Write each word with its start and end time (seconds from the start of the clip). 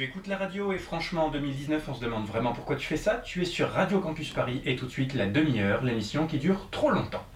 Tu 0.00 0.06
écoutes 0.06 0.28
la 0.28 0.38
radio 0.38 0.72
et 0.72 0.78
franchement 0.78 1.26
en 1.26 1.28
2019 1.28 1.86
on 1.90 1.94
se 1.94 2.00
demande 2.00 2.24
vraiment 2.24 2.54
pourquoi 2.54 2.76
tu 2.76 2.86
fais 2.86 2.96
ça. 2.96 3.16
Tu 3.22 3.42
es 3.42 3.44
sur 3.44 3.68
Radio 3.68 4.00
Campus 4.00 4.30
Paris 4.30 4.62
et 4.64 4.74
tout 4.74 4.86
de 4.86 4.90
suite 4.90 5.12
la 5.12 5.26
demi-heure, 5.26 5.84
l'émission 5.84 6.26
qui 6.26 6.38
dure 6.38 6.68
trop 6.70 6.88
longtemps. 6.88 7.26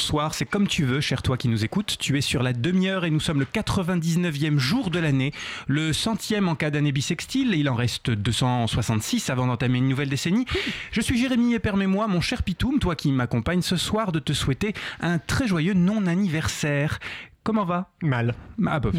Bonsoir, 0.00 0.32
c'est 0.32 0.46
comme 0.46 0.66
tu 0.66 0.86
veux, 0.86 1.02
cher 1.02 1.20
toi 1.20 1.36
qui 1.36 1.46
nous 1.48 1.62
écoutes. 1.62 1.98
Tu 1.98 2.16
es 2.16 2.22
sur 2.22 2.42
la 2.42 2.54
demi-heure 2.54 3.04
et 3.04 3.10
nous 3.10 3.20
sommes 3.20 3.38
le 3.38 3.44
99e 3.44 4.56
jour 4.56 4.88
de 4.88 4.98
l'année, 4.98 5.30
le 5.66 5.92
centième 5.92 6.48
en 6.48 6.54
cas 6.54 6.70
d'année 6.70 6.90
bissextile. 6.90 7.54
Il 7.54 7.68
en 7.68 7.74
reste 7.74 8.10
266 8.10 9.28
avant 9.28 9.46
d'entamer 9.46 9.76
une 9.76 9.90
nouvelle 9.90 10.08
décennie. 10.08 10.46
Je 10.90 11.02
suis 11.02 11.18
Jérémy 11.18 11.52
et 11.52 11.58
permets-moi, 11.58 12.08
mon 12.08 12.22
cher 12.22 12.42
Pitoum, 12.42 12.78
toi 12.78 12.96
qui 12.96 13.12
m'accompagnes 13.12 13.60
ce 13.60 13.76
soir, 13.76 14.10
de 14.10 14.20
te 14.20 14.32
souhaiter 14.32 14.72
un 15.00 15.18
très 15.18 15.46
joyeux 15.46 15.74
non-anniversaire. 15.74 16.98
Comment 17.42 17.64
va? 17.64 17.88
Mal. 18.02 18.34
Ah 18.66 18.80
bah, 18.80 18.90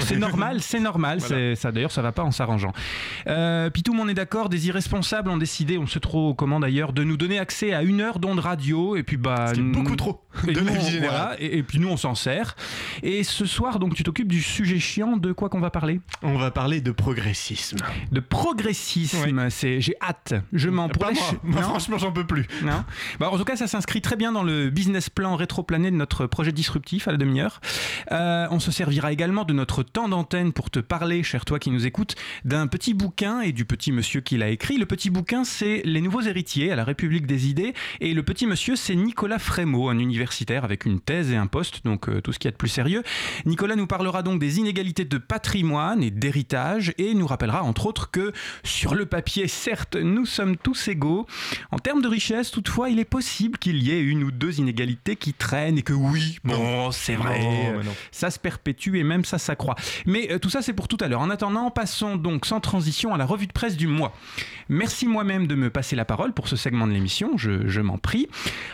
c'est 0.00 0.18
normal, 0.18 0.60
c'est 0.60 0.80
normal. 0.80 1.20
Ça 1.20 1.72
d'ailleurs, 1.72 1.90
ça 1.90 2.02
va 2.02 2.12
pas 2.12 2.22
en 2.22 2.30
s'arrangeant. 2.30 2.72
Euh, 3.26 3.70
puis 3.70 3.82
tout 3.82 3.92
le 3.92 3.98
monde 3.98 4.10
est 4.10 4.14
d'accord. 4.14 4.48
Des 4.48 4.68
irresponsables 4.68 5.30
ont 5.30 5.38
décidé, 5.38 5.78
on 5.78 5.86
sait 5.86 6.00
trop 6.00 6.34
comment 6.34 6.60
d'ailleurs, 6.60 6.92
de 6.92 7.04
nous 7.04 7.16
donner 7.16 7.38
accès 7.38 7.72
à 7.72 7.82
une 7.82 8.00
heure 8.02 8.18
d'onde 8.18 8.38
radio. 8.38 8.96
Et 8.96 9.02
puis 9.02 9.16
bah, 9.16 9.52
beaucoup 9.56 9.96
trop. 9.96 10.22
Et 10.46 10.52
nous, 10.52 11.62
puis 11.62 11.78
nous, 11.78 11.88
on 11.88 11.96
s'en 11.96 12.14
sert. 12.14 12.56
Et 13.02 13.24
ce 13.24 13.46
soir, 13.46 13.78
donc, 13.78 13.94
tu 13.94 14.02
t'occupes 14.02 14.28
du 14.28 14.42
sujet 14.42 14.78
chiant. 14.78 15.16
De 15.16 15.32
quoi 15.32 15.48
qu'on 15.48 15.60
va 15.60 15.70
parler? 15.70 16.00
On 16.22 16.36
va 16.36 16.50
parler 16.50 16.82
de 16.82 16.90
progressisme. 16.90 17.78
De 18.12 18.20
progressisme. 18.20 19.48
C'est, 19.48 19.80
j'ai 19.80 19.94
hâte. 20.02 20.34
Je 20.52 20.68
m'en 20.68 20.88
Pas 20.88 21.10
moi. 21.12 21.62
franchement, 21.62 21.96
j'en 21.98 22.12
peux 22.12 22.26
plus. 22.26 22.46
Non? 22.62 22.84
Bah, 23.18 23.30
en 23.30 23.38
tout 23.38 23.44
cas, 23.44 23.56
ça 23.56 23.66
s'inscrit 23.66 24.02
très 24.02 24.16
bien 24.16 24.32
dans 24.32 24.42
le 24.42 24.68
business 24.68 25.08
plan 25.08 25.36
rétroplané 25.36 25.90
de 25.90 25.96
notre 25.96 26.26
projet 26.26 26.52
disruptif 26.52 27.08
à 27.08 27.12
la 27.12 27.16
demi-heure. 27.16 27.60
Euh, 28.12 28.46
on 28.50 28.60
se 28.60 28.70
servira 28.70 29.12
également 29.12 29.44
de 29.44 29.52
notre 29.52 29.82
temps 29.82 30.08
d'antenne 30.08 30.52
pour 30.52 30.70
te 30.70 30.78
parler, 30.78 31.22
cher 31.22 31.44
toi 31.44 31.58
qui 31.58 31.70
nous 31.70 31.86
écoutes, 31.86 32.14
d'un 32.44 32.66
petit 32.66 32.94
bouquin 32.94 33.40
et 33.40 33.52
du 33.52 33.64
petit 33.64 33.92
monsieur 33.92 34.20
qui 34.20 34.36
l'a 34.36 34.48
écrit. 34.48 34.78
Le 34.78 34.86
petit 34.86 35.10
bouquin, 35.10 35.44
c'est 35.44 35.82
Les 35.84 36.00
nouveaux 36.00 36.22
héritiers 36.22 36.72
à 36.72 36.76
la 36.76 36.84
République 36.84 37.26
des 37.26 37.48
idées. 37.48 37.74
Et 38.00 38.14
le 38.14 38.22
petit 38.22 38.46
monsieur, 38.46 38.76
c'est 38.76 38.94
Nicolas 38.94 39.38
Frémaux, 39.38 39.88
un 39.88 39.98
universitaire 39.98 40.64
avec 40.64 40.84
une 40.84 41.00
thèse 41.00 41.30
et 41.30 41.36
un 41.36 41.46
poste, 41.46 41.84
donc 41.84 42.08
euh, 42.08 42.20
tout 42.20 42.32
ce 42.32 42.38
qui 42.38 42.48
est 42.48 42.52
de 42.52 42.56
plus 42.56 42.68
sérieux. 42.68 43.02
Nicolas 43.44 43.76
nous 43.76 43.86
parlera 43.86 44.22
donc 44.22 44.40
des 44.40 44.58
inégalités 44.58 45.04
de 45.04 45.18
patrimoine 45.18 46.02
et 46.02 46.10
d'héritage 46.10 46.92
et 46.98 47.14
nous 47.14 47.26
rappellera 47.26 47.62
entre 47.62 47.86
autres 47.86 48.10
que 48.10 48.32
sur 48.64 48.94
le 48.94 49.06
papier, 49.06 49.48
certes, 49.48 49.96
nous 49.96 50.26
sommes 50.26 50.56
tous 50.56 50.88
égaux. 50.88 51.26
En 51.70 51.78
termes 51.78 52.02
de 52.02 52.08
richesse, 52.08 52.50
toutefois, 52.50 52.90
il 52.90 52.98
est 52.98 53.04
possible 53.04 53.58
qu'il 53.58 53.82
y 53.82 53.90
ait 53.90 54.00
une 54.00 54.24
ou 54.24 54.30
deux 54.30 54.58
inégalités 54.58 55.16
qui 55.16 55.32
traînent 55.32 55.78
et 55.78 55.82
que 55.82 55.92
oui, 55.92 56.38
bon, 56.44 56.90
c'est 56.90 57.14
vrai 57.14 57.75
ça 58.10 58.30
se 58.30 58.38
perpétue 58.38 58.96
et 58.96 59.04
même 59.04 59.24
ça 59.24 59.38
s'accroît. 59.38 59.76
Mais 60.06 60.30
euh, 60.32 60.38
tout 60.38 60.50
ça, 60.50 60.62
c'est 60.62 60.72
pour 60.72 60.88
tout 60.88 60.98
à 61.00 61.08
l'heure. 61.08 61.20
En 61.20 61.30
attendant, 61.30 61.70
passons 61.70 62.16
donc 62.16 62.46
sans 62.46 62.60
transition 62.60 63.14
à 63.14 63.18
la 63.18 63.26
revue 63.26 63.46
de 63.46 63.52
presse 63.52 63.76
du 63.76 63.86
mois. 63.86 64.14
Merci 64.68 65.06
moi-même 65.06 65.46
de 65.46 65.54
me 65.54 65.70
passer 65.70 65.96
la 65.96 66.04
parole 66.04 66.32
pour 66.32 66.48
ce 66.48 66.56
segment 66.56 66.86
de 66.86 66.92
l'émission, 66.92 67.36
je, 67.36 67.68
je 67.68 67.80
m'en 67.80 67.98
prie. 67.98 68.28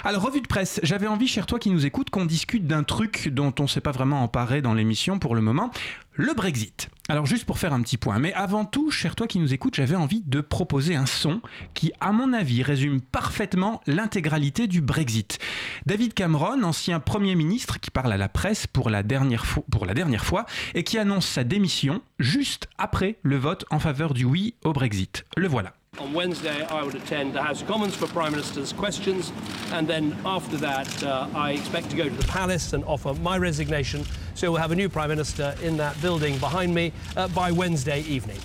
Alors, 0.04 0.22
revue 0.22 0.40
de 0.40 0.46
presse, 0.46 0.80
j'avais 0.82 1.06
envie, 1.06 1.28
cher 1.28 1.46
toi 1.46 1.58
qui 1.58 1.70
nous 1.70 1.86
écoute, 1.86 2.10
qu'on 2.10 2.24
discute 2.24 2.66
d'un 2.66 2.82
truc 2.82 3.28
dont 3.28 3.54
on 3.58 3.64
ne 3.64 3.68
s'est 3.68 3.80
pas 3.80 3.92
vraiment 3.92 4.22
emparé 4.22 4.62
dans 4.62 4.74
l'émission 4.74 5.18
pour 5.18 5.34
le 5.34 5.40
moment 5.40 5.70
le 6.14 6.34
Brexit. 6.34 6.88
Alors 7.12 7.26
juste 7.26 7.44
pour 7.44 7.58
faire 7.58 7.74
un 7.74 7.82
petit 7.82 7.98
point, 7.98 8.18
mais 8.18 8.32
avant 8.32 8.64
tout, 8.64 8.90
cher 8.90 9.14
toi 9.14 9.26
qui 9.26 9.38
nous 9.38 9.52
écoutes, 9.52 9.74
j'avais 9.74 9.96
envie 9.96 10.22
de 10.24 10.40
proposer 10.40 10.96
un 10.96 11.04
son 11.04 11.42
qui, 11.74 11.92
à 12.00 12.10
mon 12.10 12.32
avis, 12.32 12.62
résume 12.62 13.02
parfaitement 13.02 13.82
l'intégralité 13.86 14.66
du 14.66 14.80
Brexit. 14.80 15.38
David 15.84 16.14
Cameron, 16.14 16.62
ancien 16.62 17.00
Premier 17.00 17.34
ministre 17.34 17.78
qui 17.80 17.90
parle 17.90 18.14
à 18.14 18.16
la 18.16 18.30
presse 18.30 18.66
pour 18.66 18.88
la 18.88 19.02
dernière, 19.02 19.44
pour 19.70 19.84
la 19.84 19.92
dernière 19.92 20.24
fois 20.24 20.46
et 20.74 20.84
qui 20.84 20.96
annonce 20.96 21.26
sa 21.26 21.44
démission 21.44 22.00
juste 22.18 22.66
après 22.78 23.18
le 23.22 23.36
vote 23.36 23.66
en 23.68 23.78
faveur 23.78 24.14
du 24.14 24.24
oui 24.24 24.54
au 24.64 24.72
Brexit. 24.72 25.26
Le 25.36 25.48
voilà. 25.48 25.74
On 25.98 26.14
Wednesday, 26.14 26.64
I 26.64 26.82
would 26.82 26.94
attend 26.94 27.34
the 27.34 27.42
House 27.42 27.60
of 27.60 27.68
Commons 27.68 27.94
for 27.94 28.06
Prime 28.06 28.32
Minister's 28.32 28.72
questions, 28.72 29.30
and 29.72 29.86
then 29.86 30.16
after 30.24 30.56
that, 30.56 31.02
uh, 31.04 31.28
I 31.34 31.50
expect 31.52 31.90
to 31.90 31.96
go 31.96 32.04
to 32.04 32.14
the 32.14 32.26
Palace 32.28 32.72
and 32.72 32.82
offer 32.86 33.12
my 33.20 33.36
resignation. 33.36 34.06
So 34.34 34.50
we'll 34.50 34.60
have 34.62 34.70
a 34.70 34.74
new 34.74 34.88
Prime 34.88 35.10
Minister 35.10 35.54
in 35.62 35.76
that 35.76 36.00
building 36.00 36.38
behind 36.38 36.74
me 36.74 36.94
uh, 37.14 37.28
by 37.28 37.52
Wednesday 37.52 38.00
evening. 38.04 38.38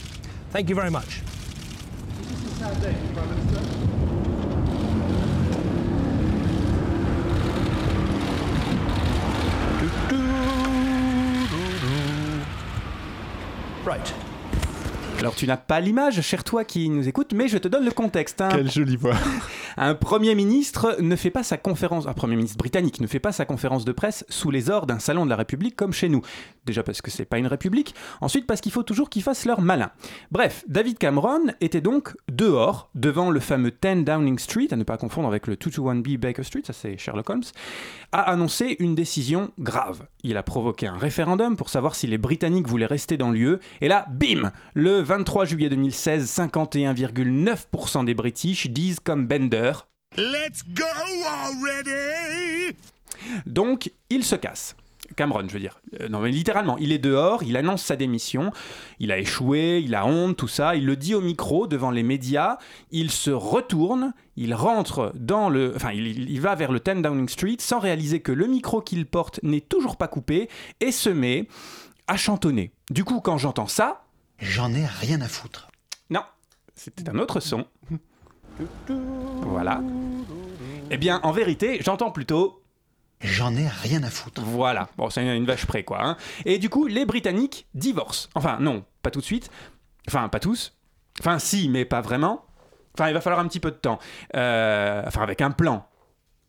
Thank 0.52 0.68
you 0.68 0.76
very 0.76 0.92
much. 0.92 1.22
Right. 13.86 14.27
Alors 15.20 15.34
tu 15.34 15.48
n'as 15.48 15.58
pas 15.58 15.80
l'image, 15.80 16.22
cher 16.22 16.44
toi 16.44 16.64
qui 16.64 16.90
nous 16.90 17.08
écoute, 17.08 17.34
mais 17.34 17.48
je 17.48 17.58
te 17.58 17.68
donne 17.68 17.86
le 17.86 17.92
contexte. 17.92 18.40
Hein. 18.40 18.50
Quelle 18.52 18.70
jolie 18.70 18.98
voix. 18.98 19.16
un 19.78 19.96
premier 19.96 20.36
ministre 20.36 20.98
ne 21.02 21.16
fait 21.16 21.32
pas 21.32 21.42
sa 21.42 21.58
conférence, 21.58 22.06
un 22.06 22.14
premier 22.14 22.36
ministre 22.36 22.58
britannique 22.58 23.02
ne 23.02 23.08
fait 23.08 23.20
pas 23.20 23.32
sa 23.32 23.44
conférence 23.44 23.84
de 23.84 23.92
presse 23.92 24.26
sous 24.30 24.52
les 24.52 24.70
ors 24.70 24.86
d'un 24.86 25.00
salon 25.00 25.26
de 25.26 25.32
la 25.32 25.36
République 25.36 25.76
comme 25.76 25.92
chez 25.92 26.08
nous. 26.08 26.22
Déjà 26.68 26.84
parce 26.84 27.02
que 27.02 27.10
c'est 27.10 27.26
pas 27.26 27.40
une 27.40 27.48
république, 27.48 27.96
ensuite 28.22 28.46
parce 28.46 28.62
qu'il 28.62 28.72
faut 28.72 28.84
toujours 28.84 29.10
qu'ils 29.10 29.24
fassent 29.24 29.46
leur 29.46 29.60
malin. 29.60 29.90
Bref, 30.30 30.64
David 30.68 31.00
Cameron 31.00 31.48
était 31.62 31.82
donc 31.82 32.16
dehors, 32.32 32.92
devant 32.94 33.32
le 33.32 33.40
fameux 33.40 33.72
10 33.72 34.04
Downing 34.04 34.38
Street, 34.38 34.68
à 34.70 34.76
ne 34.76 34.84
pas 34.84 34.98
confondre 34.98 35.28
avec 35.28 35.48
le 35.48 35.56
221B 35.56 36.18
Baker 36.18 36.44
Street, 36.44 36.62
ça 36.64 36.74
c'est 36.74 36.96
Sherlock 36.98 37.30
Holmes, 37.30 37.44
a 38.12 38.22
annoncé 38.22 38.76
une 38.80 38.94
décision 38.94 39.52
grave. 39.58 40.06
Il 40.24 40.38
a 40.38 40.44
provoqué 40.44 40.86
un 40.86 40.98
référendum 40.98 41.58
pour 41.58 41.70
savoir 41.70 41.96
si 41.96 42.06
les 42.06 42.20
Britanniques 42.20 42.68
voulaient 42.68 42.86
rester 42.86 43.18
dans 43.18 43.32
l'UE, 43.32 43.58
et 43.82 43.88
là, 43.88 44.06
bim 44.12 44.52
Le 44.76 45.07
23 45.08 45.46
juillet 45.46 45.70
2016, 45.70 46.30
51,9% 46.30 48.04
des 48.04 48.14
British 48.14 48.68
disent 48.68 49.00
comme 49.00 49.26
Bender 49.26 49.72
Let's 50.18 50.64
go 50.68 50.84
already 51.26 52.76
Donc, 53.46 53.90
il 54.10 54.26
se 54.26 54.36
casse. 54.36 54.76
Cameron, 55.16 55.48
je 55.48 55.54
veux 55.54 55.62
dire. 55.62 55.80
Euh, 56.02 56.10
non, 56.10 56.20
mais 56.20 56.30
littéralement, 56.30 56.78
il 56.78 56.92
est 56.92 56.98
dehors, 56.98 57.42
il 57.44 57.56
annonce 57.56 57.84
sa 57.84 57.96
démission, 57.96 58.52
il 59.00 59.14
a 59.14 59.18
échoué, 59.18 59.82
il 59.82 59.96
a 59.96 60.06
honte, 60.06 60.36
tout 60.36 60.50
ça, 60.50 60.76
il 60.76 60.86
le 60.86 60.98
dit 60.98 61.16
au 61.16 61.22
micro 61.22 61.68
devant 61.68 61.90
les 61.90 62.04
médias, 62.04 62.58
il 62.92 63.10
se 63.10 63.32
retourne, 63.32 64.14
il 64.36 64.54
rentre 64.54 65.14
dans 65.16 65.48
le. 65.48 65.72
Enfin, 65.74 65.94
il, 65.94 66.30
il 66.30 66.42
va 66.42 66.54
vers 66.56 66.74
le 66.74 66.82
10 66.82 67.02
Downing 67.02 67.30
Street 67.30 67.56
sans 67.60 67.80
réaliser 67.80 68.20
que 68.20 68.34
le 68.34 68.46
micro 68.46 68.82
qu'il 68.82 69.06
porte 69.06 69.40
n'est 69.42 69.62
toujours 69.62 69.96
pas 69.96 70.10
coupé 70.10 70.50
et 70.82 70.92
se 70.92 71.10
met 71.10 71.48
à 72.08 72.18
chantonner. 72.18 72.74
Du 72.90 73.06
coup, 73.06 73.22
quand 73.22 73.38
j'entends 73.38 73.68
ça, 73.68 74.04
J'en 74.40 74.74
ai 74.74 74.86
rien 74.86 75.22
à 75.22 75.28
foutre. 75.28 75.70
Non, 76.10 76.24
c'était 76.76 77.10
un 77.10 77.18
autre 77.18 77.40
son. 77.40 77.66
Voilà. 79.42 79.82
Eh 80.90 80.98
bien, 80.98 81.20
en 81.24 81.32
vérité, 81.32 81.80
j'entends 81.82 82.12
plutôt. 82.12 82.64
J'en 83.22 83.56
ai 83.56 83.68
rien 83.68 84.04
à 84.04 84.10
foutre. 84.10 84.42
Voilà. 84.42 84.90
Bon, 84.98 85.10
c'est 85.10 85.36
une 85.36 85.46
vache 85.46 85.66
près, 85.66 85.84
quoi. 85.84 86.04
Hein. 86.04 86.18
Et 86.46 86.60
du 86.60 86.70
coup, 86.70 86.86
les 86.86 87.06
Britanniques 87.06 87.68
divorcent. 87.74 88.30
Enfin, 88.36 88.58
non, 88.60 88.86
pas 89.02 89.10
tout 89.10 89.20
de 89.20 89.26
suite. 89.26 89.50
Enfin, 90.08 90.30
pas 90.30 90.40
tous. 90.40 90.78
Enfin, 91.20 91.40
si, 91.40 91.68
mais 91.68 91.84
pas 91.84 92.02
vraiment. 92.02 92.46
Enfin, 92.94 93.10
il 93.10 93.14
va 93.14 93.22
falloir 93.22 93.40
un 93.40 93.48
petit 93.48 93.60
peu 93.60 93.72
de 93.72 93.76
temps. 93.76 94.00
Euh, 94.36 95.04
enfin, 95.06 95.22
avec 95.22 95.42
un 95.42 95.52
plan. 95.52 95.87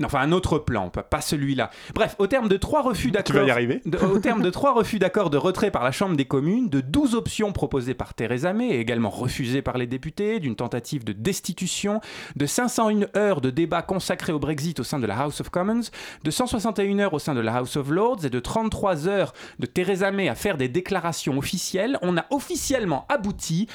Enfin, 0.05 0.21
un 0.21 0.31
autre 0.31 0.59
plan, 0.59 0.91
pas 0.91 1.21
celui-là. 1.21 1.71
Bref, 1.93 2.15
au 2.19 2.29
terme 2.29 2.49
de 2.49 2.57
trois 2.57 2.83
refus 2.83 3.11
d'accord. 3.11 3.35
Tu 3.35 3.41
vas 3.41 3.47
y 3.47 3.51
arriver. 3.51 3.83
au 4.03 4.21
terme 4.21 4.43
de 4.43 4.51
trois 4.51 4.73
refus 4.73 5.01
d'accord 5.01 5.29
de 5.29 5.37
retrait 5.37 5.73
par 5.73 5.83
la 5.83 5.91
Chambre 5.91 6.17
des 6.17 6.25
communes, 6.25 6.69
de 6.69 6.81
12 6.81 7.17
options 7.17 7.53
proposées 7.53 7.95
par 7.95 8.15
Theresa 8.15 8.53
May 8.53 8.69
et 8.69 8.81
également 8.81 9.11
refusées 9.11 9.61
par 9.61 9.77
les 9.77 9.89
députés, 9.89 10.39
d'une 10.39 10.55
tentative 10.55 11.03
de 11.03 11.13
destitution, 11.13 12.01
de 12.37 12.47
501 12.47 13.07
heures 13.17 13.41
de 13.41 13.51
débat 13.51 13.83
consacrés 13.83 14.33
au 14.33 14.39
Brexit 14.39 14.79
au 14.79 14.85
sein 14.85 15.01
de 15.01 15.07
la 15.07 15.19
House 15.19 15.41
of 15.41 15.51
Commons, 15.51 15.91
de 16.23 16.31
161 16.31 17.01
heures 17.01 17.15
au 17.15 17.19
sein 17.19 17.35
de 17.35 17.41
la 17.41 17.57
House 17.57 17.77
of 17.77 17.91
Lords 17.91 18.25
et 18.25 18.31
de 18.31 18.39
33 18.39 19.09
heures 19.09 19.33
de 19.59 19.67
Theresa 19.67 20.13
May 20.13 20.29
à 20.29 20.37
faire 20.37 20.59
des 20.59 20.69
déclarations 20.69 21.37
officielles, 21.39 21.99
on 22.03 22.17
a 22.17 22.25
officiellement 22.31 23.05
abouti 23.09 23.67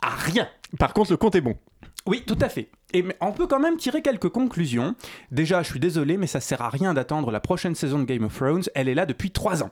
à 0.00 0.10
rien. 0.10 0.46
Par 0.78 0.92
contre, 0.92 1.10
le 1.10 1.16
compte 1.16 1.34
est 1.34 1.40
bon. 1.40 1.56
Oui, 2.06 2.22
tout 2.26 2.38
à 2.40 2.48
fait. 2.48 2.70
Et 2.92 3.04
on 3.20 3.32
peut 3.32 3.46
quand 3.46 3.58
même 3.58 3.76
tirer 3.76 4.00
quelques 4.00 4.28
conclusions. 4.28 4.94
Déjà, 5.32 5.62
je 5.62 5.70
suis 5.70 5.80
désolé, 5.80 6.16
mais 6.16 6.28
ça 6.28 6.40
sert 6.40 6.62
à 6.62 6.68
rien 6.68 6.94
d'attendre 6.94 7.30
la 7.30 7.40
prochaine 7.40 7.74
saison 7.74 7.98
de 7.98 8.04
Game 8.04 8.24
of 8.24 8.34
Thrones. 8.34 8.62
Elle 8.74 8.88
est 8.88 8.94
là 8.94 9.06
depuis 9.06 9.30
3 9.30 9.62
ans. 9.62 9.70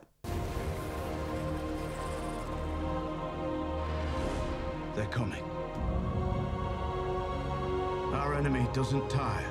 Our 8.12 8.34
enemy 8.34 8.66
doesn't 8.74 9.08
tire. 9.08 9.50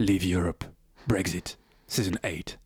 Leave 0.00 0.24
Europe. 0.26 0.64
Brexit. 1.06 1.58
Season 1.86 2.14
8. 2.24 2.58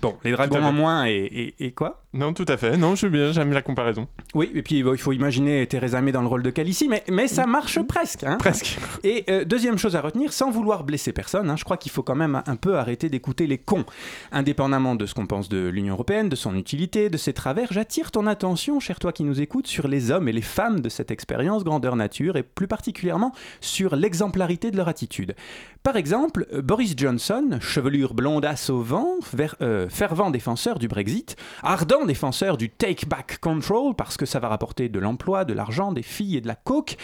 Bon, 0.00 0.16
les 0.24 0.32
dragons 0.32 0.62
en 0.64 0.72
moins 0.72 1.04
et, 1.06 1.12
et- 1.12 1.54
et 1.66 1.72
quoi? 1.72 2.02
Non, 2.12 2.32
tout 2.34 2.44
à 2.48 2.56
fait. 2.56 2.76
Non, 2.76 2.90
je 2.92 2.96
suis 3.06 3.08
bien, 3.08 3.30
j'aime 3.30 3.52
la 3.52 3.62
comparaison. 3.62 4.08
Oui, 4.34 4.50
et 4.52 4.62
puis 4.62 4.78
il 4.80 4.98
faut 4.98 5.12
imaginer 5.12 5.64
Theresa 5.68 6.00
May 6.00 6.10
dans 6.10 6.22
le 6.22 6.26
rôle 6.26 6.42
de 6.42 6.50
Calici, 6.50 6.88
mais, 6.88 7.04
mais 7.08 7.28
ça 7.28 7.46
marche 7.46 7.80
presque. 7.82 8.24
hein. 8.24 8.36
Presque. 8.36 8.78
Et 9.04 9.24
euh, 9.30 9.44
deuxième 9.44 9.78
chose 9.78 9.94
à 9.94 10.00
retenir, 10.00 10.32
sans 10.32 10.50
vouloir 10.50 10.82
blesser 10.82 11.12
personne, 11.12 11.48
hein, 11.48 11.54
je 11.56 11.62
crois 11.62 11.76
qu'il 11.76 11.92
faut 11.92 12.02
quand 12.02 12.16
même 12.16 12.42
un 12.44 12.56
peu 12.56 12.76
arrêter 12.78 13.08
d'écouter 13.08 13.46
les 13.46 13.58
cons. 13.58 13.84
Indépendamment 14.32 14.96
de 14.96 15.06
ce 15.06 15.14
qu'on 15.14 15.26
pense 15.28 15.48
de 15.48 15.68
l'Union 15.68 15.94
Européenne, 15.94 16.28
de 16.28 16.34
son 16.34 16.56
utilité, 16.56 17.10
de 17.10 17.16
ses 17.16 17.32
travers, 17.32 17.72
j'attire 17.72 18.10
ton 18.10 18.26
attention, 18.26 18.80
cher 18.80 18.98
toi 18.98 19.12
qui 19.12 19.22
nous 19.22 19.40
écoutes, 19.40 19.68
sur 19.68 19.86
les 19.86 20.10
hommes 20.10 20.26
et 20.28 20.32
les 20.32 20.42
femmes 20.42 20.80
de 20.80 20.88
cette 20.88 21.12
expérience 21.12 21.62
grandeur 21.62 21.94
nature, 21.94 22.36
et 22.36 22.42
plus 22.42 22.66
particulièrement 22.66 23.32
sur 23.60 23.94
l'exemplarité 23.94 24.72
de 24.72 24.76
leur 24.76 24.88
attitude. 24.88 25.36
Par 25.84 25.94
exemple, 25.96 26.46
Boris 26.60 26.94
Johnson, 26.96 27.58
chevelure 27.60 28.14
blondasse 28.14 28.68
au 28.68 28.82
vent, 28.82 29.14
ver- 29.32 29.54
euh, 29.62 29.88
fervent 29.88 30.30
défenseur 30.30 30.78
du 30.80 30.88
Brexit, 30.88 31.36
ardent 31.62 31.99
défenseur 32.06 32.56
du 32.56 32.70
Take 32.70 33.06
Back 33.06 33.38
Control, 33.40 33.94
parce 33.94 34.16
que 34.16 34.26
ça 34.26 34.38
va 34.38 34.48
rapporter 34.48 34.88
de 34.88 34.98
l'emploi, 34.98 35.44
de 35.44 35.52
l'argent, 35.52 35.92
des 35.92 36.02
filles 36.02 36.36
et 36.36 36.40
de 36.40 36.48
la 36.48 36.54
coke, 36.54 36.96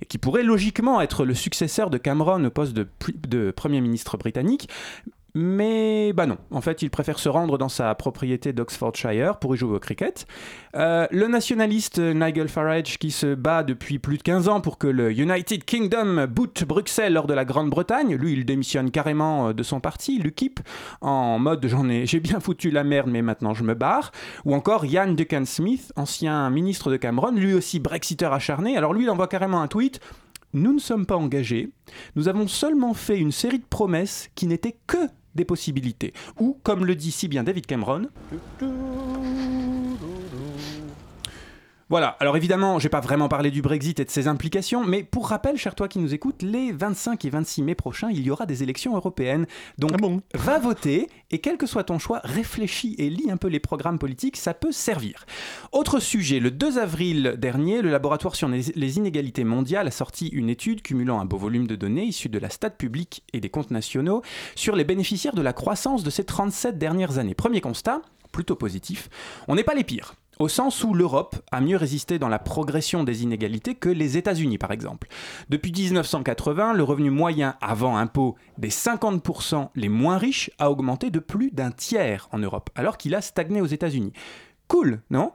et 0.00 0.06
qui 0.06 0.18
pourrait 0.18 0.42
logiquement 0.42 1.00
être 1.00 1.24
le 1.24 1.34
successeur 1.34 1.90
de 1.90 1.98
Cameron 1.98 2.44
au 2.44 2.50
poste 2.50 2.74
de, 2.74 3.50
Premier 3.50 3.80
ministre 3.80 4.16
britannique. 4.16 4.68
Mais 5.36 6.12
bah 6.12 6.26
non, 6.26 6.38
en 6.52 6.60
fait, 6.60 6.82
il 6.82 6.90
préfère 6.90 7.18
se 7.18 7.28
rendre 7.28 7.58
dans 7.58 7.68
sa 7.68 7.92
propriété 7.96 8.52
d'Oxfordshire 8.52 9.40
pour 9.40 9.56
y 9.56 9.58
jouer 9.58 9.74
au 9.74 9.80
cricket. 9.80 10.26
Euh, 10.76 11.08
le 11.10 11.26
nationaliste 11.26 11.98
Nigel 11.98 12.46
Farage, 12.46 12.98
qui 12.98 13.10
se 13.10 13.34
bat 13.34 13.64
depuis 13.64 13.98
plus 13.98 14.16
de 14.16 14.22
15 14.22 14.48
ans 14.48 14.60
pour 14.60 14.78
que 14.78 14.86
le 14.86 15.10
United 15.10 15.64
Kingdom 15.64 16.28
boot 16.28 16.62
Bruxelles 16.62 17.14
lors 17.14 17.26
de 17.26 17.34
la 17.34 17.44
Grande-Bretagne, 17.44 18.14
lui, 18.14 18.34
il 18.34 18.44
démissionne 18.44 18.92
carrément 18.92 19.48
euh, 19.48 19.52
de 19.52 19.64
son 19.64 19.80
parti, 19.80 20.20
l'UKIP, 20.20 20.60
en 21.00 21.40
mode 21.40 21.66
j'en 21.66 21.88
ai, 21.88 22.06
j'ai 22.06 22.20
bien 22.20 22.38
foutu 22.38 22.70
la 22.70 22.84
merde, 22.84 23.10
mais 23.10 23.22
maintenant 23.22 23.54
je 23.54 23.64
me 23.64 23.74
barre. 23.74 24.12
Ou 24.44 24.54
encore 24.54 24.86
Ian 24.86 25.14
Duncan 25.14 25.46
Smith, 25.46 25.92
ancien 25.96 26.48
ministre 26.50 26.92
de 26.92 26.96
Cameron, 26.96 27.32
lui 27.32 27.54
aussi 27.54 27.80
Brexiteur 27.80 28.32
acharné. 28.32 28.76
Alors 28.76 28.94
lui, 28.94 29.02
il 29.02 29.10
envoie 29.10 29.26
carrément 29.26 29.60
un 29.60 29.66
tweet. 29.66 29.98
Nous 30.52 30.72
ne 30.72 30.78
sommes 30.78 31.06
pas 31.06 31.16
engagés, 31.16 31.72
nous 32.14 32.28
avons 32.28 32.46
seulement 32.46 32.94
fait 32.94 33.18
une 33.18 33.32
série 33.32 33.58
de 33.58 33.64
promesses 33.64 34.30
qui 34.36 34.46
n'étaient 34.46 34.76
que 34.86 35.08
des 35.34 35.44
possibilités. 35.44 36.12
Ou, 36.38 36.58
comme 36.62 36.84
le 36.84 36.94
dit 36.94 37.10
si 37.10 37.28
bien 37.28 37.44
David 37.44 37.66
Cameron, 37.66 38.08
voilà, 41.90 42.16
alors 42.20 42.36
évidemment, 42.36 42.78
j'ai 42.78 42.88
pas 42.88 43.00
vraiment 43.00 43.28
parlé 43.28 43.50
du 43.50 43.60
Brexit 43.62 44.00
et 44.00 44.04
de 44.04 44.10
ses 44.10 44.26
implications, 44.26 44.84
mais 44.84 45.02
pour 45.02 45.28
rappel, 45.28 45.56
cher 45.56 45.74
toi 45.74 45.86
qui 45.86 45.98
nous 45.98 46.14
écoute, 46.14 46.42
les 46.42 46.72
25 46.72 47.24
et 47.24 47.30
26 47.30 47.62
mai 47.62 47.74
prochains, 47.74 48.10
il 48.10 48.22
y 48.22 48.30
aura 48.30 48.46
des 48.46 48.62
élections 48.62 48.96
européennes. 48.96 49.46
Donc, 49.78 49.90
Ah 49.94 49.98
bon? 49.98 50.22
va 50.34 50.58
voter 50.58 51.08
et 51.30 51.40
quel 51.40 51.56
que 51.58 51.66
soit 51.66 51.84
ton 51.84 51.98
choix, 51.98 52.20
réfléchis 52.24 52.94
et 52.98 53.10
lis 53.10 53.30
un 53.30 53.36
peu 53.36 53.48
les 53.48 53.60
programmes 53.60 53.98
politiques, 53.98 54.36
ça 54.36 54.54
peut 54.54 54.72
servir. 54.72 55.26
Autre 55.72 56.00
sujet, 56.00 56.40
le 56.40 56.50
2 56.50 56.78
avril 56.78 57.34
dernier, 57.38 57.82
le 57.82 57.90
laboratoire 57.90 58.34
sur 58.34 58.48
les, 58.48 58.62
les 58.74 58.96
inégalités 58.96 59.44
mondiales 59.44 59.86
a 59.86 59.90
sorti 59.90 60.28
une 60.28 60.48
étude 60.48 60.82
cumulant 60.82 61.20
un 61.20 61.24
beau 61.24 61.36
volume 61.36 61.66
de 61.66 61.76
données 61.76 62.04
issues 62.04 62.28
de 62.28 62.38
la 62.38 62.50
stat 62.50 62.70
publique 62.70 63.22
et 63.32 63.40
des 63.40 63.50
comptes 63.50 63.70
nationaux 63.70 64.22
sur 64.54 64.76
les 64.76 64.84
bénéficiaires 64.84 65.34
de 65.34 65.42
la 65.42 65.52
croissance 65.52 66.02
de 66.02 66.10
ces 66.10 66.24
37 66.24 66.78
dernières 66.78 67.18
années. 67.18 67.34
Premier 67.34 67.60
constat, 67.60 68.00
plutôt 68.32 68.56
positif, 68.56 69.08
on 69.48 69.54
n'est 69.54 69.64
pas 69.64 69.74
les 69.74 69.84
pires. 69.84 70.14
Au 70.38 70.48
sens 70.48 70.82
où 70.82 70.94
l'Europe 70.94 71.36
a 71.52 71.60
mieux 71.60 71.76
résisté 71.76 72.18
dans 72.18 72.28
la 72.28 72.38
progression 72.38 73.04
des 73.04 73.22
inégalités 73.22 73.74
que 73.74 73.88
les 73.88 74.16
États-Unis, 74.16 74.58
par 74.58 74.72
exemple. 74.72 75.08
Depuis 75.48 75.72
1980, 75.72 76.72
le 76.72 76.82
revenu 76.82 77.10
moyen 77.10 77.56
avant 77.60 77.96
impôt 77.96 78.34
des 78.58 78.70
50% 78.70 79.68
les 79.76 79.88
moins 79.88 80.18
riches 80.18 80.50
a 80.58 80.70
augmenté 80.70 81.10
de 81.10 81.20
plus 81.20 81.50
d'un 81.52 81.70
tiers 81.70 82.28
en 82.32 82.38
Europe, 82.38 82.70
alors 82.74 82.96
qu'il 82.96 83.14
a 83.14 83.20
stagné 83.20 83.60
aux 83.60 83.66
États-Unis. 83.66 84.12
Cool, 84.68 85.00
non? 85.10 85.32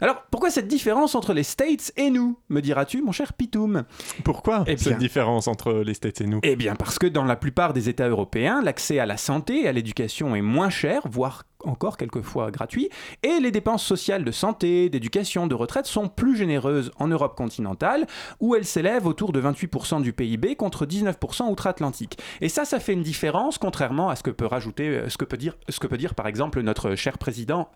Alors, 0.00 0.24
pourquoi 0.32 0.50
cette 0.50 0.66
différence 0.66 1.14
entre 1.14 1.32
les 1.32 1.44
States 1.44 1.92
et 1.96 2.10
nous, 2.10 2.36
me 2.48 2.60
diras-tu, 2.60 3.02
mon 3.02 3.12
cher 3.12 3.32
Pitoum? 3.34 3.84
Pourquoi 4.24 4.64
Eh 4.66 4.74
bien- 4.74 4.76
cette 4.76 4.98
différence 4.98 5.46
entre 5.46 5.72
les 5.74 5.94
States 5.94 6.20
et 6.20 6.26
nous? 6.26 6.40
Eh 6.42 6.56
bien, 6.56 6.74
parce 6.74 6.98
que 6.98 7.06
dans 7.06 7.22
la 7.22 7.36
plupart 7.36 7.72
des 7.72 7.88
États 7.88 8.08
européens, 8.08 8.60
l'accès 8.62 8.98
à 8.98 9.06
la 9.06 9.16
santé 9.16 9.62
et 9.62 9.68
à 9.68 9.72
l'éducation 9.72 10.34
est 10.34 10.42
moins 10.42 10.70
cher, 10.70 11.02
voire 11.08 11.44
encore 11.62 11.96
quelquefois 11.96 12.50
gratuit, 12.50 12.88
et 13.22 13.38
les 13.38 13.52
dépenses 13.52 13.84
sociales 13.84 14.24
de 14.24 14.32
santé, 14.32 14.90
d'éducation, 14.90 15.46
de 15.46 15.54
retraite 15.54 15.86
sont 15.86 16.08
plus 16.08 16.36
généreuses 16.36 16.90
en 16.98 17.06
Europe 17.06 17.36
continentale, 17.36 18.08
où 18.40 18.56
elles 18.56 18.64
s'élèvent 18.64 19.06
autour 19.06 19.30
de 19.30 19.40
28% 19.40 20.02
du 20.02 20.12
PIB 20.12 20.56
contre 20.56 20.84
19% 20.84 21.48
outre-Atlantique. 21.48 22.18
Et 22.40 22.48
ça, 22.48 22.64
ça 22.64 22.80
fait 22.80 22.94
une 22.94 23.04
différence, 23.04 23.58
contrairement 23.58 24.08
à 24.08 24.16
ce 24.16 24.24
que 24.24 24.30
peut 24.30 24.46
rajouter, 24.46 24.88
euh, 24.88 25.08
ce 25.08 25.16
que 25.16 25.24
peut 25.24 25.36
dire, 25.36 25.54
ce 25.68 25.78
que 25.78 25.86
peut 25.86 25.96
dire 25.98 26.16
par 26.16 26.26
exemple 26.26 26.60
notre 26.62 26.96
cher 26.96 27.18
président 27.18 27.68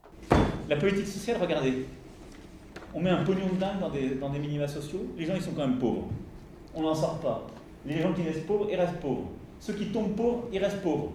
La 0.68 0.76
politique 0.76 1.06
sociale, 1.06 1.38
regardez. 1.40 1.86
On 2.94 3.00
met 3.00 3.10
un 3.10 3.24
pognon 3.24 3.48
de 3.52 3.58
dingue 3.58 3.78
dans 3.80 3.90
des, 3.90 4.10
dans 4.10 4.30
minima 4.30 4.66
sociaux. 4.66 5.06
Les 5.16 5.26
gens, 5.26 5.34
ils 5.34 5.42
sont 5.42 5.52
quand 5.52 5.66
même 5.66 5.78
pauvres. 5.78 6.08
On 6.74 6.82
n'en 6.82 6.94
sort 6.94 7.18
pas. 7.18 7.46
Les 7.84 8.00
gens 8.00 8.12
qui 8.12 8.22
naissent 8.22 8.44
pauvres, 8.46 8.66
ils 8.70 8.76
restent 8.76 9.00
pauvres. 9.00 9.28
Ceux 9.60 9.74
qui 9.74 9.86
tombent 9.86 10.16
pauvres, 10.16 10.48
ils 10.52 10.58
restent 10.58 10.82
pauvres. 10.82 11.12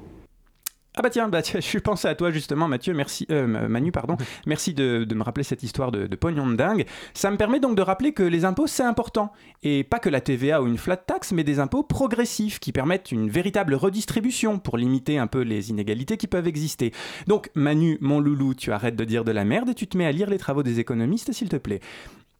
Ah 0.97 1.01
bah 1.01 1.09
tiens, 1.09 1.29
bah 1.29 1.41
tiens, 1.41 1.59
je 1.61 1.65
suis 1.65 1.79
pensé 1.79 2.07
à 2.09 2.15
toi 2.15 2.31
justement 2.31 2.67
Mathieu, 2.67 2.93
merci, 2.93 3.25
euh, 3.31 3.47
Manu, 3.47 3.93
pardon, 3.93 4.17
merci 4.45 4.73
de, 4.73 5.05
de 5.05 5.15
me 5.15 5.23
rappeler 5.23 5.43
cette 5.43 5.63
histoire 5.63 5.91
de, 5.91 6.05
de 6.05 6.15
pognon 6.17 6.47
de 6.47 6.55
dingue. 6.55 6.85
Ça 7.13 7.31
me 7.31 7.38
permet 7.38 7.61
donc 7.61 7.77
de 7.77 7.81
rappeler 7.81 8.11
que 8.11 8.23
les 8.23 8.43
impôts 8.43 8.67
c'est 8.67 8.83
important, 8.83 9.31
et 9.63 9.85
pas 9.85 9.99
que 9.99 10.09
la 10.09 10.19
TVA 10.19 10.61
ou 10.61 10.67
une 10.67 10.77
flat 10.77 10.97
tax, 10.97 11.31
mais 11.31 11.45
des 11.45 11.59
impôts 11.59 11.83
progressifs 11.83 12.59
qui 12.59 12.73
permettent 12.73 13.11
une 13.11 13.29
véritable 13.29 13.73
redistribution 13.73 14.59
pour 14.59 14.77
limiter 14.77 15.17
un 15.17 15.27
peu 15.27 15.41
les 15.41 15.69
inégalités 15.69 16.17
qui 16.17 16.27
peuvent 16.27 16.47
exister. 16.47 16.91
Donc 17.25 17.49
Manu, 17.55 17.97
mon 18.01 18.19
loulou, 18.19 18.53
tu 18.53 18.73
arrêtes 18.73 18.97
de 18.97 19.05
dire 19.05 19.23
de 19.23 19.31
la 19.31 19.45
merde 19.45 19.69
et 19.69 19.75
tu 19.75 19.88
te 19.88 19.97
mets 19.97 20.05
à 20.05 20.11
lire 20.11 20.29
les 20.29 20.38
travaux 20.38 20.63
des 20.63 20.81
économistes 20.81 21.31
s'il 21.31 21.47
te 21.47 21.55
plaît. 21.55 21.79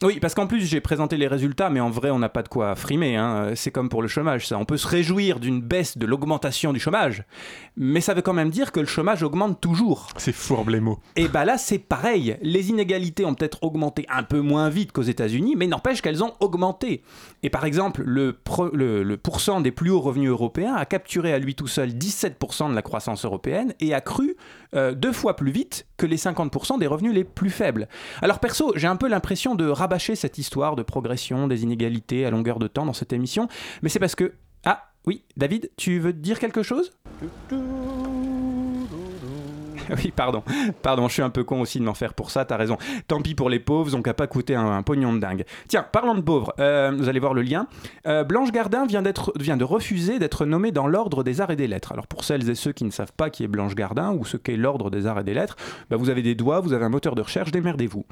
Oui, 0.04 0.20
parce 0.20 0.34
qu'en 0.34 0.48
plus 0.48 0.66
j'ai 0.66 0.82
présenté 0.82 1.16
les 1.18 1.28
résultats, 1.28 1.70
mais 1.70 1.80
en 1.80 1.90
vrai 1.90 2.10
on 2.10 2.20
n'a 2.20 2.30
pas 2.30 2.42
de 2.44 2.48
quoi 2.48 2.76
frimer. 2.76 3.16
hein. 3.18 3.52
C'est 3.56 3.72
comme 3.72 3.90
pour 3.90 4.02
le 4.02 4.08
chômage, 4.08 4.48
ça. 4.48 4.58
On 4.58 4.66
peut 4.66 4.78
se 4.78 4.88
réjouir 4.88 5.40
d'une 5.40 5.62
baisse 5.62 5.98
de 5.98 6.06
l'augmentation 6.06 6.74
du 6.74 6.80
chômage, 6.80 7.24
mais 7.78 8.02
ça 8.02 8.14
veut 8.14 8.22
quand 8.22 8.34
même 8.34 8.50
dire 8.50 8.72
que 8.72 8.80
le 8.80 8.86
chômage 8.86 9.22
augmente 9.24 9.62
toujours. 9.62 10.08
C'est 10.18 10.32
fourbe 10.34 10.70
les 10.70 10.80
mots. 10.80 11.00
Et 11.16 11.28
bah 11.28 11.46
là 11.46 11.58
c'est 11.58 11.78
pareil. 11.80 12.38
Les 12.42 12.70
inégalités 12.70 13.26
ont 13.26 13.36
peut-être 13.36 13.64
augmenté 13.64 14.06
un 14.10 14.24
peu 14.24 14.40
moins 14.42 14.70
vite 14.70 14.92
qu'aux 14.92 15.02
États-Unis, 15.04 15.56
mais 15.56 15.68
n'empêche 15.68 16.02
qu'elles 16.02 16.24
ont 16.24 16.34
augmenté. 16.40 17.04
Et 17.44 17.50
par 17.50 17.66
exemple, 17.66 18.02
le, 18.06 18.34
pro- 18.34 18.74
le, 18.74 19.04
le 19.04 19.18
pourcent 19.18 19.62
des 19.62 19.72
plus 19.72 19.92
hauts 19.92 20.02
revenus 20.02 20.30
européens 20.30 20.74
a 20.76 20.86
capturé 20.86 21.34
à 21.34 21.40
lui 21.40 21.56
tout 21.56 21.68
seul 21.68 21.90
17% 21.90 22.70
de 22.70 22.76
la 22.76 22.82
croissance 22.82 23.26
européenne 23.26 23.74
et 23.80 23.94
a 23.94 24.02
cru 24.02 24.36
euh, 24.76 24.94
deux 24.94 25.12
fois 25.12 25.36
plus 25.36 25.52
vite 25.52 25.88
que 25.98 26.06
les 26.06 26.18
50% 26.18 26.80
des 26.80 26.88
revenus 26.88 27.14
les 27.14 27.24
plus 27.24 27.50
faibles. 27.50 27.88
Alors 28.22 28.40
perso, 28.40 28.74
j'ai 28.76 28.88
un 28.88 28.96
peu 28.96 29.08
l'impression 29.08 29.56
de 29.56 29.68
rabâcher 29.68 30.16
cette 30.16 30.38
histoire 30.38 30.76
de 30.76 30.84
progression 30.84 31.48
des 31.48 31.64
inégalités 31.64 32.26
à 32.26 32.32
longueur 32.32 32.60
de 32.60 32.68
temps 32.68 32.86
dans 32.86 32.94
cette 32.94 33.14
émission, 33.14 33.48
mais 33.82 33.90
c'est 33.90 34.00
parce 34.00 34.16
que... 34.16 34.34
Ah 34.64 34.92
oui, 35.06 35.24
David, 35.36 35.72
tu 35.78 36.00
veux 36.00 36.14
dire 36.14 36.40
quelque 36.40 36.64
chose? 36.64 36.92
Oui, 40.04 40.12
pardon. 40.16 40.44
Pardon, 40.82 41.08
je 41.08 41.14
suis 41.14 41.22
un 41.22 41.30
peu 41.30 41.44
con 41.44 41.62
aussi 41.62 41.80
de 41.80 41.84
m'en 41.84 41.94
faire 41.94 42.14
pour 42.14 42.32
ça, 42.32 42.46
t'as 42.46 42.58
raison. 42.58 42.78
Tant 43.08 43.22
pis 43.22 43.36
pour 43.36 43.50
les 43.50 43.60
pauvres, 43.60 43.96
on 43.96 44.02
qu'à 44.02 44.14
pas 44.14 44.28
coûter 44.28 44.56
un, 44.56 44.84
pognon 44.84 45.14
de 45.14 45.20
dingue. 45.20 45.46
Tiens, 45.68 45.86
parlons 45.90 46.16
de 46.16 46.22
pauvres, 46.22 46.54
euh, 46.60 46.94
vous 46.96 47.10
allez 47.10 47.20
voir 47.20 47.34
le 47.34 47.42
lien. 47.42 47.68
Euh, 48.08 48.24
Blanche 48.24 48.52
Gardin 48.52 48.86
vient, 48.86 49.02
de 49.02 49.64
refuser 49.64 50.20
d'être 50.20 50.46
nommée 50.46 50.72
dans 50.72 50.88
l'ordre 50.88 51.24
des 51.24 51.42
arts 51.42 51.52
et 51.52 51.56
des 51.56 51.68
lettres. 51.68 51.92
Alors 51.92 52.08
pour 52.08 52.24
celles 52.24 52.50
et 52.50 52.56
ceux 52.56 52.72
qui 52.72 52.84
ne 52.84 52.92
savent 52.92 53.14
pas 53.14 53.30
qui 53.30 53.44
est 53.44 53.48
Blanche 53.48 53.76
Gardin 53.76 54.12
ou 54.14 54.26
ce 54.26 54.38
qu'est 54.38 54.56
l'ordre 54.58 54.90
des 54.90 55.08
arts 55.08 55.20
et 55.20 55.24
des 55.24 55.34
lettres, 55.34 55.56
bah, 55.90 55.98
vous 55.98 56.10
avez 56.10 56.22
des 56.22 56.36
doigts, 56.36 56.60
vous 56.60 56.74
avez 56.74 56.86
un 56.86 56.90
moteur 56.90 57.16
de 57.16 57.22
recherche, 57.22 57.52
démerdez-vous. 57.52 58.06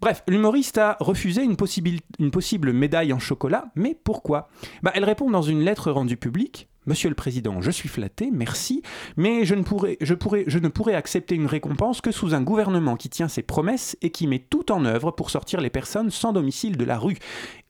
Bref, 0.00 0.22
l'humoriste 0.28 0.78
a 0.78 0.96
refusé 1.00 1.42
une, 1.42 1.56
possible- 1.56 2.00
une 2.18 2.30
possible 2.30 2.72
médaille 2.72 3.12
en 3.12 3.18
chocolat, 3.18 3.66
mais 3.74 3.96
pourquoi? 4.04 4.48
Bah, 4.82 4.92
Elle 4.94 5.04
répond 5.04 5.30
dans 5.30 5.42
une 5.42 5.60
lettre 5.60 5.90
rendue 5.90 6.16
publique. 6.16 6.68
Monsieur 6.86 7.08
le 7.08 7.14
Président, 7.14 7.62
je 7.62 7.70
suis 7.70 7.88
flatté, 7.88 8.30
merci, 8.30 8.82
mais 9.16 9.46
je 9.46 9.54
ne, 9.54 10.68
pourrais 10.68 10.94
accepter 10.94 11.34
une 11.34 11.46
récompense 11.46 12.02
que 12.02 12.10
sous 12.10 12.34
un 12.34 12.42
gouvernement 12.42 12.96
qui 12.96 13.08
tient 13.08 13.28
ses 13.28 13.42
promesses 13.42 13.96
et 14.02 14.10
qui 14.10 14.26
met 14.26 14.38
tout 14.38 14.70
en 14.70 14.84
œuvre 14.84 15.10
pour 15.10 15.30
sortir 15.30 15.62
les 15.62 15.70
personnes 15.70 16.10
sans 16.10 16.32
domicile 16.32 16.76
de 16.76 16.84
la 16.84 16.98
rue. 16.98 17.16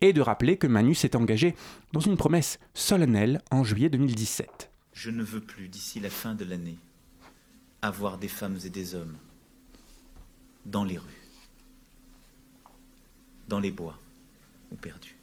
Et 0.00 0.12
de 0.12 0.20
rappeler 0.20 0.56
que 0.56 0.66
Manu 0.66 0.94
s'est 0.94 1.14
engagé 1.14 1.54
dans 1.92 2.00
une 2.00 2.16
promesse 2.16 2.58
solennelle 2.74 3.40
en 3.52 3.62
juillet 3.62 3.88
2017. 3.88 4.70
Je 4.92 5.10
ne 5.10 5.22
veux 5.22 5.40
plus, 5.40 5.68
d'ici 5.68 6.00
la 6.00 6.10
fin 6.10 6.34
de 6.34 6.44
l'année, 6.44 6.78
avoir 7.82 8.18
des 8.18 8.28
femmes 8.28 8.58
et 8.64 8.70
des 8.70 8.94
hommes 8.94 9.16
dans 10.66 10.84
les 10.84 10.98
rues, 10.98 11.28
dans 13.48 13.60
les 13.60 13.70
bois 13.70 13.98
ou 14.72 14.76
perdus. 14.76 15.13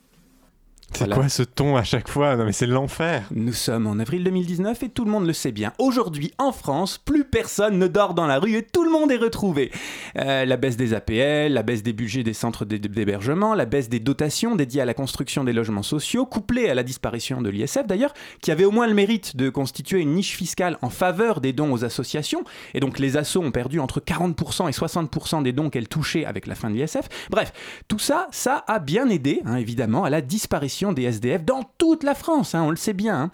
C'est 0.93 0.99
Voilà. 1.05 1.15
quoi 1.15 1.29
ce 1.29 1.43
ton 1.43 1.77
à 1.77 1.83
chaque 1.83 2.09
fois? 2.09 2.35
Non 2.35 2.45
mais 2.45 2.51
c'est 2.51 2.67
l'enfer. 2.67 3.23
Nous 3.33 3.53
sommes 3.53 3.87
en 3.87 3.97
avril 3.97 4.23
2019 4.25 4.83
et 4.83 4.89
tout 4.89 5.05
le 5.05 5.11
monde 5.11 5.25
le 5.25 5.31
sait 5.33 5.51
bien. 5.53 5.71
Aujourd'hui, 5.79 6.33
en 6.37 6.51
France, 6.51 6.97
plus 6.97 7.23
personne 7.23 7.79
ne 7.79 7.87
dort 7.87 8.13
dans 8.13 8.27
la 8.27 8.39
rue 8.39 8.55
et 8.55 8.63
tout 8.63 8.83
le 8.83 8.91
monde 8.91 9.09
est 9.11 9.17
retrouvé. 9.17 9.71
Euh, 10.17 10.43
la 10.45 10.57
baisse 10.57 10.75
des 10.75 10.93
APL, 10.93 11.53
la 11.53 11.63
baisse 11.63 11.81
des 11.81 11.93
budgets 11.93 12.23
des 12.23 12.33
centres 12.33 12.65
d'hé- 12.65 12.77
d'hébergement, 12.77 13.55
la 13.55 13.65
baisse 13.65 13.87
des 13.89 13.99
dotations 14.01 14.55
dédiées 14.55 14.81
à 14.81 14.85
la 14.85 14.93
construction 14.93 15.43
des 15.45 15.53
logements 15.53 15.81
sociaux, 15.81 16.25
couplée 16.25 16.69
à 16.69 16.75
la 16.75 16.83
disparition 16.83 17.41
de 17.41 17.49
l'ISF 17.49 17.87
d'ailleurs, 17.87 18.13
qui 18.41 18.51
avait 18.51 18.65
au 18.65 18.71
moins 18.71 18.87
le 18.87 18.93
mérite 18.93 19.37
de 19.37 19.49
constituer 19.49 20.01
une 20.01 20.13
niche 20.13 20.35
fiscale 20.35 20.77
en 20.81 20.89
faveur 20.89 21.39
des 21.39 21.53
dons 21.53 21.71
aux 21.71 21.85
associations. 21.85 22.43
Et 22.73 22.79
donc 22.81 22.99
les 22.99 23.15
assos 23.17 23.41
ont 23.41 23.51
perdu 23.51 23.79
entre 23.79 24.01
40% 24.01 24.67
et 24.67 24.71
60% 24.73 25.41
des 25.41 25.53
dons 25.53 25.69
qu'elles 25.69 25.87
touchaient 25.87 26.25
avec 26.25 26.47
la 26.47 26.55
fin 26.55 26.69
de 26.69 26.75
l'ISF. 26.75 27.07
Bref, 27.29 27.53
tout 27.87 27.99
ça, 27.99 28.27
ça 28.31 28.63
a 28.67 28.79
bien 28.79 29.09
aidé, 29.09 29.41
hein, 29.45 29.55
évidemment, 29.55 30.03
à 30.03 30.09
la 30.09 30.21
disparition 30.21 30.80
des 30.91 31.03
SDF 31.03 31.43
dans 31.43 31.63
toute 31.77 32.03
la 32.03 32.15
France, 32.15 32.55
hein, 32.55 32.63
on 32.63 32.71
le 32.71 32.75
sait 32.75 32.93
bien. 32.93 33.23
hein. 33.23 33.31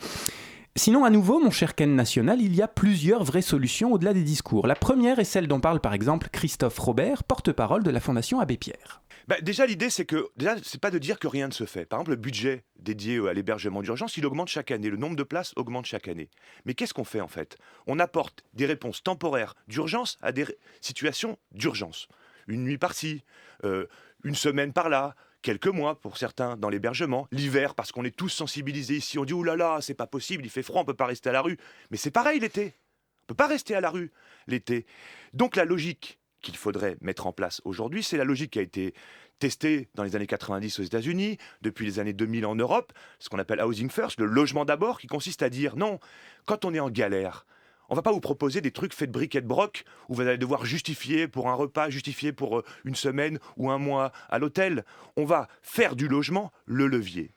Sinon, 0.76 1.06
à 1.06 1.10
nouveau, 1.10 1.40
mon 1.40 1.50
cher 1.50 1.74
Ken 1.74 1.96
National, 1.96 2.40
il 2.40 2.56
y 2.56 2.62
a 2.62 2.68
plusieurs 2.68 3.24
vraies 3.24 3.42
solutions 3.42 3.94
au-delà 3.94 4.14
des 4.14 4.22
discours. 4.24 4.68
La 4.68 4.76
première 4.76 5.18
est 5.18 5.24
celle 5.24 5.48
dont 5.48 5.60
parle 5.60 5.80
par 5.80 5.94
exemple 5.94 6.30
Christophe 6.32 6.78
Robert, 6.78 7.24
porte-parole 7.24 7.82
de 7.84 7.90
la 7.90 8.00
Fondation 8.00 8.40
Abbé 8.40 8.58
Pierre. 8.58 9.02
Bah, 9.28 9.38
déjà, 9.42 9.66
l'idée, 9.66 9.90
c'est 9.90 10.06
que 10.06 10.28
déjà, 10.38 10.56
c'est 10.62 10.80
pas 10.80 10.92
de 10.92 11.00
dire 11.00 11.18
que 11.18 11.28
rien 11.28 11.48
ne 11.48 11.52
se 11.54 11.66
fait. 11.66 11.86
Par 11.86 11.98
exemple, 12.00 12.12
le 12.12 12.18
budget 12.18 12.64
dédié 12.80 13.20
à 13.28 13.34
l'hébergement 13.34 13.82
d'urgence, 13.82 14.18
il 14.18 14.26
augmente 14.28 14.50
chaque 14.50 14.70
année. 14.70 14.90
Le 14.90 14.98
nombre 14.98 15.16
de 15.16 15.24
places 15.24 15.52
augmente 15.56 15.88
chaque 15.88 16.08
année. 16.08 16.30
Mais 16.66 16.76
qu'est-ce 16.76 16.94
qu'on 16.94 17.04
fait 17.04 17.22
en 17.22 17.28
fait? 17.28 17.58
On 17.88 17.98
apporte 17.98 18.44
des 18.54 18.68
réponses 18.68 19.02
temporaires 19.02 19.56
d'urgence 19.68 20.18
à 20.22 20.32
des 20.32 20.46
situations 20.80 21.40
d'urgence. 21.54 22.08
Une 22.48 22.64
nuit 22.64 22.78
par-ci, 22.78 23.24
euh, 23.66 23.88
une 24.24 24.36
semaine 24.36 24.74
par-là. 24.74 25.16
Quelques 25.48 25.68
mois 25.68 25.98
pour 25.98 26.18
certains 26.18 26.58
dans 26.58 26.68
l'hébergement, 26.68 27.26
l'hiver 27.32 27.74
parce 27.74 27.94
qu'on 27.94 28.04
est 28.04 28.14
tous 28.14 28.28
sensibilisés 28.28 28.98
ici, 28.98 29.18
on 29.18 29.24
dit 29.24 29.32
oulala, 29.32 29.56
là 29.64 29.76
là, 29.76 29.82
c'est 29.82 29.94
pas 29.94 30.06
possible, 30.06 30.44
il 30.44 30.50
fait 30.50 30.62
froid, 30.62 30.82
on 30.82 30.84
peut 30.84 30.94
pas 30.94 31.06
rester 31.06 31.30
à 31.30 31.32
la 31.32 31.42
rue. 31.42 31.58
Mais 31.90 31.96
c'est 31.96 32.12
pareil 32.12 32.42
l'été. 32.42 32.76
On 33.22 33.28
peut 33.28 33.36
pas 33.36 33.48
rester 33.48 33.74
à 33.74 33.80
la 33.80 33.90
rue 33.90 34.12
l'été. 34.48 34.86
Donc 35.32 35.56
la 35.56 35.64
logique 35.64 36.20
qu'il 36.42 36.58
faudrait 36.58 36.98
mettre 37.00 37.28
en 37.28 37.32
place 37.32 37.62
aujourd'hui, 37.64 38.04
c'est 38.04 38.18
la 38.18 38.26
logique 38.26 38.52
qui 38.52 38.60
a 38.60 38.62
été 38.62 38.94
testée 39.40 39.88
dans 39.96 40.04
les 40.04 40.18
années 40.18 40.28
90 40.28 40.80
aux 40.80 40.84
États-Unis, 40.84 41.38
depuis 41.62 41.86
les 41.86 42.00
années 42.00 42.12
2000 42.12 42.46
en 42.46 42.56
Europe, 42.56 42.92
ce 43.20 43.30
qu'on 43.30 43.40
appelle 43.40 43.62
housing 43.62 43.90
first, 43.90 44.20
le 44.20 44.26
logement 44.26 44.66
d'abord, 44.66 45.00
qui 45.00 45.08
consiste 45.08 45.44
à 45.44 45.50
dire 45.50 45.78
non, 45.78 46.02
quand 46.46 46.66
on 46.66 46.74
est 46.74 46.82
en 46.82 46.90
galère, 46.90 47.46
on 47.90 47.96
va 47.96 48.02
pas 48.02 48.12
vous 48.12 48.20
proposer 48.20 48.62
des 48.62 48.72
trucs 48.72 48.94
faits 48.94 49.10
de 49.10 49.14
briques 49.14 49.36
et 49.36 49.42
de 49.42 49.48
broc 49.48 49.84
où 50.10 50.16
vous 50.16 50.22
allez 50.22 50.38
devoir 50.38 50.66
justifier 50.66 51.28
pour 51.28 51.50
un 51.50 51.54
repas, 51.54 51.90
justifier 51.90 52.32
pour 52.32 52.60
euh, 52.60 52.64
une 52.86 52.96
semaine 52.96 53.40
ou 53.56 53.70
un 53.70 53.78
mois 53.78 54.12
à 54.30 54.40
l'hôtel. 54.40 54.84
On 55.16 55.26
va 55.26 55.48
faire 55.62 55.96
du 55.96 56.08
logement 56.08 56.52
le 56.66 56.88
levier. 56.88 57.32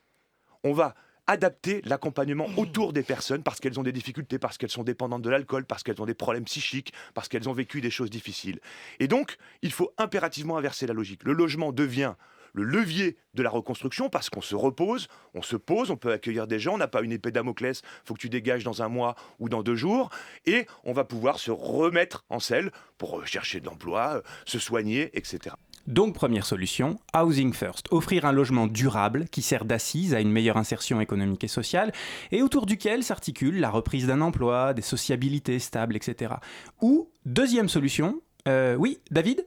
On 0.64 0.72
va 0.72 0.94
adapter 1.26 1.80
l'accompagnement 1.84 2.46
autour 2.56 2.92
des 2.92 3.04
personnes 3.04 3.44
parce 3.44 3.60
qu'elles 3.60 3.78
ont 3.78 3.84
des 3.84 3.92
difficultés, 3.92 4.40
parce 4.40 4.58
qu'elles 4.58 4.70
sont 4.70 4.82
dépendantes 4.82 5.22
de 5.22 5.30
l'alcool, 5.30 5.64
parce 5.64 5.84
qu'elles 5.84 6.02
ont 6.02 6.06
des 6.06 6.14
problèmes 6.14 6.44
psychiques, 6.44 6.92
parce 7.14 7.28
qu'elles 7.28 7.48
ont 7.48 7.52
vécu 7.52 7.80
des 7.80 7.90
choses 7.90 8.10
difficiles. 8.10 8.58
Et 8.98 9.06
donc, 9.06 9.36
il 9.62 9.70
faut 9.70 9.92
impérativement 9.96 10.56
inverser 10.56 10.88
la 10.88 10.94
logique. 10.94 11.22
Le 11.22 11.32
logement 11.32 11.72
devient 11.72 12.14
le 12.52 12.64
levier 12.64 13.16
de 13.34 13.42
la 13.42 13.50
reconstruction 13.50 14.08
parce 14.08 14.30
qu'on 14.30 14.40
se 14.40 14.54
repose, 14.54 15.08
on 15.34 15.42
se 15.42 15.56
pose, 15.56 15.90
on 15.90 15.96
peut 15.96 16.12
accueillir 16.12 16.46
des 16.46 16.58
gens, 16.58 16.74
on 16.74 16.78
n'a 16.78 16.88
pas 16.88 17.02
une 17.02 17.12
épée 17.12 17.30
Damoclès, 17.30 17.82
faut 18.04 18.14
que 18.14 18.20
tu 18.20 18.28
dégages 18.28 18.64
dans 18.64 18.82
un 18.82 18.88
mois 18.88 19.14
ou 19.38 19.48
dans 19.48 19.62
deux 19.62 19.76
jours, 19.76 20.10
et 20.46 20.66
on 20.84 20.92
va 20.92 21.04
pouvoir 21.04 21.38
se 21.38 21.50
remettre 21.50 22.24
en 22.28 22.40
selle 22.40 22.70
pour 22.98 23.26
chercher 23.26 23.60
de 23.60 23.66
l'emploi, 23.66 24.16
euh, 24.16 24.22
se 24.44 24.58
soigner, 24.58 25.10
etc. 25.14 25.54
Donc 25.86 26.14
première 26.14 26.46
solution, 26.46 27.00
Housing 27.16 27.52
First, 27.52 27.88
offrir 27.90 28.24
un 28.24 28.32
logement 28.32 28.66
durable 28.66 29.26
qui 29.30 29.42
sert 29.42 29.64
d'assise 29.64 30.14
à 30.14 30.20
une 30.20 30.30
meilleure 30.30 30.56
insertion 30.56 31.00
économique 31.00 31.44
et 31.44 31.48
sociale, 31.48 31.92
et 32.30 32.42
autour 32.42 32.66
duquel 32.66 33.02
s'articule 33.02 33.58
la 33.60 33.70
reprise 33.70 34.06
d'un 34.06 34.20
emploi, 34.20 34.74
des 34.74 34.82
sociabilités 34.82 35.58
stables, 35.58 35.96
etc. 35.96 36.34
Ou, 36.80 37.10
deuxième 37.24 37.68
solution, 37.68 38.20
euh, 38.46 38.76
oui, 38.76 38.98
David? 39.10 39.46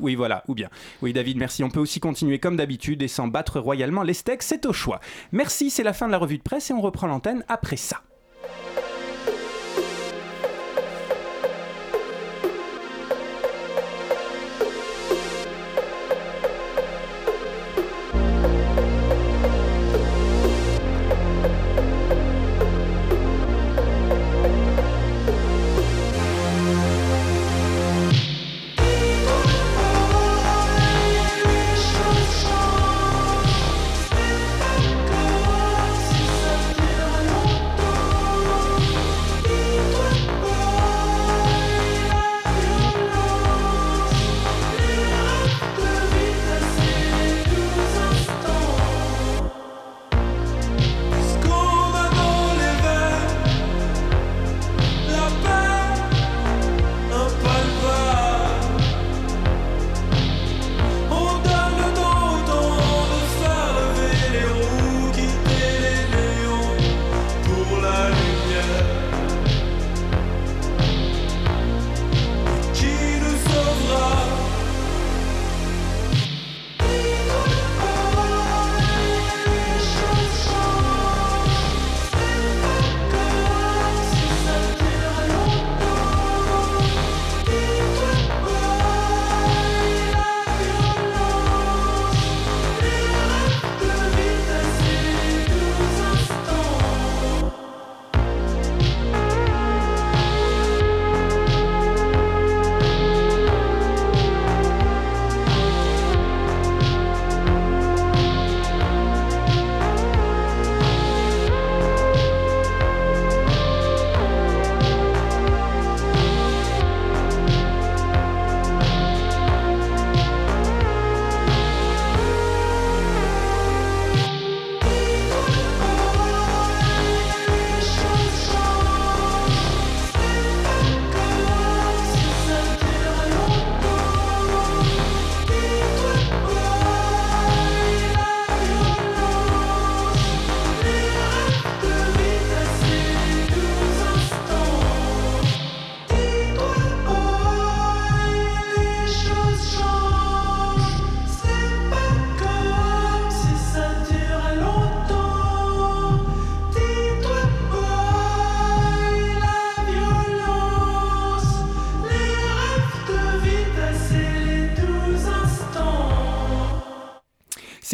Oui, 0.00 0.14
voilà, 0.14 0.42
ou 0.48 0.54
bien. 0.54 0.68
Oui, 1.02 1.12
David, 1.12 1.36
merci. 1.38 1.64
On 1.64 1.70
peut 1.70 1.80
aussi 1.80 2.00
continuer 2.00 2.38
comme 2.38 2.56
d'habitude 2.56 3.02
et 3.02 3.08
s'en 3.08 3.28
battre 3.28 3.60
royalement 3.60 4.02
les 4.02 4.14
steaks, 4.14 4.42
c'est 4.42 4.66
au 4.66 4.72
choix. 4.72 5.00
Merci, 5.32 5.70
c'est 5.70 5.82
la 5.82 5.92
fin 5.92 6.06
de 6.06 6.12
la 6.12 6.18
revue 6.18 6.38
de 6.38 6.42
presse 6.42 6.70
et 6.70 6.74
on 6.74 6.80
reprend 6.80 7.06
l'antenne 7.06 7.44
après 7.48 7.76
ça. 7.76 8.02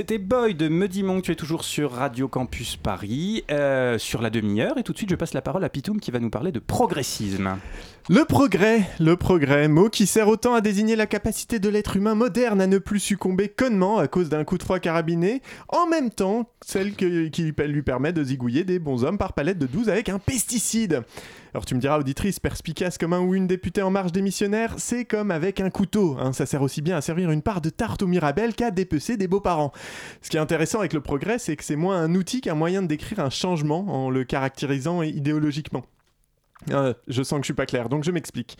C'était 0.04 0.18
Boy 0.18 0.54
de 0.54 0.68
Muddy 0.68 1.02
Monk, 1.02 1.22
tu 1.22 1.32
es 1.32 1.34
toujours 1.34 1.64
sur 1.64 1.92
Radio 1.92 2.28
Campus 2.28 2.76
Paris, 2.76 3.42
euh, 3.50 3.96
sur 3.96 4.20
la 4.20 4.28
demi-heure, 4.28 4.76
et 4.76 4.82
tout 4.82 4.92
de 4.92 4.98
suite 4.98 5.08
je 5.08 5.14
passe 5.14 5.32
la 5.32 5.40
parole 5.40 5.64
à 5.64 5.70
Pitoum 5.70 5.98
qui 5.98 6.10
va 6.10 6.20
nous 6.20 6.28
parler 6.28 6.52
de 6.52 6.58
progressisme. 6.58 7.56
Le 8.10 8.26
progrès, 8.26 8.82
le 9.00 9.16
progrès, 9.16 9.66
mot 9.66 9.88
qui 9.88 10.06
sert 10.06 10.28
autant 10.28 10.52
à 10.52 10.60
désigner 10.60 10.94
la 10.94 11.06
capacité 11.06 11.58
de 11.58 11.70
l'être 11.70 11.96
humain 11.96 12.14
moderne 12.14 12.60
à 12.60 12.66
ne 12.66 12.76
plus 12.76 13.00
succomber 13.00 13.48
connement 13.48 13.96
à 13.96 14.06
cause 14.06 14.28
d'un 14.28 14.44
coup 14.44 14.58
de 14.58 14.62
froid 14.62 14.78
carabiné, 14.78 15.40
en 15.68 15.86
même 15.86 16.10
temps 16.10 16.50
celle 16.62 16.94
qui 16.96 17.54
lui 17.56 17.82
permet 17.82 18.12
de 18.12 18.22
zigouiller 18.22 18.64
des 18.64 18.78
bons 18.78 19.04
hommes 19.04 19.16
par 19.16 19.32
palette 19.32 19.58
de 19.58 19.66
12 19.66 19.88
avec 19.88 20.10
un 20.10 20.18
pesticide. 20.18 21.02
Alors 21.54 21.64
tu 21.64 21.74
me 21.76 21.80
diras, 21.80 21.98
auditrice, 21.98 22.40
perspicace 22.40 22.98
comme 22.98 23.12
un 23.12 23.20
ou 23.20 23.34
une 23.34 23.46
députée 23.46 23.80
en 23.80 23.90
marge 23.90 24.10
démissionnaire, 24.10 24.74
c'est 24.76 25.04
comme 25.04 25.30
avec 25.30 25.60
un 25.60 25.70
couteau, 25.70 26.16
hein, 26.18 26.32
ça 26.32 26.46
sert 26.46 26.62
aussi 26.62 26.82
bien 26.82 26.96
à 26.96 27.00
servir 27.00 27.30
une 27.30 27.42
part 27.42 27.60
de 27.60 27.70
tarte 27.70 28.02
au 28.02 28.06
mirabelle 28.06 28.54
qu'à 28.54 28.70
dépecer 28.70 29.16
des 29.16 29.28
beaux-parents. 29.28 29.72
Ce 30.22 30.30
qui 30.30 30.36
est 30.36 30.40
intéressant 30.40 30.80
avec 30.80 30.92
le 30.92 31.00
progrès, 31.00 31.38
c'est 31.38 31.56
que 31.56 31.64
c'est 31.64 31.76
moins 31.76 32.00
un 32.00 32.14
outil 32.14 32.40
qu'un 32.40 32.54
moyen 32.54 32.82
de 32.82 32.86
décrire 32.86 33.20
un 33.20 33.30
changement 33.30 33.86
en 33.88 34.10
le 34.10 34.24
caractérisant 34.24 35.02
idéologiquement. 35.02 35.84
Euh, 36.70 36.94
je 37.08 37.22
sens 37.22 37.38
que 37.38 37.42
je 37.42 37.48
suis 37.48 37.54
pas 37.54 37.66
clair, 37.66 37.88
donc 37.88 38.04
je 38.04 38.10
m'explique. 38.10 38.56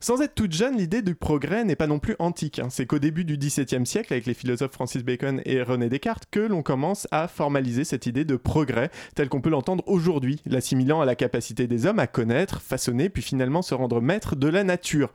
Sans 0.00 0.20
être 0.20 0.34
toute 0.34 0.52
jeune, 0.52 0.76
l'idée 0.76 1.02
du 1.02 1.14
progrès 1.14 1.64
n'est 1.64 1.76
pas 1.76 1.86
non 1.86 1.98
plus 1.98 2.14
antique. 2.18 2.58
hein. 2.58 2.68
C'est 2.70 2.86
qu'au 2.86 2.98
début 2.98 3.24
du 3.24 3.36
XVIIe 3.36 3.86
siècle, 3.86 4.12
avec 4.12 4.26
les 4.26 4.34
philosophes 4.34 4.72
Francis 4.72 5.02
Bacon 5.02 5.40
et 5.44 5.62
René 5.62 5.88
Descartes, 5.88 6.24
que 6.30 6.40
l'on 6.40 6.62
commence 6.62 7.08
à 7.10 7.26
formaliser 7.26 7.84
cette 7.84 8.06
idée 8.06 8.24
de 8.24 8.36
progrès 8.36 8.90
tel 9.14 9.28
qu'on 9.28 9.40
peut 9.40 9.50
l'entendre 9.50 9.82
aujourd'hui, 9.86 10.40
l'assimilant 10.46 11.00
à 11.00 11.04
la 11.04 11.16
capacité 11.16 11.66
des 11.66 11.86
hommes 11.86 11.98
à 11.98 12.06
connaître, 12.06 12.60
façonner, 12.60 13.08
puis 13.08 13.22
finalement 13.22 13.62
se 13.62 13.74
rendre 13.74 14.00
maître 14.00 14.36
de 14.36 14.48
la 14.48 14.62
nature. 14.62 15.12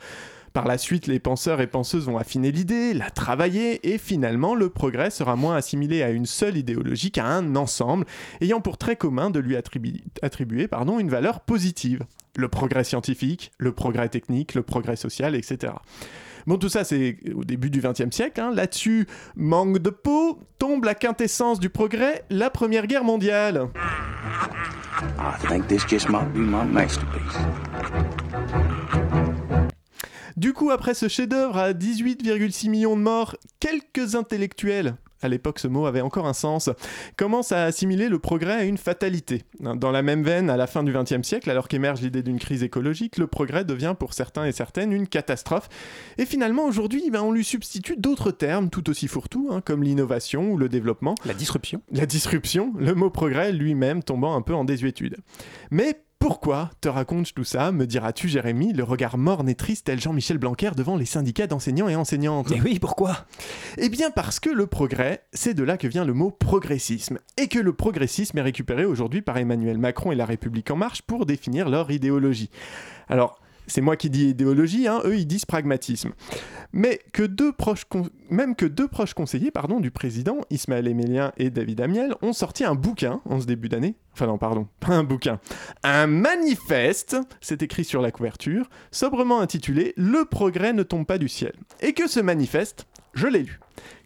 Par 0.53 0.67
la 0.67 0.77
suite, 0.77 1.07
les 1.07 1.17
penseurs 1.19 1.62
et 1.62 1.67
penseuses 1.67 2.05
vont 2.05 2.19
affiner 2.19 2.51
l'idée, 2.51 2.93
la 2.93 3.10
travailler, 3.10 3.91
et 3.91 3.98
finalement, 3.98 4.53
le 4.53 4.69
progrès 4.69 5.10
sera 5.10 5.36
moins 5.36 5.55
assimilé 5.55 6.03
à 6.03 6.12
une 6.12 6.27
seule 6.27 6.57
idéologie 6.57 7.10
qu'à 7.10 7.25
un 7.25 7.55
ensemble, 7.55 8.05
ayant 8.39 8.62
pour 8.62 8.77
trait 8.77 8.95
commun 8.95 9.31
de 9.31 9.39
lui 9.39 9.55
attribu- 9.55 10.03
attribuer 10.22 10.67
pardon, 10.67 11.00
une 11.00 11.10
valeur 11.10 11.39
positive. 11.39 12.03
Le 12.36 12.48
progrès 12.50 12.83
scientifique, 12.83 13.51
le 13.57 13.72
progrès 13.72 14.10
technique, 14.10 14.53
le 14.53 14.62
progrès 14.62 14.95
social, 14.95 15.33
etc. 15.36 15.74
Bon, 16.45 16.57
tout 16.57 16.69
ça, 16.69 16.83
c'est 16.83 17.17
au 17.33 17.43
début 17.43 17.69
du 17.72 17.79
XXe 17.81 18.12
siècle. 18.15 18.39
hein. 18.41 18.51
Là-dessus, 18.53 19.07
manque 19.36 19.79
de 19.79 19.89
peau, 19.89 20.39
tombe 20.60 20.83
la 20.83 20.93
quintessence 20.93 21.60
du 21.60 21.69
progrès, 21.69 22.25
la 22.29 22.50
Première 22.51 22.86
Guerre 22.86 23.03
mondiale. 23.03 23.69
I 25.17 25.48
think 25.48 25.67
this 25.67 25.83
just 25.89 26.10
might 26.10 26.31
be 26.33 26.38
my 26.39 26.63
masterpiece. 26.63 27.38
Du 30.38 30.54
coup, 30.54 30.72
après 30.72 30.94
ce 30.94 31.08
chef-d'œuvre 31.08 31.58
à 31.58 31.74
18,6 31.74 32.70
millions 32.70 32.96
de 32.96 33.02
morts, 33.02 33.36
quelques 33.60 34.16
intellectuels, 34.16 34.96
à 35.24 35.30
l'époque 35.30 35.60
ce 35.60 35.68
mot 35.68 35.86
avait 35.86 36.02
encore 36.02 36.28
un 36.28 36.34
sens, 36.34 36.70
commencent 37.16 37.52
à 37.52 37.63
assimiler 37.63 38.10
le 38.10 38.20
progrès 38.20 38.54
à 38.54 38.63
une 38.63 38.78
fatalité. 38.78 39.44
Dans 39.60 39.92
la 39.92 40.02
même 40.02 40.24
veine, 40.24 40.50
à 40.50 40.58
la 40.58 40.68
fin 40.68 40.84
du 40.84 40.92
XXe 40.92 41.25
siècle, 41.25 41.50
alors 41.50 41.68
qu'émerge 41.68 42.02
l'idée 42.02 42.24
d'une 42.24 42.40
crise 42.40 42.63
écologique, 42.63 43.18
le 43.18 43.28
progrès 43.28 43.63
devient 43.63 43.96
pour 43.98 44.13
certains 44.13 44.46
et 44.46 44.52
certaines 44.52 44.92
une 44.92 45.08
catastrophe. 45.08 45.70
Et 46.18 46.25
finalement, 46.25 46.66
aujourd'hui, 46.66 47.10
ben, 47.10 47.22
on 47.22 47.32
lui 47.32 47.46
substitue 47.46 47.96
d'autres 47.98 48.32
termes 48.32 48.70
tout 48.70 48.90
aussi 48.90 49.08
fourre-tout, 49.08 49.50
hein, 49.52 49.62
comme 49.62 49.84
l'innovation 49.84 50.52
ou 50.52 50.58
le 50.58 50.68
développement. 50.68 51.16
La 51.25 51.34
disruption. 51.34 51.82
La 51.92 52.06
disruption, 52.06 52.74
le 52.78 52.94
mot 52.96 53.10
progrès 53.10 53.52
lui-même 53.52 54.04
tombant 54.04 54.36
un 54.36 54.42
peu 54.42 54.54
en 54.54 54.66
désuétude. 54.66 55.18
Mais 55.72 55.98
pourquoi 56.24 56.70
te 56.80 56.88
raconte-je 56.88 57.34
tout 57.34 57.44
ça, 57.44 57.74
me 57.74 57.86
diras-tu 57.86 58.30
Jérémy, 58.30 58.72
le 58.72 58.86
regard 58.86 59.18
morne 59.18 59.50
et 59.50 59.56
triste 59.56 59.88
tel 59.88 60.00
Jean-Michel 60.00 60.38
Blanquer 60.38 60.72
devant 60.74 60.96
les 60.96 61.03
syndicats 61.03 61.48
d'enseignants 61.48 61.89
et 61.89 61.98
enseignantes? 61.98 62.50
Mais 62.50 62.62
oui, 62.62 62.80
pourquoi? 62.80 63.25
Eh 63.77 63.89
bien 63.89 64.10
parce 64.10 64.39
que 64.39 64.50
le 64.50 64.65
progrès, 64.65 65.25
c'est 65.34 65.53
de 65.53 65.63
là 65.63 65.75
que 65.75 65.86
vient 65.86 66.06
le 66.06 66.13
mot 66.13 66.32
progressisme, 66.32 67.19
et 67.36 67.50
que 67.50 67.60
le 67.60 67.74
progressisme 67.74 68.38
est 68.38 68.41
récupéré 68.41 68.86
aujourd'hui 68.86 69.21
par 69.21 69.38
Emmanuel 69.38 69.78
Macron 69.78 70.13
et 70.13 70.15
la 70.15 70.26
République 70.26 70.71
en 70.71 70.78
marche 70.78 71.02
pour 71.02 71.26
définir 71.26 71.67
leur 71.67 71.91
idéologie. 71.91 72.50
Alors, 73.10 73.41
c'est 73.67 73.82
moi 73.82 73.95
qui 73.95 74.10
dis 74.10 74.30
idéologie, 74.30 74.88
hein, 74.88 75.02
eux 75.06 75.17
ils 75.17 75.28
disent 75.28 75.45
pragmatisme. 75.45 76.12
Mais 76.71 76.99
que 77.12 77.23
deux 77.23 77.52
proches 77.52 77.86
même 78.30 78.56
que 78.56 78.65
deux 78.65 78.88
proches 78.88 79.13
conseillers 79.13 79.52
du 79.80 79.91
président, 79.91 80.38
Ismaël 80.49 80.88
Emélien 80.88 81.32
et 81.38 81.49
David 81.49 81.82
Amiel, 81.82 82.15
ont 82.21 82.34
sorti 82.34 82.63
un 82.63 82.76
bouquin 82.76 83.21
en 83.26 83.39
ce 83.39 83.45
début 83.45 83.69
d'année. 83.69 83.95
Enfin 84.13 84.28
non, 84.28 84.38
pardon, 84.38 84.67
pas 84.80 84.93
un 84.93 85.04
bouquin. 85.04 85.39
Un 85.84 86.08
manifeste, 86.08 87.17
c'est 87.41 87.62
écrit 87.62 87.86
sur 87.86 88.02
la 88.02 88.12
couverture, 88.12 88.69
sobrement 88.91 89.39
intitulé 89.39 89.93
Le 89.97 90.26
progrès 90.26 90.73
ne 90.73 90.84
tombe 90.84 91.06
pas 91.06 91.17
du 91.17 91.30
ciel. 91.30 91.54
Et 91.82 91.93
que 91.93 92.08
ce 92.08 92.19
manifeste, 92.19 92.88
je 93.13 93.28
l'ai 93.28 93.43
lu. 93.43 93.60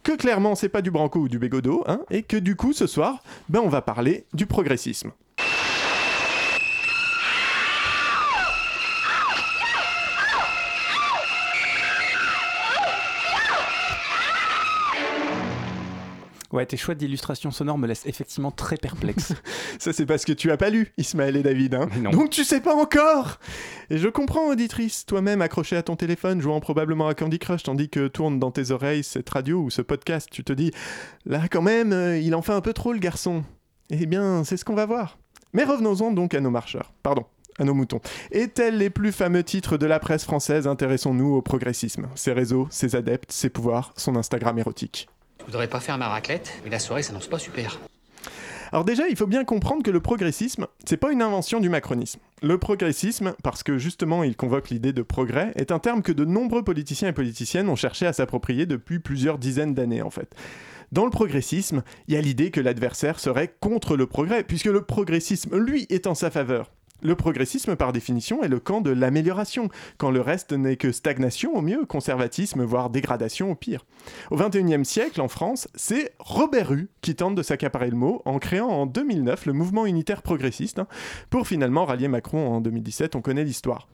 Que 0.04 0.14
clairement 0.14 0.56
c'est 0.56 0.70
pas 0.70 0.82
du 0.82 0.92
branco 0.92 1.20
ou 1.20 1.28
du 1.30 1.40
bégodo, 1.40 1.84
hein, 1.88 2.00
et 2.10 2.24
que 2.24 2.38
du 2.38 2.56
coup 2.56 2.74
ce 2.74 2.88
soir, 2.88 3.24
ben 3.50 3.62
on 3.64 3.70
va 3.70 3.82
parler 3.82 4.26
du 4.34 4.46
progressisme. 4.46 5.12
Ouais, 16.58 16.66
tes 16.66 16.76
choix 16.76 16.96
d'illustration 16.96 17.52
sonore 17.52 17.78
me 17.78 17.86
laissent 17.86 18.08
effectivement 18.08 18.50
très 18.50 18.78
perplexe. 18.78 19.32
Ça, 19.80 19.94
c'est 19.94 20.08
parce 20.08 20.26
que 20.26 20.34
tu 20.34 20.50
as 20.50 20.58
pas 20.58 20.72
lu, 20.72 20.92
Ismaël 20.98 21.36
et 21.36 21.44
David. 21.44 21.76
Hein. 21.76 21.88
Donc 22.12 22.32
tu 22.32 22.44
sais 22.44 22.62
pas 22.62 22.74
encore 22.74 23.38
Et 23.92 24.00
je 24.00 24.08
comprends, 24.08 24.50
auditrice, 24.50 25.06
toi-même 25.06 25.44
accroché 25.44 25.76
à 25.76 25.84
ton 25.84 25.96
téléphone, 25.96 26.42
jouant 26.42 26.60
probablement 26.60 27.08
à 27.08 27.14
Candy 27.14 27.38
Crush, 27.38 27.62
tandis 27.62 27.90
que 27.90 28.08
tourne 28.08 28.40
dans 28.40 28.50
tes 28.50 28.72
oreilles 28.72 29.04
cette 29.04 29.30
radio 29.30 29.60
ou 29.60 29.70
ce 29.70 29.84
podcast, 29.84 30.30
tu 30.32 30.44
te 30.44 30.52
dis, 30.52 30.72
là 31.28 31.48
quand 31.48 31.62
même, 31.62 31.94
euh, 31.94 32.18
il 32.18 32.34
en 32.34 32.42
fait 32.42 32.54
un 32.54 32.62
peu 32.62 32.74
trop 32.74 32.92
le 32.92 32.98
garçon. 32.98 33.44
Eh 33.92 34.08
bien, 34.08 34.44
c'est 34.44 34.58
ce 34.58 34.66
qu'on 34.66 34.74
va 34.74 34.88
voir. 34.88 35.20
Mais 35.54 35.64
revenons-en 35.64 36.12
donc 36.12 36.34
à 36.34 36.40
nos 36.40 36.50
marcheurs. 36.50 36.92
Pardon. 37.04 37.26
À 37.60 37.66
nos 37.66 37.76
moutons. 37.76 38.02
Et 38.32 38.48
tels 38.48 38.80
les 38.80 38.90
plus 38.90 39.12
fameux 39.12 39.44
titres 39.44 39.78
de 39.78 39.86
la 39.86 40.00
presse 40.00 40.24
française, 40.24 40.66
intéressons-nous 40.66 41.36
au 41.36 41.44
progressisme. 41.44 42.08
Ses 42.16 42.34
réseaux, 42.34 42.68
ses 42.72 42.96
adeptes, 42.96 43.32
ses 43.32 43.52
pouvoirs, 43.52 43.94
son 43.96 44.16
Instagram 44.16 44.58
érotique. 44.58 45.08
Je 45.48 45.52
voudrais 45.54 45.70
pas 45.70 45.80
faire 45.80 45.98
ma 45.98 46.10
raclette, 46.10 46.60
mais 46.66 46.70
la 46.70 46.78
soirée 46.78 47.04
s'annonce 47.04 47.28
pas 47.28 47.40
super. 47.40 47.80
Alors 48.74 48.84
déjà, 48.84 49.08
il 49.08 49.16
faut 49.16 49.28
bien 49.28 49.46
comprendre 49.46 49.82
que 49.82 49.92
le 49.92 50.02
progressisme, 50.02 50.68
c'est 50.84 50.98
pas 50.98 51.14
une 51.14 51.22
invention 51.22 51.62
du 51.62 51.70
macronisme. 51.70 52.20
Le 52.42 52.58
progressisme, 52.58 53.34
parce 53.44 53.64
que 53.64 53.78
justement 53.78 54.26
il 54.26 54.36
convoque 54.36 54.70
l'idée 54.70 54.92
de 54.92 55.02
progrès, 55.02 55.54
est 55.56 55.72
un 55.72 55.80
terme 55.80 56.02
que 56.02 56.12
de 56.12 56.26
nombreux 56.26 56.64
politiciens 56.64 57.08
et 57.08 57.14
politiciennes 57.14 57.70
ont 57.70 57.78
cherché 57.78 58.06
à 58.06 58.12
s'approprier 58.12 58.66
depuis 58.66 59.00
plusieurs 59.00 59.38
dizaines 59.38 59.74
d'années 59.74 60.02
en 60.02 60.10
fait. 60.10 60.36
Dans 60.92 61.06
le 61.06 61.12
progressisme, 61.12 61.82
il 62.10 62.14
y 62.14 62.18
a 62.18 62.22
l'idée 62.22 62.52
que 62.52 62.60
l'adversaire 62.60 63.20
serait 63.20 63.54
contre 63.62 63.96
le 63.96 64.06
progrès, 64.08 64.44
puisque 64.44 64.66
le 64.66 64.84
progressisme, 64.84 65.58
lui, 65.58 65.86
est 65.90 66.08
en 66.08 66.16
sa 66.16 66.30
faveur. 66.30 66.72
Le 67.02 67.16
progressisme, 67.16 67.76
par 67.76 67.94
définition, 67.94 68.42
est 68.42 68.48
le 68.48 68.60
camp 68.60 68.82
de 68.82 68.90
l'amélioration, 68.90 69.70
quand 69.98 70.10
le 70.10 70.22
reste 70.22 70.54
n'est 70.54 70.78
que 70.78 70.92
stagnation 70.92 71.56
au 71.56 71.62
mieux, 71.62 71.86
conservatisme, 71.86 72.64
voire 72.64 72.90
dégradation 72.90 73.52
au 73.52 73.56
pire. 73.56 73.86
Au 74.32 74.36
XXIe 74.36 74.84
siècle, 74.84 75.22
en 75.22 75.28
France, 75.28 75.68
c'est 75.76 76.14
Robert 76.20 76.72
Hue 76.74 76.90
qui 77.02 77.16
tente 77.16 77.36
de 77.36 77.44
s'accaparer 77.44 77.90
le 77.90 77.98
mot 77.98 78.22
en 78.26 78.40
créant 78.40 78.70
en 78.70 78.86
2009 78.88 79.46
le 79.46 79.54
mouvement 79.54 79.86
unitaire 79.86 80.24
progressiste, 80.24 80.80
hein, 80.80 80.88
pour 81.30 81.48
finalement 81.48 81.86
rallier 81.86 82.08
Macron 82.08 82.48
en 82.48 82.62
2017, 82.62 83.16
on 83.16 83.22
connaît 83.22 83.44
l'histoire. 83.44 83.88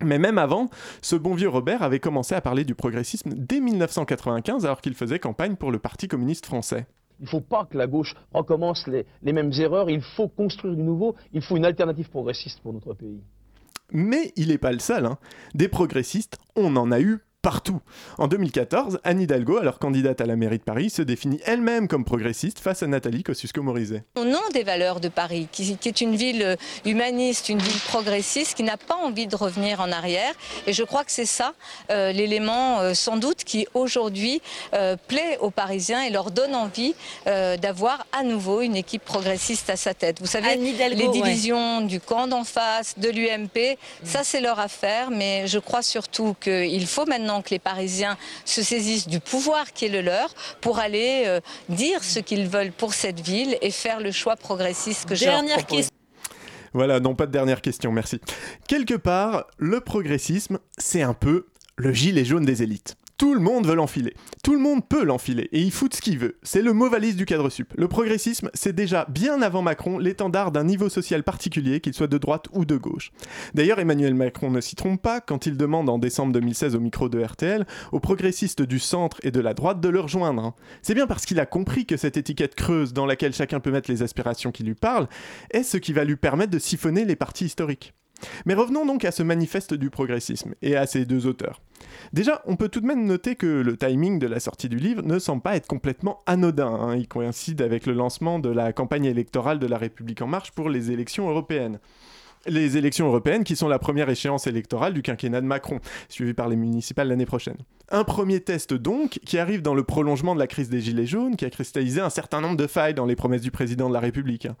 Mais 0.00 0.18
même 0.18 0.38
avant, 0.38 0.68
ce 1.00 1.16
bon 1.16 1.34
vieux 1.34 1.48
Robert 1.48 1.82
avait 1.82 2.00
commencé 2.00 2.34
à 2.34 2.40
parler 2.40 2.64
du 2.64 2.74
progressisme 2.74 3.30
dès 3.34 3.60
1995 3.60 4.64
alors 4.64 4.80
qu'il 4.80 4.94
faisait 4.94 5.18
campagne 5.18 5.56
pour 5.56 5.70
le 5.70 5.78
Parti 5.78 6.08
communiste 6.08 6.46
français. 6.46 6.86
Il 7.22 7.26
ne 7.26 7.28
faut 7.30 7.40
pas 7.40 7.66
que 7.66 7.78
la 7.78 7.86
gauche 7.86 8.16
recommence 8.34 8.88
les, 8.88 9.32
mêmes 9.32 9.52
erreurs. 9.52 9.88
Il 9.88 10.02
faut 10.02 10.26
construire 10.26 10.74
du 10.74 10.82
nouveau. 10.82 11.14
Il 11.32 11.40
faut 11.40 11.56
une 11.56 11.64
alternative 11.64 12.10
progressiste 12.10 12.60
pour 12.60 12.72
notre 12.72 12.94
pays. 12.94 13.20
Mais 13.92 14.32
il 14.34 14.48
n'est 14.48 14.58
pas 14.58 14.72
le 14.72 14.80
seul. 14.80 15.06
hein. 15.06 15.18
Des 15.54 15.68
progressistes, 15.68 16.38
on 16.56 16.74
en 16.74 16.90
a 16.90 17.00
eu 17.00 17.20
partout. 17.42 17.80
En 18.18 18.28
2014, 18.28 19.00
Anne 19.02 19.20
Hidalgo, 19.20 19.58
alors 19.58 19.78
candidate 19.80 20.20
à 20.20 20.26
la 20.26 20.36
mairie 20.36 20.58
de 20.58 20.62
Paris, 20.62 20.90
se 20.90 21.02
définit 21.02 21.40
elle-même 21.44 21.88
comme 21.88 22.04
progressiste 22.04 22.60
face 22.60 22.82
à 22.82 22.86
Nathalie 22.86 23.24
Kosciusko-Morizet. 23.24 24.04
Au 24.16 24.24
nom 24.24 24.40
des 24.54 24.62
valeurs 24.62 25.00
de 25.00 25.08
Paris, 25.08 25.48
qui, 25.50 25.76
qui 25.76 25.88
est 25.88 26.00
une 26.00 26.14
ville 26.14 26.42
euh, 26.42 26.56
humaniste, 26.84 27.48
une 27.48 27.58
ville 27.58 27.80
progressiste, 27.88 28.54
qui 28.54 28.62
n'a 28.62 28.76
pas 28.76 28.94
envie 28.94 29.26
de 29.26 29.34
revenir 29.34 29.80
en 29.80 29.90
arrière. 29.90 30.32
Et 30.68 30.72
je 30.72 30.84
crois 30.84 31.04
que 31.04 31.10
c'est 31.10 31.26
ça 31.26 31.52
euh, 31.90 32.12
l'élément 32.12 32.80
euh, 32.80 32.94
sans 32.94 33.16
doute 33.16 33.42
qui 33.44 33.66
aujourd'hui 33.74 34.40
euh, 34.74 34.96
plaît 35.08 35.38
aux 35.40 35.50
Parisiens 35.50 36.02
et 36.02 36.10
leur 36.10 36.30
donne 36.30 36.54
envie 36.54 36.94
euh, 37.26 37.56
d'avoir 37.56 38.06
à 38.12 38.22
nouveau 38.22 38.60
une 38.60 38.76
équipe 38.76 39.04
progressiste 39.04 39.68
à 39.68 39.76
sa 39.76 39.94
tête. 39.94 40.20
Vous 40.20 40.26
savez, 40.26 40.54
Hidalgo, 40.54 40.96
les 40.96 41.06
ouais. 41.06 41.12
divisions 41.12 41.80
du 41.80 42.00
camp 42.00 42.28
d'en 42.28 42.44
face, 42.44 42.98
de 42.98 43.08
l'UMP, 43.08 43.76
ça 44.04 44.20
c'est 44.22 44.40
leur 44.40 44.60
affaire, 44.60 45.10
mais 45.10 45.48
je 45.48 45.58
crois 45.58 45.82
surtout 45.82 46.36
qu'il 46.40 46.86
faut 46.86 47.06
maintenant 47.06 47.31
que 47.40 47.50
les 47.50 47.58
Parisiens 47.58 48.18
se 48.44 48.62
saisissent 48.62 49.08
du 49.08 49.20
pouvoir 49.20 49.72
qui 49.72 49.86
est 49.86 49.88
le 49.88 50.02
leur 50.02 50.34
pour 50.60 50.78
aller 50.78 51.22
euh, 51.26 51.40
dire 51.68 52.04
ce 52.04 52.18
qu'ils 52.18 52.48
veulent 52.48 52.72
pour 52.72 52.92
cette 52.92 53.20
ville 53.20 53.56
et 53.62 53.70
faire 53.70 54.00
le 54.00 54.10
choix 54.10 54.36
progressiste 54.36 55.08
que 55.08 55.14
je 55.14 55.24
leur 55.24 55.36
Dernière 55.36 55.64
propose. 55.64 55.88
Voilà, 56.74 57.00
non 57.00 57.14
pas 57.14 57.26
de 57.26 57.32
dernière 57.32 57.60
question, 57.60 57.92
merci. 57.92 58.20
Quelque 58.66 58.94
part, 58.94 59.44
le 59.58 59.80
progressisme, 59.80 60.58
c'est 60.78 61.02
un 61.02 61.14
peu 61.14 61.46
le 61.76 61.92
gilet 61.92 62.24
jaune 62.24 62.44
des 62.44 62.62
élites. 62.62 62.96
Tout 63.22 63.34
le 63.34 63.40
monde 63.40 63.68
veut 63.68 63.76
l'enfiler. 63.76 64.14
Tout 64.42 64.52
le 64.52 64.58
monde 64.58 64.88
peut 64.88 65.04
l'enfiler 65.04 65.48
et 65.52 65.60
il 65.60 65.70
fout 65.70 65.94
ce 65.94 66.02
qu'il 66.02 66.18
veut. 66.18 66.38
C'est 66.42 66.60
le 66.60 66.72
mot 66.72 66.90
valise 66.90 67.14
du 67.14 67.24
cadre 67.24 67.50
sup. 67.50 67.72
Le 67.76 67.86
progressisme, 67.86 68.50
c'est 68.52 68.72
déjà 68.72 69.06
bien 69.08 69.42
avant 69.42 69.62
Macron 69.62 69.98
l'étendard 69.98 70.50
d'un 70.50 70.64
niveau 70.64 70.88
social 70.88 71.22
particulier, 71.22 71.78
qu'il 71.78 71.94
soit 71.94 72.08
de 72.08 72.18
droite 72.18 72.46
ou 72.52 72.64
de 72.64 72.76
gauche. 72.76 73.12
D'ailleurs, 73.54 73.78
Emmanuel 73.78 74.16
Macron 74.16 74.50
ne 74.50 74.60
s'y 74.60 74.74
trompe 74.74 75.00
pas 75.00 75.20
quand 75.20 75.46
il 75.46 75.56
demande 75.56 75.88
en 75.88 76.00
décembre 76.00 76.32
2016 76.32 76.74
au 76.74 76.80
micro 76.80 77.08
de 77.08 77.22
RTL 77.22 77.64
aux 77.92 78.00
progressistes 78.00 78.62
du 78.62 78.80
centre 78.80 79.20
et 79.22 79.30
de 79.30 79.38
la 79.38 79.54
droite 79.54 79.80
de 79.80 79.88
le 79.88 80.00
rejoindre. 80.00 80.42
hein. 80.42 80.54
C'est 80.82 80.94
bien 80.94 81.06
parce 81.06 81.24
qu'il 81.24 81.38
a 81.38 81.46
compris 81.46 81.86
que 81.86 81.96
cette 81.96 82.16
étiquette 82.16 82.56
creuse 82.56 82.92
dans 82.92 83.06
laquelle 83.06 83.34
chacun 83.34 83.60
peut 83.60 83.70
mettre 83.70 83.88
les 83.88 84.02
aspirations 84.02 84.50
qui 84.50 84.64
lui 84.64 84.74
parlent 84.74 85.06
est 85.52 85.62
ce 85.62 85.76
qui 85.76 85.92
va 85.92 86.02
lui 86.02 86.16
permettre 86.16 86.50
de 86.50 86.58
siphonner 86.58 87.04
les 87.04 87.14
partis 87.14 87.44
historiques. 87.44 87.94
Mais 88.46 88.54
revenons 88.54 88.86
donc 88.86 89.04
à 89.04 89.10
ce 89.10 89.22
manifeste 89.22 89.74
du 89.74 89.90
progressisme 89.90 90.54
et 90.62 90.76
à 90.76 90.86
ces 90.86 91.04
deux 91.04 91.26
auteurs. 91.26 91.60
Déjà, 92.12 92.42
on 92.46 92.56
peut 92.56 92.68
tout 92.68 92.80
de 92.80 92.86
même 92.86 93.04
noter 93.06 93.36
que 93.36 93.46
le 93.46 93.76
timing 93.76 94.18
de 94.18 94.26
la 94.26 94.40
sortie 94.40 94.68
du 94.68 94.76
livre 94.76 95.02
ne 95.02 95.18
semble 95.18 95.42
pas 95.42 95.56
être 95.56 95.66
complètement 95.66 96.20
anodin. 96.26 96.68
hein. 96.68 96.96
Il 96.96 97.08
coïncide 97.08 97.62
avec 97.62 97.86
le 97.86 97.92
lancement 97.92 98.38
de 98.38 98.48
la 98.48 98.72
campagne 98.72 99.04
électorale 99.04 99.58
de 99.58 99.66
La 99.66 99.78
République 99.78 100.22
en 100.22 100.26
marche 100.26 100.52
pour 100.52 100.68
les 100.68 100.90
élections 100.90 101.28
européennes. 101.28 101.78
Les 102.46 102.76
élections 102.76 103.06
européennes 103.06 103.44
qui 103.44 103.54
sont 103.54 103.68
la 103.68 103.78
première 103.78 104.10
échéance 104.10 104.48
électorale 104.48 104.94
du 104.94 105.02
quinquennat 105.02 105.40
de 105.40 105.46
Macron, 105.46 105.78
suivie 106.08 106.34
par 106.34 106.48
les 106.48 106.56
municipales 106.56 107.06
l'année 107.06 107.26
prochaine. 107.26 107.58
Un 107.88 108.02
premier 108.02 108.40
test 108.40 108.74
donc 108.74 109.20
qui 109.24 109.38
arrive 109.38 109.62
dans 109.62 109.74
le 109.74 109.84
prolongement 109.84 110.34
de 110.34 110.40
la 110.40 110.48
crise 110.48 110.68
des 110.68 110.80
Gilets 110.80 111.06
jaunes, 111.06 111.36
qui 111.36 111.44
a 111.44 111.50
cristallisé 111.50 112.00
un 112.00 112.10
certain 112.10 112.40
nombre 112.40 112.56
de 112.56 112.66
failles 112.66 112.94
dans 112.94 113.06
les 113.06 113.14
promesses 113.14 113.42
du 113.42 113.52
président 113.52 113.88
de 113.88 113.94
la 113.94 114.00
République. 114.00 114.46
hein. 114.46 114.56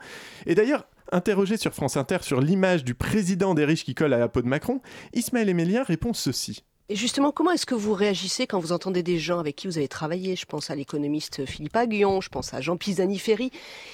Et 0.46 0.54
d'ailleurs, 0.54 0.86
interrogé 1.12 1.56
sur 1.56 1.74
France 1.74 1.96
Inter 1.96 2.18
sur 2.22 2.40
l'image 2.40 2.84
du 2.84 2.94
président 2.94 3.54
des 3.54 3.64
riches 3.64 3.84
qui 3.84 3.94
colle 3.94 4.12
à 4.12 4.18
la 4.18 4.28
peau 4.28 4.42
de 4.42 4.48
Macron, 4.48 4.80
Ismaël 5.12 5.48
Emélien 5.48 5.82
répond 5.82 6.12
ceci. 6.12 6.64
Et 6.88 6.96
justement, 6.96 7.30
comment 7.30 7.52
est-ce 7.52 7.64
que 7.64 7.74
vous 7.74 7.94
réagissez 7.94 8.46
quand 8.46 8.58
vous 8.58 8.72
entendez 8.72 9.02
des 9.02 9.18
gens 9.18 9.38
avec 9.38 9.56
qui 9.56 9.66
vous 9.66 9.78
avez 9.78 9.88
travaillé? 9.88 10.34
Je 10.36 10.44
pense 10.46 10.68
à 10.68 10.74
l'économiste 10.74 11.46
Philippe 11.46 11.76
Aguillon, 11.76 12.20
je 12.20 12.28
pense 12.28 12.52
à 12.54 12.60
Jean 12.60 12.76
Pisani-Ferry, 12.76 13.50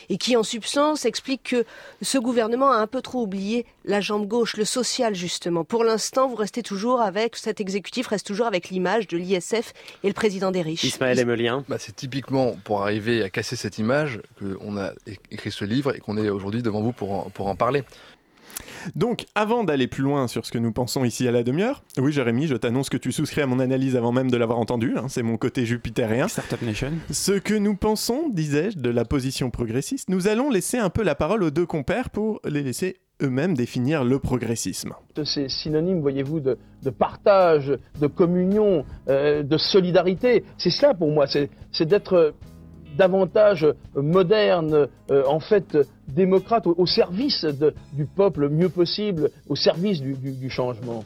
et 0.09 0.17
qui 0.17 0.37
en 0.37 0.43
substance 0.43 1.05
explique 1.05 1.43
que 1.45 1.65
ce 2.01 2.19
gouvernement 2.19 2.71
a 2.71 2.77
un 2.77 2.87
peu 2.87 3.03
trop 3.03 3.23
oublié 3.23 3.67
la 3.85 4.01
jambe 4.01 4.27
gauche, 4.27 4.57
le 4.57 4.65
social 4.65 5.15
justement. 5.15 5.65
Pour 5.65 5.85
l'instant, 5.85 6.29
vous 6.29 6.35
restez 6.35 6.63
toujours 6.63 7.01
avec, 7.01 7.37
cet 7.37 7.61
exécutif 7.61 8.07
reste 8.07 8.27
toujours 8.27 8.47
avec 8.47 8.71
l'image 8.71 9.07
de 9.07 9.19
l'ISF 9.19 9.75
et 10.03 10.09
le 10.09 10.15
président 10.15 10.51
des 10.51 10.63
riches. 10.63 10.85
Ismaël 10.85 11.21
Emelien. 11.21 11.65
Bah, 11.69 11.77
c'est 11.79 11.95
typiquement 11.95 12.57
pour 12.65 12.83
arriver 12.83 13.23
à 13.23 13.29
casser 13.29 13.57
cette 13.57 13.79
image 13.79 14.21
qu'on 14.39 14.79
a 14.79 14.93
écrit 15.31 15.53
ce 15.53 15.65
livre 15.65 15.95
et 15.95 16.01
qu'on 16.01 16.17
est 16.17 16.31
aujourd'hui 16.31 16.63
devant 16.63 16.81
vous 16.81 16.93
pour 16.93 17.13
en, 17.13 17.31
pour 17.31 17.49
en 17.49 17.55
parler. 17.55 17.85
Donc, 18.95 19.27
avant 19.35 19.65
d'aller 19.65 19.87
plus 19.87 20.03
loin 20.03 20.29
sur 20.29 20.47
ce 20.47 20.53
que 20.53 20.59
nous 20.59 20.73
pensons 20.73 21.05
ici 21.05 21.27
à 21.29 21.33
la 21.33 21.43
demi-heure, 21.43 21.83
oui, 21.99 22.13
Jérémy, 22.13 22.47
je 22.47 22.57
t'annonce 22.57 22.89
que 22.89 22.97
tu 22.97 23.13
souscris 23.13 23.41
à 23.41 23.47
mon 23.47 23.59
analyse 23.59 23.97
avant 23.97 24.13
même 24.13 24.31
de 24.31 24.37
l'avoir 24.37 24.59
entendue, 24.59 24.95
hein, 24.97 25.07
c'est 25.09 25.23
mon 25.23 25.37
côté 25.37 25.67
jupitérien. 25.67 26.29
Startup 26.29 26.61
Nation. 26.63 26.93
Ce 27.11 27.33
que 27.33 27.55
nous 27.55 27.77
pensons, 27.77 28.29
disais-je, 28.29 28.79
de 28.79 28.91
la 28.91 29.05
position 29.05 29.51
progressiste, 29.51 30.09
nous 30.09 30.29
allons 30.29 30.51
laisser 30.51 30.79
un 30.79 30.91
peu 30.91 31.03
la 31.03 31.15
parole 31.15 31.43
aux 31.43 31.51
deux 31.51 31.67
compères 31.67 32.11
pour 32.11 32.41
les 32.45 32.63
laisser 32.63 32.97
eux-mêmes 33.23 33.55
définir 33.55 34.05
le 34.05 34.19
progressisme. 34.19 34.93
C'est 35.25 35.49
synonyme, 35.49 36.01
voyez-vous, 36.01 36.41
de, 36.41 36.59
de 36.83 36.91
partage, 36.91 37.77
de 38.01 38.07
communion, 38.07 38.85
euh, 39.09 39.43
de 39.43 39.59
solidarité. 39.59 40.45
C'est 40.57 40.71
cela 40.71 40.95
pour 40.95 41.11
moi, 41.11 41.27
c'est 41.27 41.51
c'est 41.73 41.87
d'être 41.87 42.35
davantage 42.99 43.67
moderne, 43.95 44.89
euh, 45.11 45.25
en 45.27 45.41
fait 45.41 45.79
démocrate, 46.09 46.67
au, 46.67 46.75
au 46.77 46.87
service 46.87 47.45
de- 47.45 47.75
du 47.93 48.05
peuple 48.07 48.41
le 48.41 48.49
mieux 48.51 48.69
possible, 48.69 49.31
au 49.49 49.57
service 49.57 50.01
du, 50.01 50.15
du- 50.15 50.33
du 50.33 50.51
changement. 50.51 51.05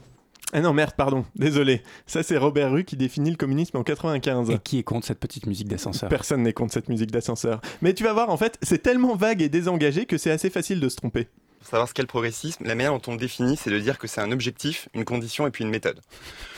Ah 0.54 0.60
non, 0.60 0.74
merde, 0.74 0.92
pardon, 0.96 1.24
désolé. 1.34 1.80
Ça, 2.06 2.22
c'est 2.22 2.36
Robert 2.36 2.70
Rue 2.70 2.84
qui 2.84 2.94
définit 2.96 3.30
le 3.30 3.36
communisme 3.36 3.78
en 3.78 3.82
95. 3.82 4.50
Et 4.50 4.58
qui 4.58 4.78
est 4.78 4.82
contre 4.82 5.06
cette 5.06 5.18
petite 5.18 5.46
musique 5.46 5.66
d'ascenseur 5.68 6.10
Personne 6.10 6.42
n'est 6.42 6.52
contre 6.52 6.74
cette 6.74 6.90
musique 6.90 7.10
d'ascenseur. 7.10 7.62
Mais 7.80 7.94
tu 7.94 8.04
vas 8.04 8.12
voir, 8.12 8.28
en 8.28 8.36
fait, 8.36 8.58
c'est 8.60 8.82
tellement 8.82 9.14
vague 9.16 9.40
et 9.40 9.48
désengagé 9.48 10.04
que 10.04 10.18
c'est 10.18 10.30
assez 10.30 10.50
facile 10.50 10.78
de 10.80 10.90
se 10.90 10.96
tromper. 10.96 11.28
Pour 11.62 11.70
savoir 11.70 11.88
ce 11.88 11.94
qu'est 11.94 12.02
le 12.02 12.08
progressisme, 12.08 12.64
la 12.64 12.74
manière 12.74 12.92
dont 12.92 13.02
on 13.06 13.12
le 13.12 13.18
définit, 13.18 13.56
c'est 13.56 13.70
de 13.70 13.78
dire 13.78 13.96
que 13.96 14.08
c'est 14.08 14.20
un 14.20 14.32
objectif, 14.32 14.88
une 14.94 15.04
condition 15.04 15.46
et 15.46 15.52
puis 15.52 15.62
une 15.62 15.70
méthode. 15.70 16.00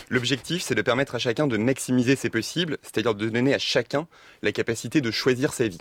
L'objectif, 0.08 0.62
c'est 0.62 0.74
de 0.74 0.80
permettre 0.80 1.14
à 1.14 1.18
chacun 1.18 1.46
de 1.46 1.58
maximiser 1.58 2.16
ses 2.16 2.30
possibles, 2.30 2.78
c'est-à-dire 2.80 3.14
de 3.14 3.28
donner 3.28 3.52
à 3.52 3.58
chacun 3.58 4.08
la 4.40 4.50
capacité 4.50 5.02
de 5.02 5.10
choisir 5.10 5.52
sa 5.52 5.68
vie. 5.68 5.80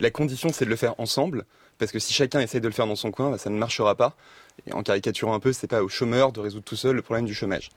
La 0.00 0.10
condition, 0.10 0.52
c'est 0.52 0.64
de 0.64 0.70
le 0.70 0.74
faire 0.74 0.98
ensemble, 0.98 1.44
parce 1.78 1.92
que 1.92 2.00
si 2.00 2.12
chacun 2.12 2.40
essaie 2.40 2.58
de 2.58 2.66
le 2.66 2.74
faire 2.74 2.88
dans 2.88 2.96
son 2.96 3.12
coin, 3.12 3.30
bah, 3.30 3.38
ça 3.38 3.50
ne 3.50 3.56
marchera 3.56 3.94
pas. 3.94 4.16
Et 4.66 4.72
en 4.72 4.82
caricaturant 4.82 5.34
un 5.34 5.40
peu, 5.40 5.52
c'est 5.52 5.68
pas 5.68 5.84
au 5.84 5.88
chômeur 5.88 6.32
de 6.32 6.40
résoudre 6.40 6.64
tout 6.64 6.74
seul 6.74 6.96
le 6.96 7.02
problème 7.02 7.24
du 7.24 7.34
chômage. 7.34 7.68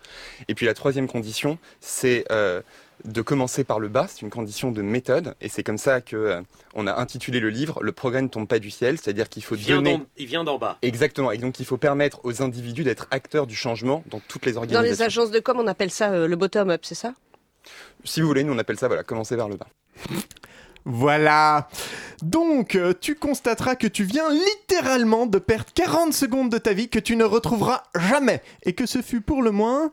Et 0.48 0.56
puis 0.56 0.66
la 0.66 0.74
troisième 0.74 1.08
condition, 1.08 1.60
c'est 1.82 2.26
euh, 2.32 2.64
de 3.06 3.22
commencer 3.22 3.64
par 3.64 3.80
le 3.80 3.88
bas. 3.88 4.08
C'est 4.10 4.22
une 4.22 4.30
condition 4.30 4.72
de 4.72 4.82
méthode, 4.82 5.36
et 5.42 5.50
c'est 5.50 5.64
comme 5.64 5.78
ça 5.78 6.02
que 6.02 6.16
euh, 6.16 6.42
on 6.76 6.88
a 6.88 7.00
intitulé 7.00 7.40
le 7.40 7.50
livre 7.50 7.80
"Le 7.82 7.92
progrès 7.92 8.22
ne 8.22 8.28
tombe 8.28 8.48
pas 8.48 8.60
du 8.60 8.70
ciel", 8.72 8.98
c'est-à-dire 8.98 9.30
qu'il 9.30 9.44
faut 9.44 9.56
Il 9.56 9.62
vient 9.62 9.76
donner. 9.78 10.02
il 10.18 10.26
vient 10.26 10.44
d'en 10.44 10.58
bas. 10.58 10.78
Exactement. 10.82 11.32
Et 11.32 11.38
donc 11.38 11.60
il 11.60 11.66
faut 11.66 11.78
permettre 11.78 12.20
aux 12.24 12.42
individus 12.42 12.84
d'être 12.84 13.08
acteurs 13.12 13.48
du 13.48 13.56
changement 13.56 14.04
dans 14.10 14.20
toutes 14.28 14.46
les 14.46 14.54
Dans 14.54 14.60
organisations. 14.62 14.90
les 14.92 15.02
agences 15.02 15.32
de 15.32 15.40
com, 15.40 15.58
on 15.60 15.68
appelle 15.68 15.92
ça 15.92 16.12
euh, 16.12 16.28
le 16.28 16.36
bottom-up, 16.36 16.82
c'est 16.84 16.96
ça? 16.96 17.14
Si 18.04 18.22
vous 18.22 18.28
voulez, 18.28 18.44
nous 18.44 18.54
on 18.54 18.58
appelle 18.58 18.78
ça 18.80 18.88
voilà, 18.88 19.04
commencer 19.04 19.36
vers 19.36 19.50
le 19.50 19.56
bas. 19.58 19.68
Voilà. 20.86 21.68
Donc, 22.22 22.76
euh, 22.76 22.94
tu 23.00 23.16
constateras 23.16 23.76
que 23.76 23.86
tu 23.88 24.04
viens 24.04 24.30
littéralement 24.32 25.26
de 25.26 25.38
perdre 25.38 25.66
40 25.76 26.14
secondes 26.14 26.50
de 26.50 26.58
ta 26.58 26.74
vie 26.74 26.90
que 26.90 27.00
tu 27.00 27.16
ne 27.16 27.24
retrouveras 27.26 27.84
jamais. 27.96 28.42
Et 28.64 28.74
que 28.74 28.86
ce 28.86 29.02
fut 29.02 29.22
pour 29.22 29.42
le 29.44 29.52
moins... 29.52 29.92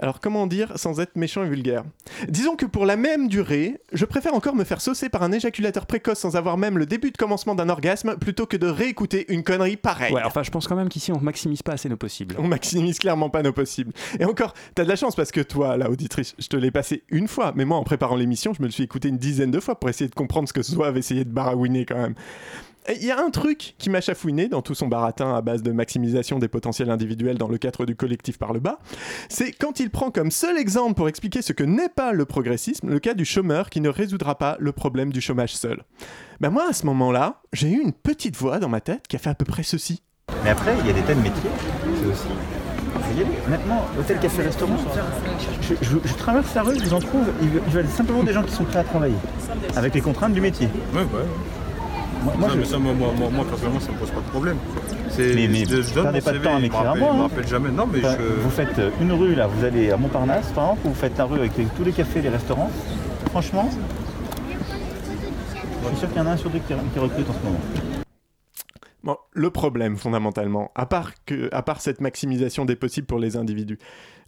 Alors 0.00 0.20
comment 0.20 0.46
dire 0.46 0.72
sans 0.76 1.00
être 1.00 1.16
méchant 1.16 1.44
et 1.44 1.48
vulgaire? 1.48 1.84
Disons 2.28 2.56
que 2.56 2.66
pour 2.66 2.86
la 2.86 2.96
même 2.96 3.28
durée, 3.28 3.80
je 3.92 4.04
préfère 4.04 4.34
encore 4.34 4.54
me 4.54 4.64
faire 4.64 4.80
saucer 4.80 5.08
par 5.08 5.22
un 5.22 5.32
éjaculateur 5.32 5.86
précoce 5.86 6.18
sans 6.18 6.36
avoir 6.36 6.56
même 6.56 6.78
le 6.78 6.86
début 6.86 7.10
de 7.10 7.16
commencement 7.16 7.54
d'un 7.54 7.68
orgasme 7.68 8.16
plutôt 8.16 8.46
que 8.46 8.56
de 8.56 8.66
réécouter 8.66 9.32
une 9.32 9.42
connerie 9.42 9.76
pareille. 9.76 10.12
Ouais, 10.12 10.22
enfin, 10.24 10.42
je 10.42 10.50
pense 10.50 10.66
quand 10.66 10.76
même 10.76 10.88
qu'ici, 10.88 11.12
on 11.12 11.20
maximise 11.20 11.62
pas 11.62 11.72
assez 11.72 11.88
nos 11.88 11.96
possibles. 11.96 12.34
On 12.38 12.46
maximise 12.48 12.98
clairement 12.98 13.30
pas 13.30 13.42
nos 13.42 13.52
possibles. 13.52 13.92
Et 14.18 14.24
encore, 14.24 14.54
t'as 14.74 14.84
de 14.84 14.88
la 14.88 14.96
chance 14.96 15.16
parce 15.16 15.30
que 15.30 15.40
toi, 15.40 15.76
la 15.76 15.90
auditrice, 15.90 16.34
je 16.38 16.48
te 16.48 16.56
l'ai 16.56 16.70
passé 16.70 17.04
une 17.10 17.28
fois, 17.28 17.52
mais 17.54 17.64
moi, 17.64 17.78
en 17.78 17.84
préparant 17.84 18.16
l'émission, 18.16 18.52
je 18.54 18.62
me 18.62 18.66
le 18.66 18.72
suis 18.72 18.84
écouté 18.84 19.08
une 19.08 19.18
dizaine 19.18 19.50
de 19.50 19.60
fois 19.60 19.78
pour 19.78 19.88
essayer 19.90 20.08
de 20.08 20.14
comprendre 20.14 20.48
ce 20.48 20.52
que 20.52 20.62
Zoa 20.62 20.88
avait 20.88 21.00
essayé 21.00 21.24
de 21.24 21.30
baragouiner 21.30 21.84
quand 21.84 21.98
même. 21.98 22.14
Il 22.88 23.04
y 23.04 23.10
a 23.10 23.18
un 23.18 23.30
truc 23.30 23.74
qui 23.78 23.88
m'a 23.88 24.02
chafouiné 24.02 24.48
dans 24.48 24.60
tout 24.60 24.74
son 24.74 24.88
baratin 24.88 25.34
à 25.34 25.40
base 25.40 25.62
de 25.62 25.72
maximisation 25.72 26.38
des 26.38 26.48
potentiels 26.48 26.90
individuels 26.90 27.38
dans 27.38 27.48
le 27.48 27.56
cadre 27.56 27.86
du 27.86 27.96
collectif 27.96 28.38
par 28.38 28.52
le 28.52 28.60
bas, 28.60 28.78
c'est 29.30 29.52
quand 29.52 29.80
il 29.80 29.88
prend 29.90 30.10
comme 30.10 30.30
seul 30.30 30.58
exemple 30.58 30.94
pour 30.94 31.08
expliquer 31.08 31.40
ce 31.40 31.54
que 31.54 31.64
n'est 31.64 31.88
pas 31.88 32.12
le 32.12 32.26
progressisme, 32.26 32.90
le 32.90 32.98
cas 33.00 33.14
du 33.14 33.24
chômeur 33.24 33.70
qui 33.70 33.80
ne 33.80 33.88
résoudra 33.88 34.36
pas 34.36 34.56
le 34.60 34.72
problème 34.72 35.12
du 35.12 35.22
chômage 35.22 35.54
seul. 35.56 35.82
Ben 36.40 36.50
moi, 36.50 36.66
à 36.68 36.72
ce 36.74 36.84
moment-là, 36.86 37.40
j'ai 37.54 37.70
eu 37.70 37.80
une 37.80 37.92
petite 37.94 38.36
voix 38.36 38.58
dans 38.58 38.68
ma 38.68 38.82
tête 38.82 39.08
qui 39.08 39.16
a 39.16 39.18
fait 39.18 39.30
à 39.30 39.34
peu 39.34 39.46
près 39.46 39.62
ceci. 39.62 40.02
Mais 40.42 40.50
après, 40.50 40.74
il 40.80 40.86
y 40.86 40.90
a 40.90 40.92
des 40.92 41.02
tas 41.02 41.14
de 41.14 41.20
métiers, 41.20 41.50
c'est 42.02 42.06
aussi. 42.06 42.28
Honnêtement, 43.46 43.82
hôtel, 43.98 44.18
café, 44.20 44.42
restaurant, 44.42 44.76
je, 45.62 45.74
je- 45.80 45.98
je 46.08 46.14
traverse 46.14 46.54
la 46.54 46.62
rue, 46.62 46.78
je 46.78 46.84
vous 46.84 46.94
en 46.94 46.98
trouve, 47.00 47.26
ils 47.42 47.48
veulent- 47.70 47.86
simplement 47.88 48.22
des 48.22 48.32
gens 48.32 48.42
qui 48.42 48.52
sont 48.52 48.64
prêts 48.64 48.80
à 48.80 48.84
travailler, 48.84 49.14
avec 49.76 49.94
les 49.94 50.00
contraintes 50.00 50.32
du 50.34 50.40
métier. 50.40 50.68
Ouais, 50.94 51.00
ouais. 51.00 51.06
Moi, 52.24 52.32
moi, 52.38 52.48
Non, 52.48 52.54
je- 52.54 52.58
mais 52.60 52.64
ça, 52.64 52.78
moi, 52.78 52.92
moi, 52.94 53.08
moi, 53.18 53.28
moi, 53.30 53.44
personnellement, 53.44 53.80
ça 53.80 53.92
me 53.92 53.98
pose 53.98 54.10
pas 54.10 54.20
de 54.20 54.26
problème. 54.30 54.56
C'est, 55.10 55.34
Mais, 55.34 55.46
mais 55.48 55.64
je- 55.66 55.94
donne 55.94 56.04
perdez 56.04 56.20
pas 56.22 56.32
de 56.32 56.38
temps 56.38 56.56
à 56.56 56.58
m'écrire 56.58 56.90
à 56.90 56.94
moi. 56.94 57.08
Il 57.12 57.16
me 57.16 57.20
hein. 57.20 57.28
rappelle 57.28 57.46
jamais. 57.46 57.70
Non, 57.70 57.86
mais 57.86 57.98
Enfin, 57.98 58.16
je. 58.18 58.24
Vous 58.42 58.50
faites 58.50 58.78
euh, 58.78 58.90
une 59.00 59.12
rue, 59.12 59.34
là, 59.34 59.46
vous 59.46 59.64
allez 59.64 59.90
à 59.90 59.96
Montparnasse, 59.96 60.50
par 60.52 60.64
exemple, 60.64 60.80
vous 60.88 60.94
faites 60.94 61.16
la 61.18 61.24
rue 61.24 61.38
avec 61.38 61.56
les- 61.58 61.66
tous 61.76 61.84
les 61.84 61.92
cafés, 61.92 62.22
les 62.22 62.28
restaurants. 62.30 62.70
Franchement, 63.30 63.68
je 65.82 65.88
suis 65.88 65.96
sûr 65.98 66.08
qu'il 66.08 66.18
y 66.18 66.20
en 66.20 66.26
a 66.26 66.30
un 66.30 66.36
sur 66.36 66.50
deux 66.50 66.58
qui, 66.60 66.74
qui 66.92 66.98
recrute 66.98 67.28
en 67.28 67.32
ce 67.32 67.44
moment. 67.44 67.60
Bon, 69.02 69.16
le 69.32 69.50
problème 69.50 69.96
fondamentalement, 69.98 70.70
à 70.74 70.86
part, 70.86 71.10
que, 71.26 71.50
à 71.52 71.60
part 71.62 71.82
cette 71.82 72.00
maximisation 72.00 72.64
des 72.64 72.74
possibles 72.76 73.06
pour 73.06 73.18
les 73.18 73.36
individus, 73.36 73.78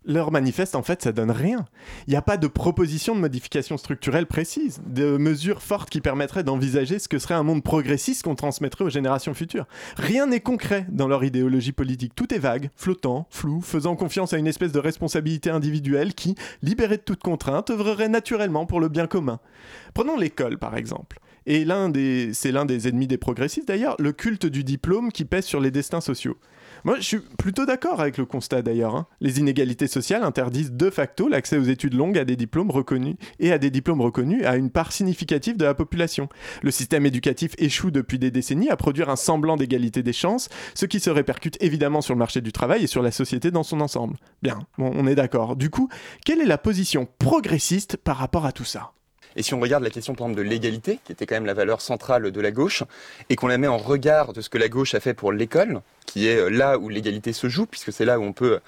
leur 0.07 0.31
manifeste 0.31 0.75
en 0.75 0.83
fait 0.83 1.03
ça 1.03 1.13
donne 1.13 1.31
rien. 1.31 1.67
Il 2.07 2.11
n'y 2.11 2.17
a 2.17 2.23
pas 2.23 2.37
de 2.37 2.47
proposition 2.47 3.15
de 3.15 3.21
modification 3.21 3.77
structurelle 3.77 4.27
précise, 4.27 4.81
de 4.87 5.17
mesures 5.17 5.63
fortes 5.63 5.91
qui 5.91 6.01
permettraient 6.01 6.45
d'envisager 6.45 6.99
ce 6.99 7.09
que 7.09 7.19
serait 7.19 7.35
un 7.35 7.43
monde 7.43 7.63
progressiste 7.63 8.23
qu'on 8.23 8.35
transmettrait 8.35 8.85
aux 8.85 8.91
générations 8.91 9.35
futures. 9.35 9.67
Rien 9.97 10.27
n'est 10.27 10.41
concret 10.41 10.87
dans 10.89 11.09
leur 11.09 11.25
idéologie 11.25 11.73
politique, 11.73 12.15
tout 12.15 12.33
est 12.33 12.39
vague, 12.39 12.71
flottant, 12.77 13.27
flou, 13.31 13.61
faisant 13.61 13.97
confiance 13.97 14.33
à 14.33 14.39
une 14.39 14.47
espèce 14.47 14.73
de 14.73 14.79
responsabilité 14.79 15.51
individuelle 15.51 16.15
qui, 16.15 16.37
libérée 16.63 16.97
de 16.97 17.03
toute 17.03 17.23
contrainte, 17.23 17.71
œuvrerait 17.71 18.09
naturellement 18.09 18.67
pour 18.67 18.81
le 18.81 18.89
bien 18.89 19.07
commun. 19.07 19.41
Prenons 19.93 20.17
l'école 20.17 20.59
par 20.59 20.77
exemple. 20.77 21.19
Et 21.47 21.65
l'un 21.65 21.89
des, 21.89 22.35
c'est 22.35 22.51
l'un 22.51 22.65
des 22.65 22.89
ennemis 22.89 23.07
des 23.07 23.19
progressistes 23.19 23.69
d'ailleurs, 23.69 23.95
le 24.01 24.13
culte 24.13 24.47
du 24.47 24.65
diplôme 24.65 25.13
qui 25.13 25.25
pèse 25.25 25.45
sur 25.45 25.61
les 25.61 25.71
destins 25.71 26.01
sociaux. 26.01 26.37
Moi, 26.85 26.97
je 26.97 27.03
suis 27.03 27.19
plutôt 27.39 27.67
d'accord 27.67 28.01
avec 28.01 28.19
le 28.19 28.27
constat 28.27 28.63
d'ailleurs. 28.63 28.95
hein. 28.97 29.07
Les 29.21 29.39
inégalités 29.39 29.87
sociales 29.87 30.23
interdisent 30.23 30.73
de 30.73 30.91
facto 30.91 31.29
l'accès 31.29 31.59
aux 31.59 31.65
études 31.65 31.95
longues 31.95 32.19
à 32.19 32.25
des 32.25 32.37
diplômes 32.37 32.71
reconnus 32.71 33.17
et 33.41 33.53
à 33.53 33.59
des 33.59 33.71
diplômes 33.71 34.01
reconnus 34.01 34.45
à 34.45 34.57
une 34.57 34.71
part 34.71 34.93
significative 34.93 35.57
de 35.57 35.65
la 35.65 35.75
population. 35.75 36.29
Le 36.63 36.71
système 36.71 37.07
éducatif 37.07 37.53
échoue 37.59 37.91
depuis 37.91 38.19
des 38.19 38.31
décennies 38.31 38.71
à 38.71 38.77
produire 38.77 39.11
un 39.11 39.17
semblant 39.17 39.57
d'égalité 39.57 40.03
des 40.03 40.13
chances, 40.13 40.49
ce 40.75 40.87
qui 40.87 41.01
se 41.01 41.11
répercute 41.11 41.57
évidemment 41.63 42.01
sur 42.01 42.15
le 42.15 42.19
marché 42.19 42.41
du 42.41 42.53
travail 42.53 42.85
et 42.85 42.89
sur 42.89 43.03
la 43.03 43.11
société 43.11 43.51
dans 43.51 43.63
son 43.63 43.81
ensemble. 43.81 44.17
Bien, 44.43 44.61
on 44.79 45.07
est 45.07 45.15
d'accord. 45.15 45.57
Du 45.57 45.71
coup, 45.71 45.89
quelle 46.25 46.41
est 46.41 46.47
la 46.47 46.59
position 46.59 47.09
progressiste 47.19 47.97
par 47.97 48.17
rapport 48.17 48.47
à 48.47 48.53
tout 48.53 48.65
ça? 48.65 48.93
Et 49.37 49.43
si 49.43 49.55
on 49.55 49.61
regarde 49.61 49.85
la 49.85 49.91
question 49.91 50.15
par 50.15 50.27
exemple 50.27 50.43
de 50.43 50.49
l'égalité, 50.49 50.99
qui 51.05 51.13
était 51.13 51.27
quand 51.27 51.37
même 51.37 51.47
la 51.47 51.55
valeur 51.55 51.81
centrale 51.81 52.31
de 52.31 52.41
la 52.41 52.51
gauche, 52.51 52.83
et 53.29 53.37
qu'on 53.37 53.47
la 53.47 53.59
met 53.59 53.67
en 53.67 53.77
regard 53.77 54.33
de 54.33 54.41
ce 54.41 54.49
que 54.49 54.59
la 54.59 54.69
gauche 54.69 54.95
a 54.95 55.01
fait 55.01 55.15
pour 55.15 55.31
l'école, 55.31 55.83
qui 56.07 56.27
est 56.27 56.39
euh, 56.39 56.49
là 56.49 56.79
où 56.79 56.89
l'égalité 56.89 57.33
se 57.33 57.49
joue, 57.49 57.67
puisque 57.67 57.93
c'est 57.93 58.05
là 58.05 58.19
où 58.19 58.23
on 58.23 58.33
peut 58.33 58.61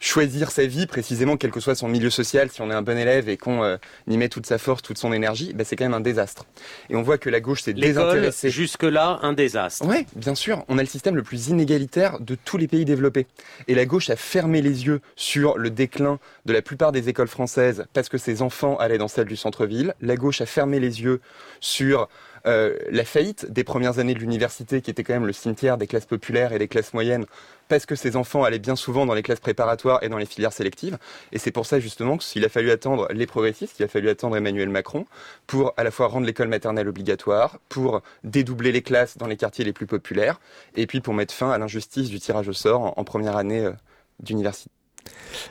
choisir 0.00 0.50
sa 0.50 0.64
vie 0.66 0.86
précisément, 0.86 1.36
quel 1.36 1.50
que 1.50 1.60
soit 1.60 1.74
son 1.74 1.86
milieu 1.86 2.10
social, 2.10 2.50
si 2.50 2.62
on 2.62 2.70
est 2.70 2.74
un 2.74 2.82
bon 2.82 2.98
élève 2.98 3.28
et 3.28 3.36
qu'on 3.36 3.62
euh, 3.62 3.76
y 4.08 4.16
met 4.16 4.30
toute 4.30 4.46
sa 4.46 4.58
force, 4.58 4.82
toute 4.82 4.98
son 4.98 5.12
énergie, 5.12 5.52
ben 5.54 5.64
c'est 5.64 5.76
quand 5.76 5.84
même 5.84 5.94
un 5.94 6.00
désastre. 6.00 6.46
Et 6.88 6.96
on 6.96 7.02
voit 7.02 7.18
que 7.18 7.28
la 7.28 7.40
gauche 7.40 7.62
s'est 7.62 7.74
désintéressée. 7.74 8.50
jusque-là, 8.50 9.20
un 9.22 9.34
désastre. 9.34 9.86
Oui, 9.86 10.06
bien 10.16 10.34
sûr. 10.34 10.64
On 10.68 10.78
a 10.78 10.82
le 10.82 10.88
système 10.88 11.14
le 11.16 11.22
plus 11.22 11.48
inégalitaire 11.48 12.18
de 12.18 12.34
tous 12.34 12.56
les 12.56 12.66
pays 12.66 12.86
développés. 12.86 13.26
Et 13.68 13.74
la 13.74 13.84
gauche 13.84 14.08
a 14.08 14.16
fermé 14.16 14.62
les 14.62 14.86
yeux 14.86 15.02
sur 15.16 15.58
le 15.58 15.70
déclin 15.70 16.18
de 16.46 16.52
la 16.54 16.62
plupart 16.62 16.92
des 16.92 17.10
écoles 17.10 17.28
françaises 17.28 17.84
parce 17.92 18.08
que 18.08 18.18
ses 18.18 18.40
enfants 18.40 18.76
allaient 18.78 18.98
dans 18.98 19.08
celles 19.08 19.28
du 19.28 19.36
centre-ville. 19.36 19.94
La 20.00 20.16
gauche 20.16 20.40
a 20.40 20.46
fermé 20.46 20.80
les 20.80 21.02
yeux 21.02 21.20
sur 21.60 22.08
euh, 22.46 22.76
la 22.90 23.04
faillite 23.04 23.50
des 23.50 23.64
premières 23.64 23.98
années 23.98 24.14
de 24.14 24.18
l'université, 24.18 24.80
qui 24.80 24.90
était 24.90 25.04
quand 25.04 25.14
même 25.14 25.26
le 25.26 25.32
cimetière 25.32 25.78
des 25.78 25.86
classes 25.86 26.06
populaires 26.06 26.52
et 26.52 26.58
des 26.58 26.68
classes 26.68 26.94
moyennes, 26.94 27.26
parce 27.68 27.86
que 27.86 27.94
ses 27.94 28.16
enfants 28.16 28.44
allaient 28.44 28.58
bien 28.58 28.76
souvent 28.76 29.06
dans 29.06 29.14
les 29.14 29.22
classes 29.22 29.40
préparatoires 29.40 30.02
et 30.02 30.08
dans 30.08 30.18
les 30.18 30.26
filières 30.26 30.52
sélectives. 30.52 30.98
Et 31.32 31.38
c'est 31.38 31.52
pour 31.52 31.66
ça 31.66 31.80
justement 31.80 32.16
qu'il 32.16 32.44
a 32.44 32.48
fallu 32.48 32.70
attendre 32.70 33.08
les 33.12 33.26
progressistes, 33.26 33.76
qu'il 33.76 33.84
a 33.84 33.88
fallu 33.88 34.08
attendre 34.08 34.36
Emmanuel 34.36 34.68
Macron 34.68 35.06
pour 35.46 35.74
à 35.76 35.84
la 35.84 35.90
fois 35.90 36.08
rendre 36.08 36.26
l'école 36.26 36.48
maternelle 36.48 36.88
obligatoire, 36.88 37.58
pour 37.68 38.02
dédoubler 38.24 38.72
les 38.72 38.82
classes 38.82 39.16
dans 39.16 39.26
les 39.26 39.36
quartiers 39.36 39.64
les 39.64 39.72
plus 39.72 39.86
populaires, 39.86 40.40
et 40.76 40.86
puis 40.86 41.00
pour 41.00 41.14
mettre 41.14 41.34
fin 41.34 41.50
à 41.50 41.58
l'injustice 41.58 42.10
du 42.10 42.18
tirage 42.18 42.48
au 42.48 42.52
sort 42.52 42.80
en, 42.82 42.94
en 42.96 43.04
première 43.04 43.36
année 43.36 43.64
euh, 43.64 43.72
d'université. 44.20 44.70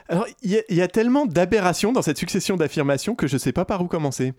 Alors, 0.08 0.26
il 0.42 0.64
y, 0.70 0.82
a- 0.82 0.88
tellement 0.88 1.26
d'aberrations 1.26 1.92
dans 1.94 2.02
cette 2.02 2.18
succession 2.18 2.58
d'affirmations 2.58 3.16
que 3.16 3.28
je 3.28 3.38
sais 3.38 3.52
pas 3.52 3.64
par 3.66 3.82
où 3.82 3.88
commencer. 3.88 4.34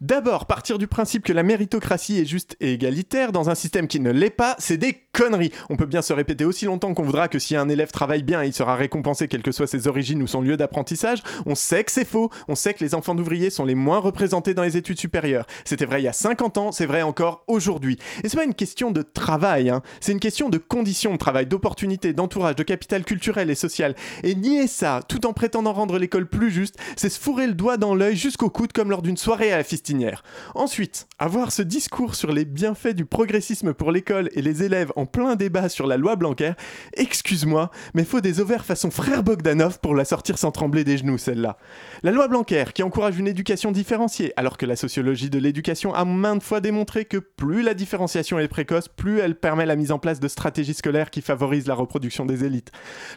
D'abord, 0.00 0.46
partir 0.46 0.78
du 0.78 0.86
principe 0.86 1.24
que 1.24 1.32
la 1.32 1.42
méritocratie 1.42 2.18
est 2.20 2.24
juste 2.26 2.56
et 2.60 2.74
égalitaire 2.74 3.32
dans 3.32 3.48
un 3.48 3.54
système 3.54 3.88
qui 3.88 4.00
ne 4.00 4.10
l'est 4.10 4.30
pas, 4.30 4.54
c'est 4.58 4.76
des 4.76 5.00
conneries. 5.12 5.52
On 5.70 5.76
peut 5.76 5.86
bien 5.86 6.02
se 6.02 6.12
répéter 6.12 6.44
aussi 6.44 6.66
longtemps 6.66 6.92
qu'on 6.94 7.04
voudra 7.04 7.28
que 7.28 7.38
si 7.38 7.56
un 7.56 7.68
élève 7.68 7.90
travaille 7.90 8.22
bien, 8.22 8.44
il 8.44 8.52
sera 8.52 8.76
récompensé 8.76 9.28
quelles 9.28 9.42
que 9.42 9.52
soient 9.52 9.66
ses 9.66 9.88
origines 9.88 10.22
ou 10.22 10.26
son 10.26 10.42
lieu 10.42 10.56
d'apprentissage. 10.56 11.22
On 11.46 11.54
sait 11.54 11.84
que 11.84 11.92
c'est 11.92 12.04
faux. 12.04 12.30
On 12.48 12.54
sait 12.54 12.74
que 12.74 12.84
les 12.84 12.94
enfants 12.94 13.14
d'ouvriers 13.14 13.50
sont 13.50 13.64
les 13.64 13.74
moins 13.74 13.98
représentés 13.98 14.54
dans 14.54 14.62
les 14.62 14.76
études 14.76 14.98
supérieures. 14.98 15.46
C'était 15.64 15.86
vrai 15.86 16.02
il 16.02 16.04
y 16.04 16.08
a 16.08 16.12
50 16.12 16.58
ans, 16.58 16.72
c'est 16.72 16.86
vrai 16.86 17.02
encore 17.02 17.44
aujourd'hui. 17.46 17.98
Et 18.22 18.28
c'est 18.28 18.36
pas 18.36 18.44
une 18.44 18.54
question 18.54 18.90
de 18.90 19.02
travail, 19.02 19.70
hein. 19.70 19.82
c'est 20.00 20.12
une 20.12 20.20
question 20.20 20.48
de 20.48 20.58
conditions 20.58 21.12
de 21.12 21.18
travail, 21.18 21.46
d'opportunités, 21.46 22.12
d'entourage, 22.12 22.56
de 22.56 22.62
capital 22.62 23.04
culturel 23.04 23.50
et 23.50 23.54
social. 23.54 23.94
Et 24.22 24.34
ça, 24.66 25.00
tout 25.08 25.26
en 25.26 25.32
prétendant 25.32 25.72
rendre 25.72 25.98
l'école 25.98 26.26
plus 26.26 26.50
juste, 26.50 26.76
c'est 26.96 27.08
se 27.08 27.20
fourrer 27.20 27.46
le 27.46 27.54
doigt 27.54 27.76
dans 27.76 27.94
l'œil 27.94 28.16
jusqu'au 28.16 28.50
coude 28.50 28.72
comme 28.72 28.90
lors 28.90 29.02
d'une 29.02 29.16
soirée 29.16 29.52
à 29.52 29.56
la 29.56 29.64
fistinière. 29.64 30.22
Ensuite, 30.54 31.06
avoir 31.18 31.52
ce 31.52 31.62
discours 31.62 32.14
sur 32.14 32.32
les 32.32 32.44
bienfaits 32.44 32.94
du 32.94 33.04
progressisme 33.04 33.74
pour 33.74 33.92
l'école 33.92 34.28
et 34.32 34.42
les 34.42 34.62
élèves 34.62 34.92
en 34.96 35.06
plein 35.06 35.36
débat 35.36 35.68
sur 35.68 35.86
la 35.86 35.96
loi 35.96 36.16
Blanquer, 36.16 36.52
excuse-moi, 36.94 37.70
mais 37.94 38.04
faut 38.04 38.20
des 38.20 38.40
ovaires 38.40 38.64
façon 38.64 38.90
frère 38.90 39.22
Bogdanov 39.22 39.80
pour 39.80 39.94
la 39.94 40.04
sortir 40.04 40.38
sans 40.38 40.50
trembler 40.50 40.84
des 40.84 40.98
genoux, 40.98 41.18
celle-là. 41.18 41.56
La 42.02 42.10
loi 42.10 42.28
Blanquer, 42.28 42.64
qui 42.74 42.82
encourage 42.82 43.18
une 43.18 43.28
éducation 43.28 43.72
différenciée, 43.72 44.32
alors 44.36 44.56
que 44.56 44.66
la 44.66 44.76
sociologie 44.76 45.30
de 45.30 45.38
l'éducation 45.38 45.94
a 45.94 46.04
maintes 46.04 46.42
fois 46.42 46.60
démontré 46.60 47.04
que 47.04 47.18
plus 47.18 47.62
la 47.62 47.74
différenciation 47.74 48.38
est 48.38 48.48
précoce, 48.48 48.88
plus 48.88 49.18
elle 49.18 49.34
permet 49.34 49.66
la 49.66 49.76
mise 49.76 49.92
en 49.92 49.98
place 49.98 50.20
de 50.20 50.28
stratégies 50.28 50.74
scolaires 50.74 51.10
qui 51.10 51.20
favorisent 51.20 51.66
la 51.66 51.74
reproduction 51.74 52.26
des 52.26 52.44
élites. 52.44 52.70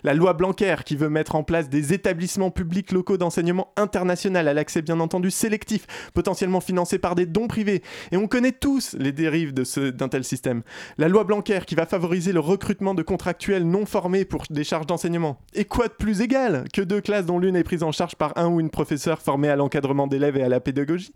La 0.04 0.14
loi 0.14 0.34
Blanquer, 0.34 0.78
qui 0.86 0.96
veut 0.96 1.10
mettre 1.10 1.27
en 1.36 1.44
place 1.44 1.70
des 1.70 1.94
établissements 1.94 2.52
publics 2.52 2.92
locaux 2.92 3.18
d'enseignement 3.18 3.72
international 3.78 4.48
à 4.48 4.54
l'accès 4.54 4.82
bien 4.82 5.00
entendu 5.00 5.32
sélectif, 5.32 5.86
potentiellement 6.14 6.62
financés 6.62 7.00
par 7.00 7.16
des 7.16 7.26
dons 7.26 7.48
privés. 7.48 7.84
Et 8.12 8.18
on 8.18 8.28
connaît 8.28 8.52
tous 8.52 8.96
les 8.98 9.12
dérives 9.12 9.54
d'un 9.54 10.08
tel 10.10 10.24
système. 10.24 10.62
La 10.98 11.08
loi 11.08 11.24
Blanquer, 11.24 11.60
qui 11.66 11.76
va 11.76 11.86
favoriser 11.86 12.32
le 12.32 12.40
recrutement 12.40 12.94
de 12.94 13.04
contractuels 13.04 13.68
non 13.68 13.86
formés 13.86 14.26
pour 14.26 14.44
des 14.50 14.64
charges 14.64 14.88
d'enseignement. 14.88 15.40
Et 15.54 15.66
quoi 15.66 15.88
de 15.88 15.94
plus 15.94 16.22
égal 16.22 16.66
que 16.74 16.82
deux 16.82 17.02
classes 17.02 17.26
dont 17.26 17.40
l'une 17.40 17.56
est 17.56 17.64
prise 17.64 17.84
en 17.84 17.92
charge 17.92 18.16
par 18.16 18.34
un 18.38 18.48
ou 18.48 18.60
une 18.60 18.70
professeur 18.70 19.22
formée 19.22 19.50
à 19.50 19.56
l'encadrement 19.56 20.08
d'élèves 20.08 20.38
et 20.38 20.44
à 20.44 20.50
la 20.50 20.60
pédagogie, 20.60 21.14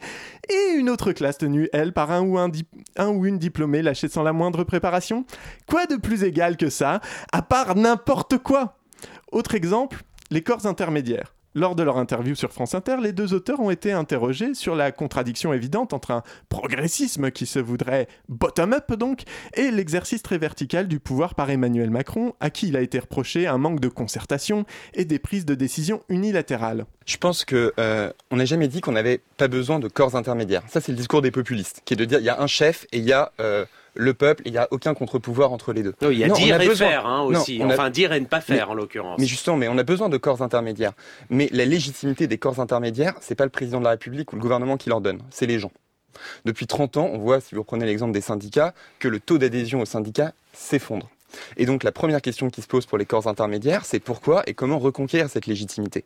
et 0.49 0.73
une 0.77 0.89
autre 0.89 1.11
classe 1.11 1.37
tenue, 1.37 1.69
elle, 1.73 1.93
par 1.93 2.11
un 2.11 2.21
ou 2.21 3.25
une 3.25 3.37
diplômée 3.37 3.81
lâchée 3.81 4.07
sans 4.07 4.23
la 4.23 4.33
moindre 4.33 4.63
préparation? 4.63 5.25
Quoi 5.67 5.85
de 5.85 5.95
plus 5.95 6.23
égal 6.23 6.57
que 6.57 6.69
ça, 6.69 7.01
à 7.31 7.41
part 7.41 7.75
n'importe 7.75 8.37
quoi? 8.37 8.80
Autre 9.31 9.55
exemple, 9.55 10.03
les 10.29 10.43
corps 10.43 10.65
intermédiaires. 10.65 11.33
Lors 11.53 11.75
de 11.75 11.83
leur 11.83 11.97
interview 11.97 12.35
sur 12.35 12.51
France 12.51 12.75
Inter, 12.75 12.97
les 13.01 13.11
deux 13.11 13.33
auteurs 13.33 13.59
ont 13.59 13.69
été 13.69 13.91
interrogés 13.91 14.53
sur 14.53 14.73
la 14.75 14.91
contradiction 14.91 15.51
évidente 15.51 15.93
entre 15.93 16.11
un 16.11 16.23
progressisme 16.47 17.29
qui 17.31 17.45
se 17.45 17.59
voudrait 17.59 18.07
bottom-up 18.29 18.93
donc, 18.93 19.23
et 19.55 19.71
l'exercice 19.71 20.23
très 20.23 20.37
vertical 20.37 20.87
du 20.87 20.99
pouvoir 20.99 21.35
par 21.35 21.49
Emmanuel 21.49 21.89
Macron, 21.89 22.33
à 22.39 22.49
qui 22.49 22.69
il 22.69 22.77
a 22.77 22.81
été 22.81 22.99
reproché 22.99 23.47
un 23.47 23.57
manque 23.57 23.81
de 23.81 23.89
concertation 23.89 24.65
et 24.93 25.03
des 25.03 25.19
prises 25.19 25.45
de 25.45 25.55
décision 25.55 26.03
unilatérales. 26.07 26.85
Je 27.05 27.17
pense 27.17 27.43
que 27.43 27.73
euh, 27.79 28.11
on 28.31 28.37
n'a 28.37 28.45
jamais 28.45 28.69
dit 28.69 28.79
qu'on 28.79 28.93
n'avait 28.93 29.21
pas 29.35 29.49
besoin 29.49 29.79
de 29.79 29.89
corps 29.89 30.15
intermédiaires. 30.15 30.63
Ça, 30.69 30.79
c'est 30.79 30.93
le 30.93 30.97
discours 30.97 31.21
des 31.21 31.31
populistes, 31.31 31.81
qui 31.83 31.95
est 31.95 31.97
de 31.97 32.05
dire 32.05 32.19
il 32.19 32.25
y 32.25 32.29
a 32.29 32.41
un 32.41 32.47
chef 32.47 32.85
et 32.93 32.99
il 32.99 33.05
y 33.05 33.13
a 33.13 33.33
euh, 33.41 33.65
le 33.95 34.13
peuple 34.13 34.43
il 34.45 34.51
n'y 34.53 34.57
a 34.57 34.67
aucun 34.71 34.93
contre-pouvoir 34.93 35.51
entre 35.51 35.73
les 35.73 35.83
deux. 35.83 35.93
Non, 36.01 36.11
il 36.11 36.19
y 36.19 36.23
a 36.23 36.27
Non, 36.27 36.35
dire 36.35 36.59
et 36.61 36.67
besoin- 36.67 36.87
faire 36.87 37.05
hein, 37.05 37.21
aussi. 37.23 37.61
a- 37.61 37.65
Enfin, 37.65 37.89
dire 37.89 38.13
et 38.13 38.19
ne 38.19 38.25
pas 38.25 38.41
faire 38.41 38.67
Mais- 38.67 38.71
en 38.71 38.75
l'occurrence. 38.75 39.19
Mais 39.19 39.25
justement, 39.25 39.57
mais 39.57 39.67
on 39.67 39.77
a 39.77 39.83
besoin 39.83 40.09
de 40.09 40.17
corps 40.17 40.41
intermédiaires. 40.41 40.93
Mais 41.29 41.49
la 41.51 41.65
légitimité 41.65 42.27
des 42.27 42.37
corps 42.37 42.59
intermédiaires, 42.59 43.15
c'est 43.21 43.35
pas 43.35 43.43
le 43.45 43.49
président 43.49 43.79
de 43.79 43.83
la 43.85 43.91
République 43.91 44.31
ou 44.33 44.35
le 44.37 44.41
gouvernement 44.41 44.77
qui 44.77 44.89
leur 44.89 45.01
donne, 45.01 45.19
c'est 45.29 45.45
les 45.45 45.59
gens. 45.59 45.71
Depuis 46.45 46.67
30 46.67 46.97
ans, 46.97 47.09
on 47.11 47.17
voit, 47.17 47.39
si 47.41 47.55
vous 47.55 47.63
prenez 47.63 47.85
l'exemple 47.85 48.11
des 48.13 48.21
syndicats, 48.21 48.73
que 48.99 49.07
le 49.07 49.19
taux 49.19 49.37
d'adhésion 49.37 49.81
aux 49.81 49.85
syndicats 49.85 50.33
s'effondre. 50.53 51.09
Et 51.55 51.65
donc 51.65 51.83
la 51.83 51.93
première 51.93 52.21
question 52.21 52.49
qui 52.49 52.61
se 52.61 52.67
pose 52.67 52.85
pour 52.85 52.97
les 52.97 53.05
corps 53.05 53.27
intermédiaires, 53.27 53.85
c'est 53.85 53.99
pourquoi 54.01 54.43
et 54.47 54.53
comment 54.53 54.77
reconquérir 54.79 55.29
cette 55.29 55.45
légitimité? 55.47 56.03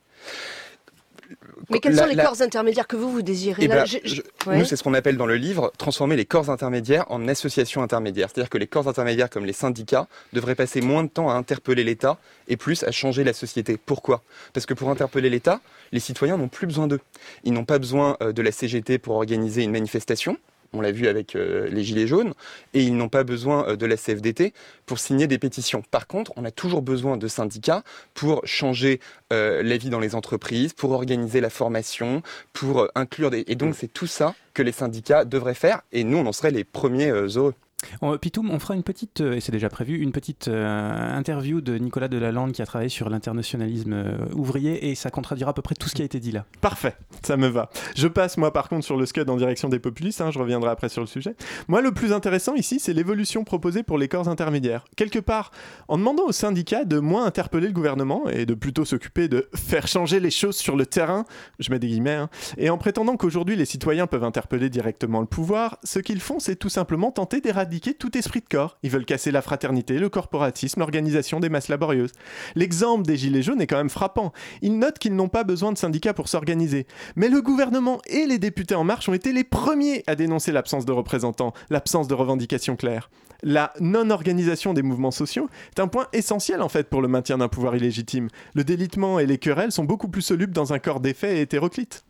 Mais 1.70 1.80
quels 1.80 1.94
La- 1.96 2.04
sont 2.04 2.10
les 2.10 2.16
la- 2.16 2.26
corps 2.26 2.42
intermédiaires 2.42 2.88
que 2.88 2.96
vous, 2.96 3.10
vous 3.12 3.22
désirez 3.22 3.64
eh 3.64 3.68
là 3.68 3.76
ben, 3.78 3.86
Je- 3.86 3.98
je- 4.04 4.16
je- 4.16 4.22
Ouais. 4.50 4.58
Nous, 4.60 4.66
c'est 4.66 4.76
ce 4.76 4.84
qu'on 4.84 4.94
appelle 4.94 5.18
dans 5.18 5.26
le 5.26 5.36
livre 5.38 5.72
transformer 5.78 6.16
les 6.16 6.26
corps 6.26 6.50
intermédiaires 6.50 7.06
en 7.10 7.28
associations 7.28 7.82
intermédiaires. 7.82 8.30
C'est-à-dire 8.32 8.50
que 8.50 8.58
les 8.60 8.68
corps 8.68 8.88
intermédiaires, 8.88 9.30
comme 9.30 9.46
les 9.46 9.54
syndicats, 9.54 10.08
devraient 10.34 10.54
passer 10.56 10.82
moins 10.82 11.04
de 11.04 11.10
temps 11.10 11.30
à 11.30 11.34
interpeller 11.34 11.84
l'État 11.84 12.18
et 12.48 12.58
plus 12.58 12.84
à 12.84 12.92
changer 12.92 13.24
la 13.24 13.34
société. 13.34 13.78
Pourquoi? 13.84 14.22
Parce 14.54 14.66
que 14.68 14.74
pour 14.76 14.90
interpeller 14.90 15.30
l'État, 15.30 15.62
les 15.92 16.00
citoyens 16.00 16.38
n'ont 16.38 16.48
plus 16.50 16.68
besoin 16.68 16.88
d'eux. 16.88 17.00
Ils 17.44 17.54
n'ont 17.54 17.66
pas 17.66 17.80
besoin 17.80 18.18
euh, 18.22 18.32
de 18.32 18.42
la 18.42 18.52
CGT 18.52 19.00
pour 19.00 19.16
organiser 19.16 19.64
une 19.64 19.72
manifestation. 19.72 20.38
On 20.76 20.82
l'a 20.82 20.92
vu 20.92 21.08
avec 21.08 21.36
euh, 21.36 21.70
les 21.70 21.84
Gilets 21.84 22.06
jaunes. 22.08 22.34
Et 22.74 22.84
ils 22.84 22.96
n'ont 22.96 23.08
pas 23.08 23.24
besoin 23.24 23.70
euh, 23.70 23.76
de 23.78 23.86
la 23.86 23.96
CFDT 23.96 24.54
pour 24.86 25.00
signer 25.00 25.26
des 25.26 25.38
pétitions. 25.38 25.82
Par 25.90 26.06
contre, 26.06 26.34
on 26.36 26.44
a 26.44 26.52
toujours 26.52 26.82
besoin 26.82 27.16
de 27.16 27.28
syndicats 27.28 27.84
pour 28.14 28.42
changer 28.46 29.00
euh, 29.32 29.64
la 29.64 29.78
vie 29.78 29.90
dans 29.90 30.02
les 30.02 30.16
entreprises, 30.16 30.74
pour 30.74 30.92
organiser 30.92 31.40
la 31.40 31.50
formation, 31.50 32.22
pour 32.52 32.90
inclure 32.94 33.32
des... 33.32 33.46
Et 33.48 33.56
donc, 33.56 33.76
c'est 33.76 33.92
tout 33.92 34.08
ça 34.08 34.36
que 34.54 34.62
les 34.62 34.74
syndicats 34.74 35.24
devraient 35.24 35.54
faire. 35.54 35.82
Et 35.94 36.04
nous, 36.04 36.18
on 36.18 36.26
en 36.26 36.34
serait 36.34 36.52
les 36.52 36.66
premiers 36.66 37.10
heureux. 37.10 37.54
On- 38.02 38.18
Pitoum, 38.18 38.50
on 38.52 38.60
fera 38.60 38.76
une 38.76 38.84
petite, 38.84 39.22
euh, 39.22 39.34
et 39.34 39.40
c'est 39.42 39.52
déjà 39.52 39.70
prévu, 39.70 39.98
une 40.00 40.12
petite 40.12 40.48
euh, 40.48 41.18
interview 41.18 41.62
de 41.62 41.78
Nicolas 41.78 42.08
Delalande 42.08 42.52
qui 42.52 42.62
a 42.62 42.66
travaillé 42.66 42.90
sur 42.90 43.10
l'internationalisme 43.10 43.94
euh, 43.94 44.18
ouvrier 44.34 44.90
et 44.90 44.96
ça 44.96 45.10
contradira 45.12 45.52
à 45.52 45.54
peu 45.54 45.62
près 45.62 45.76
tout 45.76 45.90
ce 45.90 45.96
qui 45.96 46.02
a 46.02 46.06
été 46.06 46.20
dit 46.20 46.32
là. 46.32 46.46
Parfait, 46.62 46.96
ça 47.24 47.38
me 47.38 47.48
va. 47.48 47.70
Je 47.96 48.08
passe 48.08 48.38
moi 48.38 48.52
par 48.54 48.70
contre 48.70 48.86
sur 48.86 48.98
le 48.98 49.06
scud 49.06 49.30
en 49.30 49.38
direction 49.38 49.70
des 49.70 49.80
populistes, 49.80 50.22
hein, 50.22 50.32
je 50.32 50.40
reviendrai 50.40 50.70
après 50.70 50.90
sur 50.90 51.02
le 51.02 51.08
sujet. 51.08 51.36
Moi 51.68 51.82
le 51.82 51.92
plus 51.92 52.14
intéressant 52.14 52.56
ici 52.56 52.80
c'est 52.80 52.94
l'évolution 52.94 53.44
proposée 53.44 53.84
pour 53.84 53.98
les 53.98 54.08
corps 54.08 54.28
intermédiaires. 54.30 54.86
Quelque 54.96 55.20
part, 55.20 55.52
en 55.88 55.98
demandant 55.98 56.24
aux 56.26 56.32
syndicats 56.32 56.86
de 56.86 57.00
moins 57.00 57.26
interpeller 57.26 57.68
le 57.68 57.74
gouvernement 57.74 58.28
et 58.30 58.46
de 58.46 58.54
plutôt 58.54 58.86
s'occuper 58.86 59.28
de 59.28 59.48
faire 59.56 59.88
changer 59.88 60.20
les 60.20 60.32
choses 60.32 60.56
sur 60.56 60.76
le 60.76 60.86
terrain, 60.86 61.26
je 61.60 61.72
mets 61.72 61.80
des 61.80 61.88
guillemets, 61.88 62.12
hein, 62.16 62.30
et 62.58 62.70
en 62.70 62.78
prétendant 62.78 63.18
qu'aujourd'hui 63.18 63.56
les 63.56 63.66
citoyens 63.66 64.08
peuvent 64.08 64.24
interpeller 64.24 64.70
directement 64.70 65.20
le 65.22 65.28
pouvoir, 65.28 65.78
ce 65.84 66.00
qu'ils 66.00 66.22
font 66.22 66.40
c'est 66.40 66.56
tout 66.56 66.70
simplement 66.70 67.12
tenter 67.12 67.42
d'éradiquer 67.42 67.75
tout 67.80 68.18
esprit 68.18 68.42
de 68.42 68.48
corps. 68.50 68.78
Ils 68.84 68.90
veulent 68.90 69.06
casser 69.06 69.32
la 69.32 69.42
fraternité, 69.42 70.00
le 70.00 70.10
corporatisme, 70.10 70.80
l'organisation 70.80 71.40
des 71.40 71.50
masses 71.50 71.70
laborieuses. 71.70 72.12
L'exemple 72.56 73.04
des 73.04 73.18
Gilets 73.18 73.42
jaunes 73.42 73.62
est 73.62 73.68
quand 73.68 73.78
même 73.78 73.90
frappant. 73.90 74.34
Ils 74.62 74.78
notent 74.78 75.00
qu'ils 75.00 75.16
n'ont 75.16 75.30
pas 75.30 75.44
besoin 75.44 75.72
de 75.72 75.78
syndicats 75.78 76.14
pour 76.14 76.28
s'organiser. 76.28 76.88
Mais 77.16 77.30
le 77.30 77.42
gouvernement 77.42 78.02
et 78.08 78.26
les 78.26 78.40
députés 78.40 78.76
En 78.76 78.84
Marche 78.84 79.10
ont 79.10 79.14
été 79.14 79.34
les 79.34 79.44
premiers 79.44 80.04
à 80.08 80.16
dénoncer 80.16 80.52
l'absence 80.52 80.86
de 80.86 80.92
représentants, 80.92 81.54
l'absence 81.70 82.08
de 82.08 82.14
revendications 82.14 82.76
claires. 82.76 83.10
La 83.44 83.74
non-organisation 83.80 84.74
des 84.74 84.82
mouvements 84.82 85.12
sociaux 85.12 85.50
est 85.76 85.80
un 85.80 85.88
point 85.88 86.08
essentiel 86.14 86.62
en 86.62 86.70
fait 86.70 86.90
pour 86.90 87.02
le 87.02 87.08
maintien 87.08 87.38
d'un 87.38 87.48
pouvoir 87.48 87.76
illégitime. 87.76 88.30
Le 88.54 88.64
délitement 88.64 89.20
et 89.20 89.26
les 89.26 89.38
querelles 89.38 89.72
sont 89.72 89.84
beaucoup 89.84 90.08
plus 90.08 90.22
solubles 90.22 90.54
dans 90.54 90.74
un 90.74 90.80
corps 90.80 91.00
d'effet 91.00 91.38
et 91.38 91.42
hétéroclite. 91.42 92.06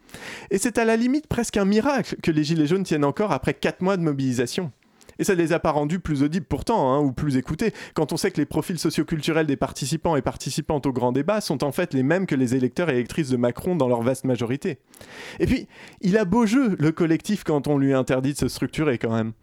Et 0.52 0.58
c'est 0.58 0.78
à 0.78 0.86
la 0.86 0.96
limite 0.96 1.28
presque 1.28 1.58
un 1.58 1.66
miracle 1.66 2.16
que 2.22 2.32
les 2.32 2.44
Gilets 2.44 2.68
jaunes 2.68 2.84
tiennent 2.84 3.04
encore 3.04 3.32
après 3.32 3.54
4 3.54 3.82
mois 3.82 3.98
de 3.98 4.04
mobilisation. 4.04 4.72
Et 5.20 5.24
ça 5.24 5.34
ne 5.34 5.40
les 5.40 5.54
a 5.54 5.60
pas 5.60 5.72
rendus 5.72 6.00
plus 6.00 6.24
audibles 6.24 6.46
pourtant, 6.46 6.94
hein, 6.94 7.00
ou 7.00 7.12
plus 7.12 7.38
écoutés, 7.38 7.74
quand 7.94 8.14
on 8.14 8.18
sait 8.18 8.32
que 8.32 8.38
les 8.38 8.46
profils 8.46 8.78
socioculturels 8.80 9.48
des 9.48 9.58
participants 9.58 10.16
et 10.16 10.22
participantes 10.22 10.86
au 10.86 10.92
grand 10.92 11.12
débat 11.12 11.42
sont 11.42 11.64
en 11.64 11.72
fait 11.72 11.94
les 11.94 12.04
mêmes 12.04 12.26
que 12.26 12.36
les 12.36 12.56
électeurs 12.56 12.90
et 12.90 12.94
électrices 12.94 13.30
de 13.30 13.38
Macron 13.38 13.76
dans 13.76 13.88
leur 13.88 14.02
vaste 14.02 14.26
majorité. 14.26 14.80
Et 15.40 15.46
puis, 15.46 15.68
il 16.02 16.18
a 16.18 16.26
beau 16.26 16.46
jeu, 16.46 16.76
le 16.80 16.92
collectif, 16.92 17.44
quand 17.44 17.68
on 17.68 17.78
lui 17.78 17.94
interdit 17.94 18.34
de 18.34 18.38
se 18.38 18.48
structurer 18.48 18.98
quand 18.98 19.14
même. 19.14 19.34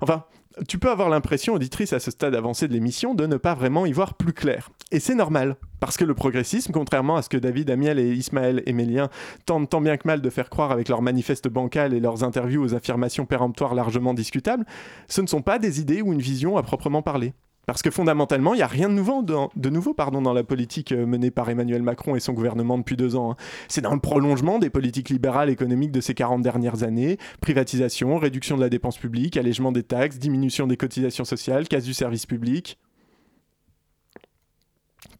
Enfin, 0.00 0.24
tu 0.66 0.78
peux 0.78 0.90
avoir 0.90 1.08
l'impression, 1.08 1.54
auditrice, 1.54 1.92
à 1.92 2.00
ce 2.00 2.10
stade 2.10 2.34
avancé 2.34 2.68
de 2.68 2.72
l'émission, 2.72 3.14
de 3.14 3.26
ne 3.26 3.36
pas 3.36 3.54
vraiment 3.54 3.86
y 3.86 3.92
voir 3.92 4.14
plus 4.14 4.32
clair. 4.32 4.70
Et 4.90 5.00
c'est 5.00 5.14
normal, 5.14 5.56
parce 5.80 5.96
que 5.96 6.04
le 6.04 6.14
progressisme, 6.14 6.72
contrairement 6.72 7.16
à 7.16 7.22
ce 7.22 7.28
que 7.28 7.36
David, 7.36 7.70
Amiel 7.70 7.98
et 7.98 8.12
Ismaël 8.12 8.62
Emélien 8.66 9.10
tentent 9.46 9.70
tant 9.70 9.80
bien 9.80 9.96
que 9.96 10.06
mal 10.06 10.20
de 10.20 10.30
faire 10.30 10.50
croire 10.50 10.72
avec 10.72 10.88
leurs 10.88 11.02
manifestes 11.02 11.48
bancals 11.48 11.94
et 11.94 12.00
leurs 12.00 12.24
interviews 12.24 12.62
aux 12.62 12.74
affirmations 12.74 13.26
péremptoires 13.26 13.74
largement 13.74 14.14
discutables, 14.14 14.64
ce 15.08 15.20
ne 15.20 15.26
sont 15.26 15.42
pas 15.42 15.58
des 15.58 15.80
idées 15.80 16.02
ou 16.02 16.12
une 16.12 16.22
vision 16.22 16.56
à 16.56 16.62
proprement 16.62 17.02
parler. 17.02 17.34
Parce 17.68 17.82
que 17.82 17.90
fondamentalement, 17.90 18.54
il 18.54 18.56
n'y 18.56 18.62
a 18.62 18.66
rien 18.66 18.88
de 18.88 18.94
nouveau, 18.94 19.22
dans, 19.22 20.32
la 20.32 20.42
politique 20.42 20.92
euh, 20.92 21.04
menée 21.04 21.30
par 21.30 21.50
Emmanuel 21.50 21.82
Macron 21.82 22.16
et 22.16 22.20
son 22.20 22.32
gouvernement 22.32 22.78
depuis 22.78 22.96
deux 22.96 23.14
ans. 23.14 23.32
hein. 23.32 23.36
C'est 23.68 23.82
dans 23.82 23.92
le 23.92 24.00
prolongement 24.00 24.58
des 24.58 24.70
politiques 24.70 25.10
libérales 25.10 25.50
économiques 25.50 25.92
de 25.92 26.00
ces 26.00 26.14
40 26.14 26.40
dernières 26.40 26.82
années. 26.82 27.18
Privatisation, 27.42 28.16
réduction 28.16 28.56
de 28.56 28.62
la 28.62 28.70
dépense 28.70 28.96
publique, 28.96 29.36
allègement 29.36 29.70
des 29.70 29.82
taxes, 29.82 30.18
diminution 30.18 30.66
des 30.66 30.78
cotisations 30.78 31.26
sociales, 31.26 31.68
casse 31.68 31.84
du 31.84 31.92
service 31.92 32.24
public. 32.24 32.78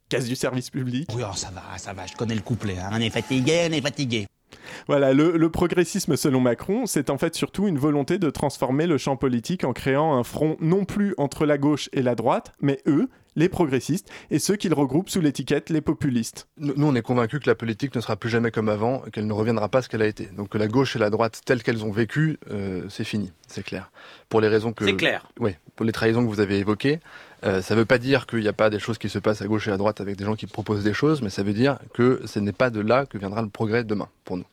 Casse 0.08 0.24
du 0.24 0.34
service 0.34 0.70
public. 0.70 1.10
Oui, 1.14 1.24
oh, 1.30 1.36
ça 1.36 1.50
va, 1.50 1.76
ça 1.76 1.92
va, 1.92 2.06
je 2.06 2.14
connais 2.14 2.34
le 2.34 2.40
couplet. 2.40 2.78
hein. 2.78 2.88
On 2.94 2.98
est 2.98 3.10
fatigué, 3.10 3.66
on 3.68 3.74
est 3.74 3.82
fatigué. 3.82 4.26
Voilà, 4.86 5.12
le, 5.12 5.36
le 5.36 5.50
progressisme 5.50 6.16
selon 6.16 6.40
Macron, 6.40 6.86
c'est 6.86 7.10
en 7.10 7.18
fait 7.18 7.34
surtout 7.34 7.68
une 7.68 7.78
volonté 7.78 8.18
de 8.18 8.30
transformer 8.30 8.86
le 8.86 8.98
champ 8.98 9.16
politique 9.16 9.64
en 9.64 9.72
créant 9.72 10.14
un 10.16 10.24
front 10.24 10.56
non 10.60 10.84
plus 10.84 11.14
entre 11.18 11.46
la 11.46 11.58
gauche 11.58 11.88
et 11.92 12.02
la 12.02 12.14
droite, 12.14 12.52
mais 12.60 12.80
eux, 12.86 13.08
les 13.36 13.48
progressistes, 13.48 14.10
et 14.30 14.38
ceux 14.38 14.56
qu'ils 14.56 14.74
regroupent 14.74 15.08
sous 15.08 15.20
l'étiquette 15.20 15.70
les 15.70 15.80
populistes. 15.80 16.48
Nous, 16.58 16.74
nous, 16.76 16.86
on 16.86 16.94
est 16.94 17.02
convaincus 17.02 17.40
que 17.40 17.48
la 17.48 17.54
politique 17.54 17.94
ne 17.94 18.00
sera 18.00 18.16
plus 18.16 18.28
jamais 18.28 18.50
comme 18.50 18.68
avant, 18.68 18.98
qu'elle 19.12 19.26
ne 19.26 19.32
reviendra 19.32 19.68
pas 19.68 19.78
à 19.78 19.82
ce 19.82 19.88
qu'elle 19.88 20.02
a 20.02 20.06
été. 20.06 20.26
Donc 20.36 20.48
que 20.48 20.58
la 20.58 20.66
gauche 20.66 20.96
et 20.96 20.98
la 20.98 21.08
droite, 21.08 21.40
telles 21.44 21.62
qu'elles 21.62 21.84
ont 21.84 21.92
vécu, 21.92 22.38
euh, 22.50 22.82
c'est 22.88 23.04
fini, 23.04 23.32
c'est 23.46 23.62
clair. 23.62 23.92
Pour 24.28 24.40
les 24.40 24.48
raisons 24.48 24.72
que... 24.72 24.84
C'est 24.84 24.96
clair. 24.96 25.30
Oui, 25.38 25.52
pour 25.76 25.86
les 25.86 25.92
trahisons 25.92 26.24
que 26.24 26.28
vous 26.28 26.40
avez 26.40 26.58
évoquées. 26.58 26.98
Euh, 27.44 27.62
ça 27.62 27.74
ne 27.74 27.80
veut 27.80 27.86
pas 27.86 27.98
dire 27.98 28.26
qu'il 28.26 28.40
n'y 28.40 28.48
a 28.48 28.52
pas 28.52 28.70
des 28.70 28.78
choses 28.78 28.98
qui 28.98 29.08
se 29.08 29.18
passent 29.18 29.42
à 29.42 29.46
gauche 29.46 29.68
et 29.68 29.70
à 29.70 29.76
droite 29.76 30.00
avec 30.00 30.16
des 30.16 30.24
gens 30.24 30.34
qui 30.34 30.46
proposent 30.46 30.82
des 30.82 30.94
choses, 30.94 31.22
mais 31.22 31.30
ça 31.30 31.42
veut 31.42 31.52
dire 31.52 31.78
que 31.94 32.20
ce 32.24 32.38
n'est 32.40 32.52
pas 32.52 32.70
de 32.70 32.80
là 32.80 33.06
que 33.06 33.16
viendra 33.18 33.42
le 33.42 33.48
progrès 33.48 33.84
demain 33.84 34.08
pour 34.24 34.36
nous. 34.36 34.44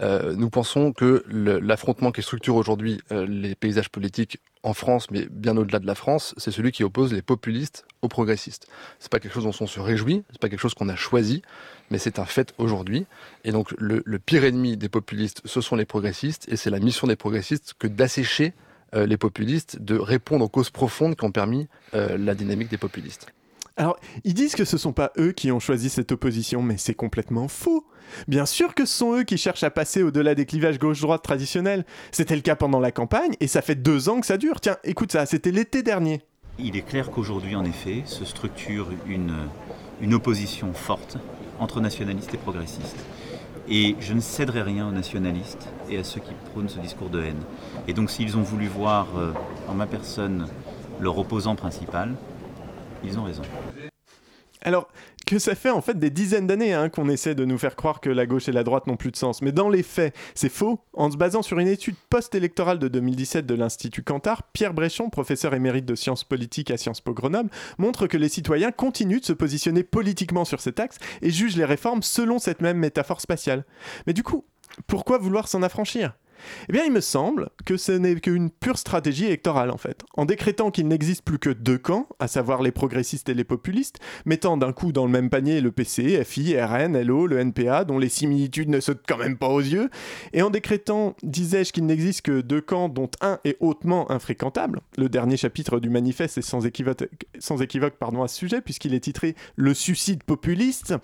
Euh, 0.00 0.34
nous 0.34 0.48
pensons 0.48 0.92
que 0.92 1.24
l'affrontement 1.28 2.10
qui 2.10 2.22
structure 2.22 2.56
aujourd'hui 2.56 3.00
euh, 3.12 3.26
les 3.26 3.54
paysages 3.54 3.90
politiques 3.90 4.38
en 4.62 4.74
France, 4.74 5.10
mais 5.10 5.26
bien 5.30 5.56
au-delà 5.56 5.78
de 5.78 5.86
la 5.86 5.94
France, 5.94 6.34
c'est 6.38 6.52
celui 6.52 6.72
qui 6.72 6.84
oppose 6.84 7.12
les 7.12 7.22
populistes 7.22 7.84
aux 8.00 8.08
progressistes. 8.08 8.66
C'est 8.98 9.10
pas 9.10 9.18
quelque 9.18 9.34
chose 9.34 9.44
dont 9.44 9.54
on 9.60 9.66
se 9.66 9.80
réjouit, 9.80 10.22
c'est 10.30 10.40
pas 10.40 10.48
quelque 10.48 10.60
chose 10.60 10.74
qu'on 10.74 10.88
a 10.88 10.96
choisi, 10.96 11.42
mais 11.90 11.98
c'est 11.98 12.18
un 12.18 12.24
fait 12.24 12.54
aujourd'hui. 12.58 13.06
Et 13.44 13.52
donc 13.52 13.74
le 13.76 14.18
pire 14.18 14.44
ennemi 14.44 14.76
des 14.76 14.88
populistes, 14.88 15.42
ce 15.44 15.60
sont 15.60 15.76
les 15.76 15.84
progressistes, 15.84 16.48
et 16.48 16.56
c'est 16.56 16.70
la 16.70 16.78
mission 16.78 17.06
des 17.06 17.16
progressistes 17.16 17.74
que 17.78 17.88
d'assécher 17.88 18.54
euh, 18.94 19.06
les 19.06 19.16
populistes, 19.16 19.80
de 19.80 19.98
répondre 19.98 20.44
aux 20.44 20.48
causes 20.48 20.70
profondes 20.70 21.16
qui 21.16 21.24
ont 21.24 21.32
permis 21.32 21.68
euh, 21.94 22.16
la 22.18 22.34
dynamique 22.34 22.68
des 22.68 22.78
populistes. 22.78 23.26
Alors, 23.76 23.98
ils 24.24 24.34
disent 24.34 24.54
que 24.54 24.66
ce 24.66 24.76
sont 24.76 24.92
pas 24.92 25.12
eux 25.18 25.32
qui 25.32 25.50
ont 25.50 25.60
choisi 25.60 25.88
cette 25.88 26.12
opposition, 26.12 26.62
mais 26.62 26.76
c'est 26.76 26.94
complètement 26.94 27.48
faux. 27.48 27.86
Bien 28.28 28.44
sûr 28.44 28.74
que 28.74 28.84
ce 28.84 28.94
sont 28.94 29.14
eux 29.14 29.22
qui 29.22 29.38
cherchent 29.38 29.62
à 29.62 29.70
passer 29.70 30.02
au-delà 30.02 30.34
des 30.34 30.44
clivages 30.44 30.78
gauche-droite 30.78 31.22
traditionnels. 31.22 31.86
C'était 32.10 32.36
le 32.36 32.42
cas 32.42 32.54
pendant 32.54 32.80
la 32.80 32.92
campagne, 32.92 33.34
et 33.40 33.46
ça 33.46 33.62
fait 33.62 33.74
deux 33.74 34.10
ans 34.10 34.20
que 34.20 34.26
ça 34.26 34.36
dure. 34.36 34.60
Tiens, 34.60 34.76
écoute 34.84 35.12
ça, 35.12 35.24
c'était 35.24 35.52
l'été 35.52 35.82
dernier. 35.82 36.20
Il 36.58 36.76
est 36.76 36.82
clair 36.82 37.10
qu'aujourd'hui, 37.10 37.56
en 37.56 37.64
effet, 37.64 38.02
se 38.04 38.26
structure 38.26 38.88
une, 39.06 39.34
une 40.02 40.12
opposition 40.12 40.74
forte 40.74 41.16
entre 41.58 41.80
nationalistes 41.80 42.34
et 42.34 42.38
progressistes. 42.38 42.96
Et 43.68 43.96
je 44.00 44.12
ne 44.12 44.20
céderai 44.20 44.62
rien 44.62 44.88
aux 44.88 44.92
nationalistes 44.92 45.68
et 45.88 45.96
à 45.96 46.04
ceux 46.04 46.20
qui 46.20 46.32
prônent 46.50 46.68
ce 46.68 46.80
discours 46.80 47.08
de 47.08 47.22
haine. 47.22 47.40
Et 47.88 47.92
donc 47.92 48.10
s'ils 48.10 48.36
ont 48.36 48.42
voulu 48.42 48.68
voir 48.68 49.06
euh, 49.16 49.32
en 49.68 49.74
ma 49.74 49.86
personne 49.86 50.46
leur 51.00 51.18
opposant 51.18 51.56
principal, 51.56 52.14
ils 53.04 53.18
ont 53.18 53.24
raison. 53.24 53.42
Alors 54.64 54.88
que 55.26 55.38
ça 55.38 55.54
fait 55.54 55.70
en 55.70 55.80
fait 55.80 55.98
des 55.98 56.10
dizaines 56.10 56.46
d'années 56.46 56.74
hein, 56.74 56.88
qu'on 56.88 57.08
essaie 57.08 57.34
de 57.34 57.44
nous 57.44 57.58
faire 57.58 57.74
croire 57.74 58.00
que 58.00 58.10
la 58.10 58.26
gauche 58.26 58.48
et 58.48 58.52
la 58.52 58.64
droite 58.64 58.86
n'ont 58.86 58.96
plus 58.96 59.10
de 59.10 59.16
sens. 59.16 59.42
Mais 59.42 59.52
dans 59.52 59.68
les 59.68 59.82
faits, 59.82 60.14
c'est 60.34 60.48
faux. 60.48 60.78
En 60.92 61.10
se 61.10 61.16
basant 61.16 61.42
sur 61.42 61.58
une 61.58 61.68
étude 61.68 61.96
post-électorale 62.10 62.78
de 62.78 62.88
2017 62.88 63.46
de 63.46 63.54
l'Institut 63.54 64.02
Cantar, 64.02 64.42
Pierre 64.52 64.74
Bréchon, 64.74 65.10
professeur 65.10 65.54
émérite 65.54 65.86
de 65.86 65.94
sciences 65.94 66.24
politiques 66.24 66.70
à 66.70 66.76
Sciences 66.76 67.00
Po 67.00 67.14
Grenoble, 67.14 67.50
montre 67.78 68.06
que 68.06 68.16
les 68.16 68.28
citoyens 68.28 68.72
continuent 68.72 69.20
de 69.20 69.24
se 69.24 69.32
positionner 69.32 69.82
politiquement 69.82 70.44
sur 70.44 70.60
cet 70.60 70.80
axe 70.80 70.98
et 71.22 71.30
jugent 71.30 71.56
les 71.56 71.64
réformes 71.64 72.02
selon 72.02 72.38
cette 72.38 72.60
même 72.60 72.78
métaphore 72.78 73.20
spatiale. 73.20 73.64
Mais 74.06 74.12
du 74.12 74.22
coup, 74.22 74.44
pourquoi 74.86 75.18
vouloir 75.18 75.48
s'en 75.48 75.62
affranchir? 75.62 76.12
Eh 76.68 76.72
bien, 76.72 76.84
il 76.84 76.92
me 76.92 77.00
semble 77.00 77.50
que 77.64 77.76
ce 77.76 77.92
n'est 77.92 78.16
qu'une 78.16 78.50
pure 78.50 78.78
stratégie 78.78 79.26
électorale, 79.26 79.70
en 79.70 79.76
fait. 79.76 80.02
En 80.14 80.24
décrétant 80.24 80.70
qu'il 80.70 80.88
n'existe 80.88 81.24
plus 81.24 81.38
que 81.38 81.50
deux 81.50 81.78
camps, 81.78 82.08
à 82.18 82.28
savoir 82.28 82.62
les 82.62 82.72
progressistes 82.72 83.28
et 83.28 83.34
les 83.34 83.44
populistes, 83.44 83.98
mettant 84.24 84.56
d'un 84.56 84.72
coup 84.72 84.92
dans 84.92 85.04
le 85.04 85.10
même 85.10 85.30
panier 85.30 85.60
le 85.60 85.72
PC, 85.72 86.22
FI, 86.24 86.60
RN, 86.60 87.00
LO, 87.00 87.26
le 87.26 87.38
NPA, 87.38 87.84
dont 87.84 87.98
les 87.98 88.08
similitudes 88.08 88.68
ne 88.68 88.80
sautent 88.80 89.04
quand 89.06 89.18
même 89.18 89.36
pas 89.36 89.48
aux 89.48 89.60
yeux, 89.60 89.90
et 90.32 90.42
en 90.42 90.50
décrétant, 90.50 91.16
disais-je, 91.22 91.72
qu'il 91.72 91.86
n'existe 91.86 92.22
que 92.22 92.40
deux 92.40 92.60
camps 92.60 92.88
dont 92.88 93.10
un 93.20 93.38
est 93.44 93.56
hautement 93.60 94.10
infréquentable, 94.10 94.80
le 94.96 95.08
dernier 95.08 95.36
chapitre 95.36 95.80
du 95.80 95.90
manifeste 95.90 96.38
est 96.38 96.42
sans 96.42 96.64
équivoque, 96.66 97.02
à 98.22 98.28
ce 98.28 98.36
sujet, 98.36 98.60
puisqu'il 98.60 98.94
est 98.94 99.00
titré 99.00 99.34
Le 99.56 99.74
suicide 99.74 100.22
populiste, 100.24 100.94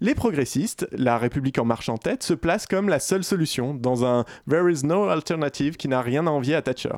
les 0.00 0.14
progressistes, 0.14 0.88
la 0.92 1.18
République 1.18 1.58
en 1.58 1.64
marche 1.64 1.88
en 1.88 1.96
tête, 1.96 2.22
se 2.22 2.34
placent 2.34 2.66
comme 2.66 2.88
la 2.88 2.98
seule 2.98 3.24
solution 3.24 3.74
dans 3.74 4.04
un 4.04 4.24
There 4.48 4.70
is 4.70 4.85
no 4.86 5.08
alternative 5.08 5.76
qui 5.76 5.88
n'a 5.88 6.00
rien 6.00 6.26
à 6.26 6.30
envier 6.30 6.54
à 6.54 6.62
Thatcher. 6.62 6.90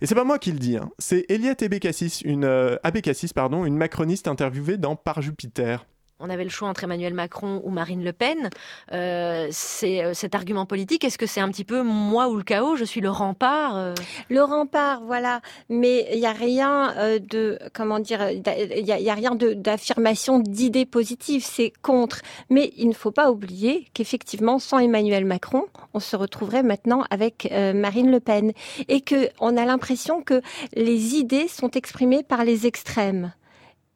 Et 0.00 0.06
c'est 0.06 0.14
pas 0.14 0.24
moi 0.24 0.38
qui 0.38 0.52
le 0.52 0.58
dis, 0.58 0.76
hein. 0.76 0.90
c'est 0.98 1.26
Eliette 1.28 1.62
Abécassis, 1.62 2.20
une, 2.24 2.44
euh, 2.44 2.76
Abécassis, 2.84 3.32
pardon, 3.34 3.64
une 3.64 3.76
macroniste 3.76 4.28
interviewée 4.28 4.76
dans 4.76 4.94
Par 4.94 5.22
Jupiter. 5.22 5.86
On 6.20 6.30
avait 6.30 6.42
le 6.42 6.50
choix 6.50 6.68
entre 6.68 6.82
Emmanuel 6.82 7.14
Macron 7.14 7.60
ou 7.64 7.70
Marine 7.70 8.02
Le 8.02 8.12
Pen. 8.12 8.50
Euh, 8.92 9.46
c'est 9.52 10.04
euh, 10.04 10.14
cet 10.14 10.34
argument 10.34 10.66
politique. 10.66 11.04
Est-ce 11.04 11.16
que 11.16 11.26
c'est 11.26 11.40
un 11.40 11.48
petit 11.48 11.64
peu 11.64 11.82
moi 11.82 12.28
ou 12.28 12.36
le 12.36 12.42
chaos? 12.42 12.74
Je 12.74 12.84
suis 12.84 13.00
le 13.00 13.10
rempart. 13.10 13.76
euh 13.76 13.94
Le 14.28 14.42
rempart, 14.42 15.02
voilà. 15.04 15.40
Mais 15.68 16.08
il 16.12 16.18
n'y 16.18 16.26
a 16.26 16.32
rien 16.32 16.92
euh, 16.96 17.20
de, 17.20 17.60
comment 17.72 18.00
dire, 18.00 18.30
il 18.30 18.84
y 18.84 19.10
a 19.10 19.14
rien 19.14 19.36
d'affirmation 19.36 20.40
d'idées 20.40 20.86
positives. 20.86 21.44
C'est 21.44 21.72
contre. 21.82 22.22
Mais 22.50 22.72
il 22.76 22.88
ne 22.88 22.94
faut 22.94 23.12
pas 23.12 23.30
oublier 23.30 23.86
qu'effectivement, 23.94 24.58
sans 24.58 24.80
Emmanuel 24.80 25.24
Macron, 25.24 25.66
on 25.94 26.00
se 26.00 26.16
retrouverait 26.16 26.64
maintenant 26.64 27.04
avec 27.10 27.48
Marine 27.52 28.10
Le 28.10 28.18
Pen. 28.18 28.52
Et 28.88 29.02
que 29.02 29.28
on 29.38 29.56
a 29.56 29.64
l'impression 29.64 30.22
que 30.22 30.42
les 30.74 31.14
idées 31.14 31.46
sont 31.46 31.70
exprimées 31.70 32.24
par 32.24 32.44
les 32.44 32.66
extrêmes. 32.66 33.32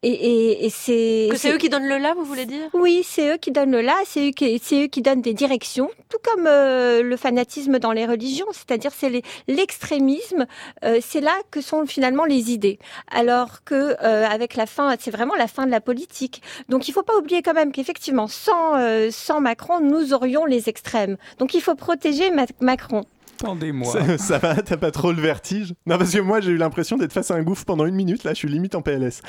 Et, 0.04 0.10
et, 0.10 0.64
et 0.66 0.70
c'est 0.70 1.28
Que 1.30 1.36
c'est 1.36 1.52
eux 1.52 1.58
qui 1.58 1.68
donnent 1.68 1.86
le 1.86 1.98
là, 1.98 2.12
vous 2.16 2.24
voulez 2.24 2.44
dire? 2.44 2.68
Oui, 2.74 3.04
c'est 3.06 3.34
eux 3.34 3.36
qui 3.36 3.52
donnent 3.52 3.70
le 3.70 3.82
là, 3.82 3.94
c'est 4.04 4.28
eux 4.28 4.30
qui, 4.32 4.60
c'est 4.60 4.84
eux 4.84 4.86
qui 4.88 5.00
donnent 5.00 5.22
des 5.22 5.32
directions, 5.32 5.88
tout 6.08 6.18
comme 6.24 6.48
euh, 6.48 7.02
le 7.04 7.16
fanatisme 7.16 7.78
dans 7.78 7.92
les 7.92 8.04
religions, 8.04 8.46
c'est-à-dire 8.50 8.90
c'est 8.92 9.22
l'extrémisme, 9.46 10.46
euh, 10.84 10.98
c'est 11.00 11.20
là 11.20 11.34
que 11.52 11.60
sont 11.60 11.86
finalement 11.86 12.24
les 12.24 12.50
idées. 12.50 12.80
Alors 13.12 13.62
que 13.64 13.94
euh, 14.02 14.26
avec 14.26 14.56
la 14.56 14.66
fin, 14.66 14.92
c'est 14.98 15.12
vraiment 15.12 15.36
la 15.36 15.46
fin 15.46 15.66
de 15.66 15.70
la 15.70 15.80
politique. 15.80 16.42
Donc 16.68 16.88
il 16.88 16.92
faut 16.92 17.04
pas 17.04 17.16
oublier 17.16 17.42
quand 17.42 17.54
même 17.54 17.70
qu'effectivement, 17.70 18.26
sans 18.26 18.74
euh, 18.76 19.10
sans 19.12 19.40
Macron, 19.40 19.80
nous 19.80 20.14
aurions 20.14 20.46
les 20.46 20.68
extrêmes. 20.68 21.16
Donc 21.38 21.54
il 21.54 21.60
faut 21.60 21.76
protéger 21.76 22.30
Ma- 22.32 22.46
Macron. 22.60 23.04
Attendez-moi. 23.42 23.92
Ça, 24.18 24.38
va, 24.38 24.54
t'as 24.56 24.76
pas 24.76 24.90
trop 24.92 25.10
le 25.12 25.20
vertige? 25.20 25.74
Non, 25.86 25.98
parce 25.98 26.12
que 26.12 26.20
moi 26.20 26.40
j'ai 26.40 26.52
eu 26.52 26.56
l'impression 26.56 26.96
d'être 26.96 27.12
face 27.12 27.30
à 27.30 27.34
un 27.34 27.42
gouffre 27.42 27.64
pendant 27.64 27.86
une 27.86 27.94
minute, 27.96 28.22
là 28.24 28.34
je 28.34 28.38
suis 28.38 28.48
limite 28.48 28.74
en 28.76 28.82
PLS. 28.82 29.20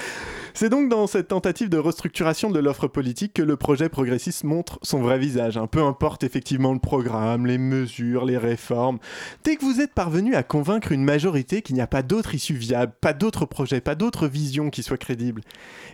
C'est 0.54 0.70
donc 0.70 0.88
dans 0.90 1.08
cette 1.08 1.30
tentative 1.30 1.70
de 1.70 1.80
restructuration 1.80 2.52
de 2.52 2.60
l'offre 2.60 2.88
politique 2.88 3.34
que 3.34 3.42
le 3.42 3.58
projet 3.58 3.90
progressiste 3.90 4.44
montre 4.44 4.78
son 4.84 5.02
vrai 5.02 5.18
visage. 5.18 5.58
hein. 5.58 5.66
Peu 5.66 5.82
importe 5.82 6.24
effectivement 6.24 6.74
le 6.74 6.80
programme, 6.80 7.48
les 7.48 7.58
mesures, 7.58 8.26
les 8.26 8.38
réformes. 8.38 9.00
Dès 9.44 9.56
que 9.56 9.66
vous 9.66 9.82
êtes 9.82 9.94
parvenu 9.94 10.36
à 10.36 10.44
convaincre 10.44 10.92
une 10.92 11.04
majorité 11.04 11.64
qu'il 11.64 11.74
n'y 11.76 11.82
a 11.82 11.88
pas 11.88 12.04
d'autre 12.04 12.36
issue 12.36 12.54
viable, 12.54 12.94
pas 13.02 13.14
d'autre 13.14 13.46
projet, 13.48 13.82
pas 13.82 13.96
d'autre 13.96 14.28
vision 14.28 14.70
qui 14.70 14.84
soit 14.84 14.98
crédible. 14.98 15.42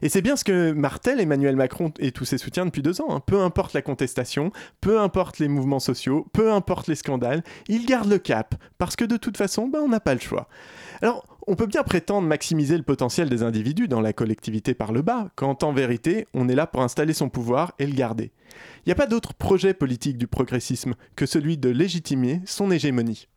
Et 0.01 0.09
c'est 0.09 0.22
bien 0.22 0.36
ce 0.36 0.43
que 0.43 0.72
martèle 0.74 1.22
Emmanuel 1.22 1.55
Macron 1.55 1.93
et 1.99 2.11
tous 2.11 2.26
ses 2.26 2.38
soutiens 2.38 2.65
depuis 2.65 2.82
deux 2.82 2.99
ans. 3.01 3.15
hein. 3.15 3.22
Peu 3.26 3.39
importe 3.41 3.74
la 3.74 3.82
contestation, 3.82 4.51
peu 4.82 4.99
importe 4.99 5.39
les 5.39 5.47
mouvements 5.47 5.80
sociaux, 5.80 6.28
peu 6.34 6.51
importe 6.51 6.88
les 6.88 6.95
scandales, 6.95 7.43
il 7.70 7.86
le 8.10 8.20
cap, 8.20 8.55
parce 8.78 8.95
que 8.95 9.05
de 9.05 9.18
toute 9.18 9.38
façon, 9.38 9.68
ben, 9.68 9.80
on 9.80 9.88
n'a 9.88 9.99
pas 9.99 10.14
le 10.14 10.20
choix. 10.20 10.49
Alors, 11.01 11.26
on 11.47 11.55
peut 11.55 11.66
bien 11.66 11.84
prétendre 11.84 12.28
maximiser 12.28 12.78
le 12.78 12.84
potentiel 12.84 13.30
des 13.30 13.41
individus 13.41 13.88
dans 13.88 14.01
la 14.01 14.14
collectivité 14.14 14.74
par 14.74 14.91
le 14.91 15.01
bas, 15.01 15.30
quand 15.36 15.64
en 15.64 15.74
vérité, 15.74 16.28
on 16.34 16.49
est 16.49 16.55
là 16.55 16.68
pour 16.68 16.82
installer 16.82 17.14
son 17.14 17.30
pouvoir 17.30 17.74
et 17.80 17.88
le 17.88 17.93
garder. 17.93 18.32
Il 18.80 18.89
n'y 18.89 18.91
a 18.91 18.95
pas 18.95 19.07
d'autre 19.07 19.34
projet 19.34 19.74
politique 19.74 20.18
du 20.18 20.28
progressisme 20.28 20.95
que 21.16 21.26
celui 21.26 21.57
de 21.57 21.70
légitimer 21.70 22.41
son 22.45 22.70
hégémonie. 22.70 23.28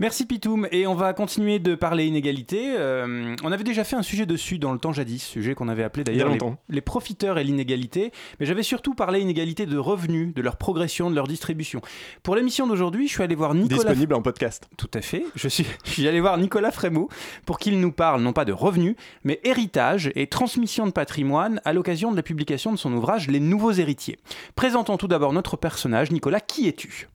Merci 0.00 0.26
Pitoum. 0.26 0.68
Et 0.70 0.86
on 0.86 0.94
va 0.94 1.12
continuer 1.12 1.58
de 1.58 1.74
parler 1.74 2.06
inégalité. 2.06 2.74
Euh, 2.78 3.34
on 3.42 3.50
avait 3.50 3.64
déjà 3.64 3.82
fait 3.82 3.96
un 3.96 4.02
sujet 4.02 4.26
dessus 4.26 4.58
dans 4.60 4.72
le 4.72 4.78
temps 4.78 4.92
jadis, 4.92 5.24
sujet 5.24 5.56
qu'on 5.56 5.68
avait 5.68 5.82
appelé 5.82 6.04
d'ailleurs 6.04 6.30
les, 6.68 6.80
profiteurs 6.80 7.36
et 7.38 7.44
l'inégalité. 7.44 8.12
Mais 8.38 8.46
j'avais 8.46 8.62
surtout 8.62 8.94
parlé 8.94 9.20
inégalité 9.20 9.66
de 9.66 9.76
revenus, 9.76 10.32
de 10.32 10.40
leur 10.40 10.56
progression, 10.56 11.10
de 11.10 11.16
leur 11.16 11.26
distribution. 11.26 11.80
Pour 12.22 12.36
l'émission 12.36 12.68
d'aujourd'hui, 12.68 13.08
je 13.08 13.14
suis 13.14 13.22
allé 13.24 13.34
voir 13.34 13.54
Nicolas. 13.54 13.76
Disponible 13.76 14.14
en 14.14 14.22
podcast. 14.22 14.68
Tout 14.76 14.90
à 14.94 15.00
fait. 15.00 15.24
Je 15.34 15.48
suis, 15.48 15.66
je 15.84 15.90
suis 15.90 16.06
allé 16.06 16.20
voir 16.20 16.38
Nicolas 16.38 16.70
Frémaux 16.70 17.08
pour 17.44 17.58
qu'il 17.58 17.80
nous 17.80 17.92
parle 17.92 18.22
non 18.22 18.32
pas 18.32 18.44
de 18.44 18.52
revenus, 18.52 18.94
mais 19.24 19.40
héritage 19.42 20.12
et 20.14 20.28
transmission 20.28 20.86
de 20.86 20.92
patrimoine 20.92 21.60
à 21.64 21.72
l'occasion 21.72 22.12
de 22.12 22.16
la 22.16 22.22
publication 22.22 22.70
de 22.70 22.78
son 22.78 22.92
ouvrage 22.92 23.28
Les 23.28 23.40
Nouveaux 23.40 23.72
Héritiers. 23.72 24.18
Présentons 24.54 24.96
tout 24.96 25.08
d'abord 25.08 25.32
notre 25.32 25.56
personnage. 25.56 26.12
Nicolas, 26.12 26.40
qui 26.40 26.68
es-tu? 26.68 27.08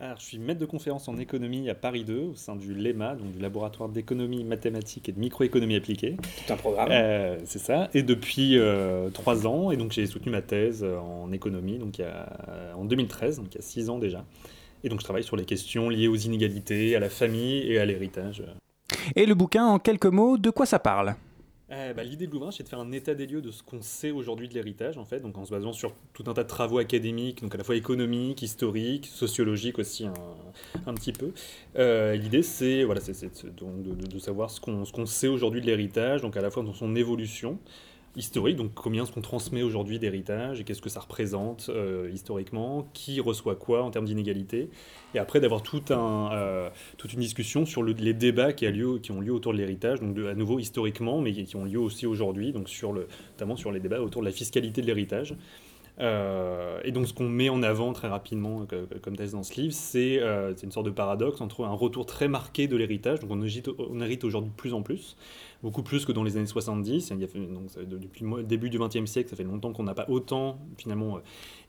Alors, 0.00 0.18
je 0.18 0.24
suis 0.24 0.40
maître 0.40 0.58
de 0.58 0.66
conférence 0.66 1.06
en 1.06 1.16
économie 1.18 1.70
à 1.70 1.74
Paris 1.76 2.02
2 2.02 2.30
au 2.32 2.34
sein 2.34 2.56
du 2.56 2.74
LEMA, 2.74 3.14
donc 3.14 3.30
du 3.30 3.38
laboratoire 3.38 3.88
d'économie 3.88 4.42
mathématique 4.42 5.08
et 5.08 5.12
de 5.12 5.20
microéconomie 5.20 5.76
appliquée. 5.76 6.16
Tout 6.16 6.52
un 6.52 6.56
programme. 6.56 6.88
Euh, 6.90 7.38
c'est 7.44 7.60
ça. 7.60 7.90
Et 7.94 8.02
depuis 8.02 8.58
euh, 8.58 9.08
trois 9.10 9.46
ans, 9.46 9.70
et 9.70 9.76
donc 9.76 9.92
j'ai 9.92 10.04
soutenu 10.06 10.32
ma 10.32 10.42
thèse 10.42 10.82
euh, 10.82 10.98
en 10.98 11.30
économie, 11.30 11.78
donc 11.78 11.98
il 11.98 12.02
y 12.02 12.04
a, 12.06 12.28
en 12.76 12.84
2013, 12.84 13.36
donc 13.36 13.46
il 13.52 13.54
y 13.54 13.58
a 13.58 13.62
six 13.62 13.88
ans 13.88 13.98
déjà. 13.98 14.24
Et 14.82 14.88
donc 14.88 14.98
je 14.98 15.04
travaille 15.04 15.22
sur 15.22 15.36
les 15.36 15.44
questions 15.44 15.88
liées 15.88 16.08
aux 16.08 16.16
inégalités, 16.16 16.96
à 16.96 16.98
la 16.98 17.08
famille 17.08 17.70
et 17.70 17.78
à 17.78 17.84
l'héritage. 17.84 18.42
Et 19.14 19.26
le 19.26 19.36
bouquin, 19.36 19.64
en 19.64 19.78
quelques 19.78 20.06
mots, 20.06 20.38
de 20.38 20.50
quoi 20.50 20.66
ça 20.66 20.80
parle? 20.80 21.14
Euh, 21.70 21.94
bah, 21.94 22.04
L'idée 22.04 22.26
de 22.26 22.32
l'ouvrage, 22.32 22.54
c'est 22.58 22.62
de 22.62 22.68
faire 22.68 22.78
un 22.78 22.92
état 22.92 23.14
des 23.14 23.26
lieux 23.26 23.40
de 23.40 23.50
ce 23.50 23.62
qu'on 23.62 23.80
sait 23.80 24.10
aujourd'hui 24.10 24.48
de 24.48 24.54
l'héritage, 24.54 24.98
en 24.98 25.06
fait, 25.06 25.20
donc 25.20 25.38
en 25.38 25.46
se 25.46 25.50
basant 25.50 25.72
sur 25.72 25.94
tout 26.12 26.24
un 26.26 26.34
tas 26.34 26.42
de 26.42 26.48
travaux 26.48 26.76
académiques, 26.78 27.40
donc 27.42 27.54
à 27.54 27.58
la 27.58 27.64
fois 27.64 27.74
économiques, 27.74 28.42
historiques, 28.42 29.06
sociologiques 29.06 29.78
aussi 29.78 30.04
un, 30.04 30.12
un 30.86 30.92
petit 30.92 31.12
peu. 31.12 31.32
Euh, 31.76 32.16
L'idée, 32.16 32.42
c'est 32.42 32.84
voilà, 32.84 33.00
de, 33.00 33.94
de- 33.94 34.06
de- 34.06 34.18
savoir 34.18 34.50
ce 34.50 34.60
qu'on 34.60 34.84
qu'on 34.84 35.06
sait 35.06 35.28
aujourd'hui 35.28 35.62
de 35.62 35.66
l'héritage, 35.66 36.20
donc 36.20 36.36
à 36.36 36.42
la 36.42 36.50
fois 36.50 36.62
dans 36.62 36.74
son 36.74 36.94
évolution 36.96 37.58
historique, 38.16 38.56
donc 38.56 38.72
combien 38.74 39.02
est-ce 39.02 39.12
qu'on 39.12 39.20
transmet 39.20 39.62
aujourd'hui 39.62 39.98
d'héritage 39.98 40.60
et 40.60 40.64
qu'est-ce 40.64 40.82
que 40.82 40.88
ça 40.88 41.00
représente 41.00 41.68
euh, 41.68 42.08
historiquement, 42.12 42.88
qui 42.92 43.20
reçoit 43.20 43.56
quoi 43.56 43.82
en 43.82 43.90
termes 43.90 44.04
d'inégalité, 44.04 44.70
et 45.14 45.18
après 45.18 45.40
d'avoir 45.40 45.62
tout 45.62 45.82
un, 45.90 46.30
euh, 46.32 46.70
toute 46.96 47.12
une 47.12 47.20
discussion 47.20 47.66
sur 47.66 47.82
le- 47.82 47.92
les 47.92 48.14
débats 48.14 48.52
qui, 48.52 48.66
a 48.66 48.70
lieu, 48.70 48.98
qui 48.98 49.10
ont 49.10 49.20
lieu 49.20 49.32
autour 49.32 49.52
de 49.52 49.58
l'héritage, 49.58 50.00
donc 50.00 50.16
à 50.18 50.34
nouveau 50.34 50.58
historiquement, 50.60 51.20
mais 51.20 51.32
qui, 51.32 51.56
ont 51.56 51.64
lieu 51.64 51.80
aussi 51.80 52.06
aujourd'hui, 52.06 52.52
donc 52.52 52.68
sur 52.68 52.92
le, 52.92 53.08
notamment 53.32 53.56
sur 53.56 53.72
les 53.72 53.80
débats 53.80 54.00
autour 54.00 54.22
de 54.22 54.26
la 54.26 54.32
fiscalité 54.32 54.80
de 54.80 54.86
l'héritage. 54.86 55.34
Euh, 56.00 56.80
et 56.82 56.90
donc 56.90 57.06
ce 57.06 57.14
qu'on 57.14 57.28
met 57.28 57.48
en 57.48 57.62
avant 57.62 57.92
très 57.92 58.08
rapidement 58.08 58.66
co- 58.66 58.88
comme 59.00 59.16
thèse 59.16 59.30
dans 59.30 59.44
ce 59.44 59.60
livre, 59.60 59.72
c'est 59.72 60.18
une 60.64 60.72
sorte 60.72 60.86
de 60.86 60.90
paradoxe 60.90 61.40
entre 61.40 61.64
un 61.64 61.72
retour 61.72 62.04
très 62.04 62.26
marqué 62.26 62.66
de 62.66 62.76
l'héritage, 62.76 63.20
donc 63.20 63.30
on 63.30 63.40
on 63.90 64.00
hérite 64.00 64.24
aujourd'hui 64.24 64.50
de 64.50 64.56
plus 64.56 64.74
en 64.74 64.82
plus, 64.82 65.16
beaucoup 65.64 65.82
plus 65.82 66.04
que 66.04 66.12
dans 66.12 66.22
les 66.22 66.36
années 66.36 66.46
70, 66.46 67.10
il 67.10 67.20
y 67.20 67.24
a 67.24 67.26
fait- 67.26 67.38
donc, 67.40 67.70
ça 67.70 67.80
depuis 67.84 68.24
le 68.24 68.42
début 68.44 68.68
du 68.70 68.78
XXe 68.78 69.06
siècle, 69.10 69.30
ça 69.30 69.34
fait 69.36 69.42
longtemps 69.44 69.72
qu'on 69.72 69.82
n'a 69.82 69.94
pas 69.94 70.04
autant 70.08 70.58
finalement 70.76 71.16
euh, 71.16 71.20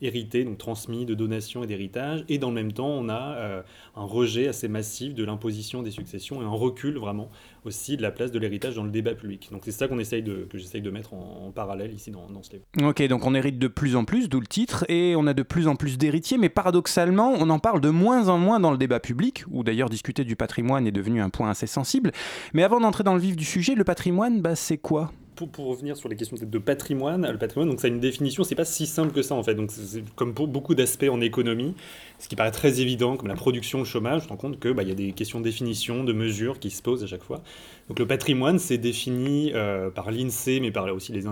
hérité, 0.02 0.44
donc 0.44 0.58
transmis 0.58 1.06
de 1.06 1.16
donations 1.16 1.64
et 1.64 1.68
d'héritage, 1.68 2.26
et 2.28 2.38
dans 2.38 2.50
le 2.50 2.56
même 2.56 2.74
temps 2.74 2.90
on 2.90 3.08
a 3.08 3.36
euh, 3.38 3.62
un 3.96 4.04
rejet 4.04 4.50
assez 4.50 4.68
massif 4.68 5.16
de 5.16 5.24
l'imposition 5.24 5.82
des 5.82 5.92
successions 5.92 6.42
et 6.42 6.46
un 6.46 6.50
recul 6.50 6.98
vraiment 6.98 7.30
aussi 7.64 7.96
de 7.96 8.02
la 8.02 8.12
place 8.12 8.32
de 8.32 8.38
l'héritage 8.38 8.76
dans 8.76 8.84
le 8.84 8.92
débat 8.92 9.16
public. 9.16 9.48
Donc 9.52 9.62
c'est 9.64 9.72
ça 9.72 9.88
qu'on 9.88 9.98
essaye 9.98 10.22
de, 10.22 10.46
que 10.50 10.58
j'essaye 10.58 10.82
de 10.82 10.90
mettre 10.92 11.14
en, 11.14 11.46
en 11.48 11.52
parallèle 11.52 11.94
ici 11.94 12.12
dans, 12.12 12.30
dans 12.30 12.44
ce 12.44 12.52
livre. 12.52 12.66
Ok, 12.84 13.02
donc 13.08 13.26
on 13.26 13.34
hérite 13.34 13.58
de 13.58 13.68
plus 13.70 13.96
en 13.96 14.04
plus, 14.04 14.28
d'où 14.28 14.42
le 14.42 14.46
titre, 14.46 14.84
et 14.90 15.16
on 15.16 15.26
a 15.26 15.34
de 15.34 15.42
plus 15.42 15.68
en 15.70 15.78
plus 15.78 15.98
d'héritiers, 15.98 16.38
mais 16.38 16.50
paradoxalement, 16.50 17.34
on 17.40 17.50
en 17.50 17.60
parle 17.60 17.80
de 17.80 17.90
moins 17.90 18.28
en 18.28 18.38
moins 18.38 18.60
dans 18.60 18.72
le 18.72 18.78
débat 18.78 19.00
public, 19.00 19.46
où 19.50 19.64
d'ailleurs 19.64 19.90
discuter 19.90 20.26
du 20.26 20.36
patrimoine 20.36 20.86
est 20.86 20.92
devenu 20.92 21.22
un 21.22 21.30
point 21.30 21.50
assez 21.50 21.66
sensible. 21.68 22.12
Mais 22.54 22.64
avant 22.64 22.82
d'entrer 22.82 23.06
dans 23.06 23.14
le 23.14 23.20
vif 23.22 23.38
du 23.38 23.46
sujet, 23.46 23.74
le 23.76 23.85
patrimoine, 23.86 24.42
bah, 24.42 24.56
c'est 24.56 24.78
quoi 24.78 25.12
pour, 25.36 25.68
revenir 25.68 25.98
sur 25.98 26.10
les 26.10 26.16
questions 26.16 26.38
de 26.40 26.58
patrimoine, 26.58 27.30
le 27.30 27.38
patrimoine, 27.38 27.70
donc 27.70 27.82
ça 27.82 27.88
a 27.88 27.90
une 27.90 28.00
définition, 28.00 28.44
c'est 28.44 28.56
pas 28.56 28.66
si 28.66 28.88
simple 28.88 29.12
que 29.12 29.22
ça 29.22 29.36
en 29.36 29.44
fait. 29.44 29.56
Donc 29.56 29.72
comme 30.16 30.34
pour 30.34 30.48
beaucoup 30.48 30.76
d'aspects 30.76 31.10
en 31.10 31.22
économie, 31.22 31.76
ce 32.20 32.28
qui 32.28 32.36
paraît 32.36 32.52
très 32.52 32.82
évident, 32.82 33.18
comme 33.18 33.28
la 33.28 33.36
production, 33.36 33.80
le 33.80 33.86
chômage, 33.86 34.22
je 34.22 34.26
me 34.26 34.30
rends 34.30 34.38
compte 34.38 34.60
que 34.60 34.70
bah, 34.70 34.84
y 34.84 34.92
a 34.92 34.96
des 34.96 35.12
questions 35.12 35.40
de 35.40 35.44
définition, 35.44 36.04
de 36.04 36.14
mesures 36.14 36.60
qui 36.60 36.70
se 36.70 36.82
posent 36.82 37.04
à 37.04 37.08
chaque 37.08 37.24
fois. 37.24 37.42
Donc 37.90 38.00
le 38.00 38.08
patrimoine, 38.08 38.60
c'est 38.60 38.78
défini 38.78 39.52
euh, 39.54 39.90
par 39.90 40.10
l'INSEE, 40.12 40.60
mais 40.60 40.72
par 40.72 40.86
aussi 40.94 41.12
les 41.12 41.26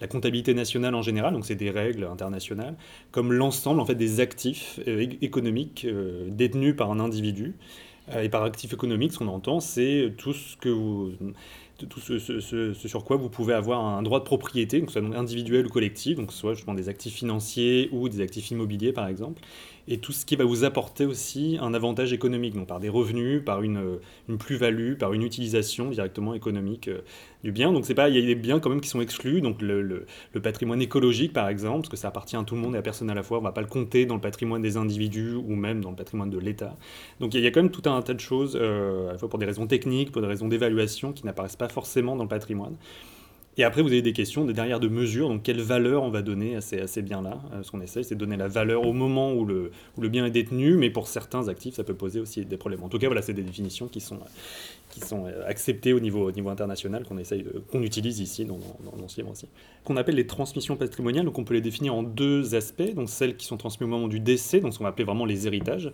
la 0.00 0.06
comptabilité 0.08 0.54
nationale 0.54 0.94
en 0.94 1.02
général, 1.02 1.32
donc 1.32 1.46
c'est 1.46 1.54
des 1.54 1.70
règles 1.70 2.04
internationales, 2.04 2.74
comme 3.10 3.32
l'ensemble 3.32 3.80
en 3.80 3.86
fait 3.86 3.94
des 3.94 4.20
actifs 4.20 4.80
euh, 4.86 5.06
économiques 5.22 5.86
euh, 5.88 6.26
détenus 6.28 6.76
par 6.76 6.90
un 6.90 7.00
individu. 7.00 7.54
Et 8.20 8.28
par 8.28 8.42
actif 8.42 8.74
économique, 8.74 9.12
ce 9.12 9.18
qu'on 9.18 9.28
entend, 9.28 9.60
c'est 9.60 10.12
tout 10.18 10.34
ce 10.34 10.58
que 10.58 10.68
vous 10.68 11.12
tout 11.78 12.00
ce, 12.00 12.18
ce- 12.18 12.72
sur 12.74 13.04
quoi 13.04 13.16
vous 13.16 13.28
pouvez 13.28 13.54
avoir 13.54 13.84
un 13.84 14.02
droit 14.02 14.20
de 14.20 14.24
propriété, 14.24 14.80
que 14.82 14.90
ce 14.92 15.00
soit 15.00 15.16
individuel 15.16 15.66
ou 15.66 15.68
collectif, 15.68 16.16
donc 16.16 16.32
soit 16.32 16.54
justement 16.54 16.74
des 16.74 16.88
actifs 16.88 17.14
financiers 17.14 17.88
ou 17.92 18.08
des 18.08 18.20
actifs 18.20 18.50
immobiliers 18.50 18.92
par 18.92 19.08
exemple, 19.08 19.42
et 19.88 19.98
tout 19.98 20.12
ce 20.12 20.24
qui 20.24 20.36
va 20.36 20.44
vous 20.44 20.64
apporter 20.64 21.04
aussi 21.06 21.58
un 21.60 21.74
avantage 21.74 22.12
économique, 22.12 22.54
donc 22.54 22.66
par 22.68 22.80
des 22.80 22.88
revenus, 22.88 23.42
par 23.44 23.62
une, 23.62 23.76
euh, 23.78 23.96
une 24.28 24.38
plus-value, 24.38 24.94
par 24.94 25.12
une 25.12 25.22
utilisation 25.22 25.90
directement 25.90 26.34
économique 26.34 26.88
euh, 26.88 27.00
du 27.42 27.52
bien. 27.52 27.72
Donc 27.72 27.84
c'est 27.84 27.94
pas, 27.94 28.08
il 28.08 28.16
y 28.16 28.18
a 28.18 28.26
des 28.26 28.34
biens 28.34 28.60
quand 28.60 28.70
même 28.70 28.80
qui 28.80 28.88
sont 28.88 29.00
exclus, 29.00 29.40
donc 29.40 29.60
le, 29.60 29.82
le- 29.82 30.06
patrimoine 30.40 30.80
écologique 30.82 31.32
par 31.32 31.48
exemple, 31.48 31.80
parce 31.80 31.88
que 31.90 31.96
ça 31.96 32.08
appartient 32.08 32.36
à 32.36 32.42
tout 32.44 32.54
le 32.54 32.60
monde 32.60 32.74
et 32.74 32.78
à 32.78 32.82
personne 32.82 33.10
à 33.10 33.14
la 33.14 33.22
fois, 33.22 33.38
on 33.38 33.42
va 33.42 33.52
pas 33.52 33.60
le 33.60 33.66
compter 33.66 34.06
dans 34.06 34.14
le 34.14 34.20
patrimoine 34.20 34.62
des 34.62 34.76
individus 34.76 35.34
ou 35.34 35.54
même 35.54 35.80
dans 35.82 35.90
le 35.90 35.96
patrimoine 35.96 36.30
de 36.30 36.38
l'État. 36.38 36.76
Donc 37.20 37.34
il 37.34 37.40
y 37.40 37.46
a 37.46 37.50
quand 37.50 37.62
même 37.62 37.70
tout 37.70 37.88
un 37.88 38.00
tas 38.02 38.14
de 38.14 38.20
choses, 38.20 38.58
euh, 38.60 39.08
à 39.10 39.12
la 39.12 39.18
fois 39.18 39.28
pour 39.28 39.38
des 39.38 39.46
raisons 39.46 39.66
techniques, 39.66 40.12
pour 40.12 40.22
des 40.22 40.28
raisons 40.28 40.48
d'évaluation 40.48 41.12
qui 41.12 41.24
n'apparaissent 41.26 41.56
pas 41.56 41.68
forcément 41.68 42.16
dans 42.16 42.24
le 42.24 42.28
patrimoine. 42.28 42.76
Et 43.56 43.62
après, 43.62 43.82
vous 43.82 43.88
avez 43.88 44.02
des 44.02 44.12
questions 44.12 44.44
de- 44.44 44.52
derrière 44.52 44.80
de 44.80 44.88
mesures, 44.88 45.28
donc 45.28 45.42
quelle 45.44 45.60
valeur 45.60 46.02
on 46.02 46.10
va 46.10 46.22
donner 46.22 46.56
à 46.56 46.60
ces, 46.60 46.80
à 46.80 47.02
biens-là. 47.02 47.40
Euh, 47.52 47.62
ce 47.62 47.70
qu'on 47.70 47.80
essaye, 47.80 48.02
c'est 48.04 48.16
de 48.16 48.20
donner 48.20 48.36
la 48.36 48.48
valeur 48.48 48.84
au 48.86 48.92
moment 48.92 49.32
où 49.32 49.44
le, 49.44 49.70
où 49.96 50.00
le 50.00 50.08
bien 50.08 50.26
est 50.26 50.30
détenu, 50.30 50.76
mais 50.76 50.90
pour 50.90 51.06
certains 51.06 51.46
actifs, 51.48 51.74
ça 51.74 51.84
peut 51.84 51.94
poser 51.94 52.18
aussi 52.18 52.44
des 52.44 52.56
problèmes. 52.56 52.82
En 52.82 52.88
tout 52.88 52.98
cas, 52.98 53.06
voilà, 53.06 53.22
c'est 53.22 53.32
des 53.32 53.42
définitions 53.42 53.86
qui 53.86 54.00
sont, 54.00 54.18
qui 54.90 55.00
sont 55.00 55.26
euh, 55.26 55.48
acceptées 55.48 55.92
au 55.92 56.00
niveau, 56.00 56.28
au 56.28 56.32
niveau 56.32 56.48
international, 56.48 57.04
qu'on 57.04 57.18
essaye, 57.18 57.44
qu'on 57.70 57.82
utilise 57.82 58.18
ici 58.18 58.44
dans, 58.44 58.58
dans, 58.58 58.96
dans 59.00 59.08
ce 59.08 59.18
livre 59.20 59.30
aussi. 59.30 59.46
Qu'on 59.84 59.96
appelle 59.96 60.16
les 60.16 60.26
transmissions 60.26 60.76
patrimoniales, 60.76 61.24
donc 61.24 61.38
on 61.38 61.44
peut 61.44 61.54
les 61.54 61.60
définir 61.60 61.94
en 61.94 62.02
deux 62.02 62.56
aspects, 62.56 62.94
donc 62.94 63.08
celles 63.08 63.36
qui 63.36 63.46
sont 63.46 63.56
transmises 63.56 63.86
au 63.86 63.90
moment 63.90 64.08
du 64.08 64.18
décès, 64.18 64.58
donc 64.60 64.72
ce 64.72 64.78
qu'on 64.78 64.84
va 64.84 64.90
appeler 64.90 65.04
vraiment 65.04 65.26
les 65.26 65.46
héritages. 65.46 65.92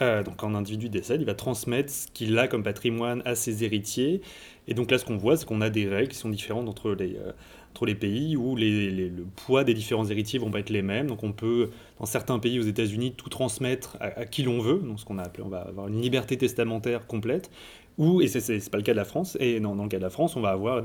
Euh, 0.00 0.22
donc 0.22 0.36
quand 0.36 0.48
un 0.48 0.54
individu 0.54 0.88
décède, 0.88 1.20
il 1.20 1.26
va 1.26 1.34
transmettre 1.34 1.90
ce 1.92 2.06
qu'il 2.08 2.38
a 2.38 2.46
comme 2.48 2.62
patrimoine 2.62 3.22
à 3.24 3.34
ses 3.34 3.64
héritiers. 3.64 4.20
Et 4.68 4.74
donc 4.74 4.90
là, 4.90 4.98
ce 4.98 5.04
qu'on 5.04 5.16
voit, 5.16 5.36
c'est 5.36 5.46
qu'on 5.46 5.60
a 5.60 5.70
des 5.70 5.88
règles 5.88 6.08
qui 6.08 6.16
sont 6.18 6.28
différentes 6.28 6.68
entre 6.68 6.92
les, 6.92 7.16
euh, 7.16 7.32
entre 7.72 7.86
les 7.86 7.94
pays 7.94 8.36
où 8.36 8.54
le 8.56 9.24
poids 9.36 9.64
des 9.64 9.74
différents 9.74 10.06
héritiers 10.08 10.38
vont 10.38 10.50
pas 10.50 10.60
être 10.60 10.70
les 10.70 10.82
mêmes. 10.82 11.06
Donc 11.08 11.24
on 11.24 11.32
peut, 11.32 11.70
dans 11.98 12.06
certains 12.06 12.38
pays 12.38 12.58
aux 12.60 12.62
États-Unis, 12.62 13.14
tout 13.16 13.28
transmettre 13.28 13.96
à, 14.00 14.20
à 14.20 14.24
qui 14.26 14.42
l'on 14.42 14.60
veut. 14.60 14.78
Donc 14.78 15.00
ce 15.00 15.04
qu'on 15.04 15.18
a 15.18 15.22
appelé, 15.22 15.42
on 15.44 15.48
va 15.48 15.62
avoir 15.62 15.88
une 15.88 16.00
liberté 16.00 16.36
testamentaire 16.36 17.06
complète. 17.06 17.50
Ou, 17.98 18.20
et 18.22 18.28
c'est- 18.28 18.40
c'est 18.40 18.70
pas 18.70 18.76
le 18.78 18.84
cas 18.84 18.92
de 18.92 18.96
la 18.96 19.04
France, 19.04 19.36
et 19.40 19.58
dans, 19.58 19.74
le 19.74 19.88
cas 19.88 19.96
de 19.98 20.02
la 20.02 20.10
France, 20.10 20.36
on 20.36 20.40
va 20.40 20.50
avoir 20.50 20.84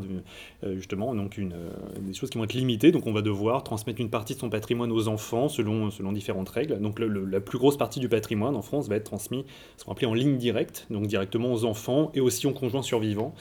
euh, 0.64 0.76
justement 0.76 1.14
donc 1.14 1.38
une, 1.38 1.54
euh, 1.54 1.70
des 2.02 2.14
choses 2.14 2.32
qui 2.32 2.40
vont 2.40 2.44
être 2.44 2.54
limitées, 2.54 2.92
donc 2.92 3.06
on 3.06 3.14
va 3.14 3.22
devoir 3.22 3.64
transmettre 3.64 4.02
une 4.02 4.10
partie 4.10 4.34
de 4.34 4.40
son 4.40 4.50
patrimoine 4.50 4.92
aux 4.92 5.08
enfants 5.08 5.48
selon, 5.48 5.92
selon 5.92 6.12
différentes 6.12 6.50
règles. 6.50 6.80
Donc 6.80 7.00
la 7.00 7.40
plus 7.40 7.60
grosse 7.60 7.78
partie 7.78 8.00
du 8.00 8.10
patrimoine 8.10 8.56
en 8.56 8.64
France 8.64 8.90
va 8.90 8.96
être 8.96 9.04
transmis, 9.04 9.46
ce 9.78 9.86
qu'on 9.86 9.92
appelle 9.92 10.10
en 10.10 10.14
ligne 10.16 10.38
directe, 10.38 10.88
donc 10.90 11.06
directement 11.06 11.54
aux 11.54 11.66
enfants 11.66 12.12
et 12.16 12.20
aussi 12.20 12.48
aux 12.48 12.52
conjoints 12.52 12.82
survivants. 12.82 13.36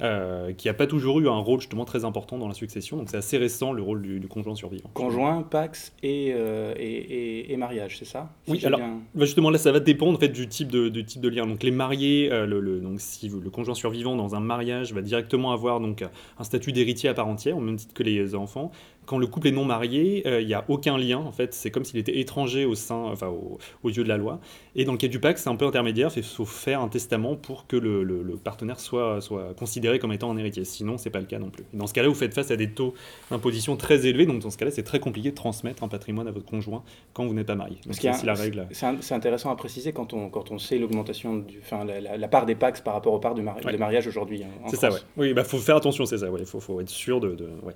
Euh, 0.00 0.52
qui 0.52 0.68
n'a 0.68 0.74
pas 0.74 0.86
toujours 0.86 1.20
eu 1.20 1.28
un 1.28 1.38
rôle 1.38 1.60
justement 1.60 1.84
très 1.84 2.04
important 2.04 2.38
dans 2.38 2.48
la 2.48 2.54
succession, 2.54 2.96
donc 2.96 3.08
c'est 3.10 3.16
assez 3.16 3.36
récent 3.38 3.72
le 3.72 3.82
rôle 3.82 4.02
du, 4.02 4.18
du 4.20 4.26
conjoint 4.28 4.54
survivant. 4.54 4.90
Conjoint, 4.94 5.42
Pax 5.42 5.92
et, 6.02 6.32
euh, 6.34 6.74
et, 6.76 6.82
et- 6.82 7.52
et 7.52 7.56
mariage, 7.56 7.98
c'est 7.98 8.04
ça 8.04 8.30
Si 8.46 8.52
Oui, 8.52 8.64
alors 8.66 8.80
bien- 8.80 9.00
bah, 9.14 9.24
justement 9.24 9.50
là, 9.50 9.58
ça 9.58 9.70
va 9.72 9.80
dépendre 9.80 10.16
en 10.16 10.20
fait 10.20 10.28
du 10.28 10.48
type 10.48 10.70
de, 10.72 10.88
du 10.88 11.04
type 11.04 11.20
de 11.20 11.28
lien. 11.28 11.46
Donc 11.46 11.62
les 11.62 11.70
mariés, 11.70 12.30
euh, 12.32 12.46
le, 12.46 12.60
le- 12.60 12.80
donc 12.80 13.00
si 13.00 13.28
le 13.28 13.50
conjoint 13.50 13.74
survivant 13.74 14.16
dans 14.16 14.34
un 14.34 14.40
mariage 14.40 14.92
va 14.92 15.02
directement 15.02 15.52
avoir 15.52 15.80
donc 15.80 16.04
un 16.38 16.44
statut 16.44 16.72
d'héritier 16.72 17.08
à 17.08 17.14
part 17.14 17.28
entière, 17.28 17.56
au 17.56 17.60
même 17.60 17.76
titre 17.76 17.94
que 17.94 18.02
les 18.02 18.34
enfants. 18.34 18.70
Quand 19.04 19.18
le 19.18 19.26
couple 19.26 19.48
est 19.48 19.52
non 19.52 19.64
marié, 19.64 20.22
euh, 20.26 20.40
il 20.40 20.46
n'y 20.46 20.54
a 20.54 20.64
aucun 20.68 20.96
lien. 20.96 21.18
En 21.18 21.32
fait, 21.32 21.54
c'est 21.54 21.70
comme 21.70 21.84
s'il 21.84 21.98
était 21.98 22.18
étranger 22.20 22.64
au 22.64 22.74
sein, 22.74 22.94
enfin 22.96 23.26
au- 23.28 23.58
aux 23.82 23.88
yeux 23.90 24.04
de 24.04 24.08
la 24.08 24.16
loi. 24.16 24.38
Et 24.76 24.84
dans 24.84 24.92
le 24.92 24.98
cas 24.98 25.08
du 25.08 25.18
pacte, 25.18 25.38
c'est 25.38 25.50
un 25.50 25.56
peu 25.56 25.66
intermédiaire. 25.66 26.10
Il 26.16 26.22
faut 26.22 26.44
faire 26.44 26.80
un 26.80 26.88
testament 26.88 27.34
pour 27.36 27.66
que 27.66 27.76
le, 27.76 28.04
le- 28.04 28.22
le 28.22 28.36
partenaire 28.36 28.78
soit, 28.80 29.20
soit 29.20 29.54
considéré 29.54 29.98
comme 29.98 30.12
étant 30.12 30.30
un 30.30 30.36
héritier. 30.38 30.64
Sinon, 30.64 30.98
c'est 30.98 31.10
pas 31.10 31.18
le 31.20 31.26
cas 31.26 31.38
non 31.38 31.50
plus. 31.50 31.64
Et 31.74 31.76
dans 31.76 31.86
ce 31.86 31.94
cas-là, 31.94 32.08
vous 32.08 32.14
faites 32.14 32.32
face 32.32 32.50
à 32.50 32.56
des 32.56 32.70
taux 32.70 32.94
d'imposition 33.30 33.76
très 33.76 34.06
élevés. 34.06 34.24
Donc 34.26 34.40
dans 34.40 34.50
ce 34.50 34.56
cas-là, 34.58 34.70
c'est 34.70 34.82
très 34.84 35.00
compliqué 35.00 35.30
de 35.30 35.34
transmettre 35.34 35.82
un 35.82 35.88
patrimoine 35.88 36.28
à 36.28 36.30
votre 36.30 36.46
conjoint 36.46 36.82
quand 37.12 37.26
vous 37.26 37.34
n'êtes 37.34 37.46
pas 37.46 37.54
marié. 37.56 37.76
Donc 37.84 37.94
c'est 37.94 38.24
la 38.24 38.34
règle. 38.34 38.66
Intéressant 39.10 39.50
à 39.50 39.56
préciser 39.56 39.92
quand 39.92 40.12
on, 40.14 40.28
quand 40.30 40.50
on 40.50 40.58
sait 40.58 40.78
l'augmentation, 40.78 41.36
du- 41.36 41.58
enfin 41.60 41.84
la, 41.84 42.00
la- 42.00 42.16
la 42.16 42.28
part 42.28 42.46
des 42.46 42.54
Pax 42.54 42.80
par 42.80 42.94
rapport 42.94 43.12
aux 43.12 43.18
parts 43.18 43.34
de, 43.34 43.42
mari- 43.42 43.64
Ouais. 43.64 43.72
de 43.72 43.76
mariage 43.78 44.06
aujourd'hui. 44.06 44.42
hein, 44.42 44.48
C'est 44.68 44.76
ça, 44.76 44.90
ouais. 44.90 44.98
Oui, 45.16 45.34
bah 45.34 45.44
faut 45.44 45.58
faire 45.58 45.76
attention, 45.76 46.06
c'est 46.06 46.18
ça. 46.18 46.26
Il 46.38 46.46
faut, 46.46 46.60
faut 46.60 46.80
être 46.80 46.88
sûr 46.88 47.20
de. 47.20 47.34
de- 47.34 47.48
ouais. 47.62 47.74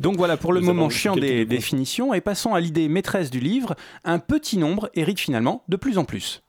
Donc 0.00 0.16
voilà 0.16 0.36
pour 0.36 0.49
le 0.52 0.60
De 0.60 0.64
moment 0.66 0.88
chiant 0.90 1.14
des 1.16 1.44
de 1.44 1.50
définitions 1.50 2.14
et 2.14 2.20
passons 2.20 2.54
à 2.54 2.60
l'idée 2.60 2.88
maîtresse 2.88 3.30
du 3.30 3.40
livre. 3.40 3.74
Un 4.04 4.18
petit 4.18 4.58
nombre 4.58 4.90
hérite 4.94 5.20
finalement 5.20 5.64
de 5.68 5.76
plus 5.76 5.98
en 5.98 6.04
plus. 6.04 6.42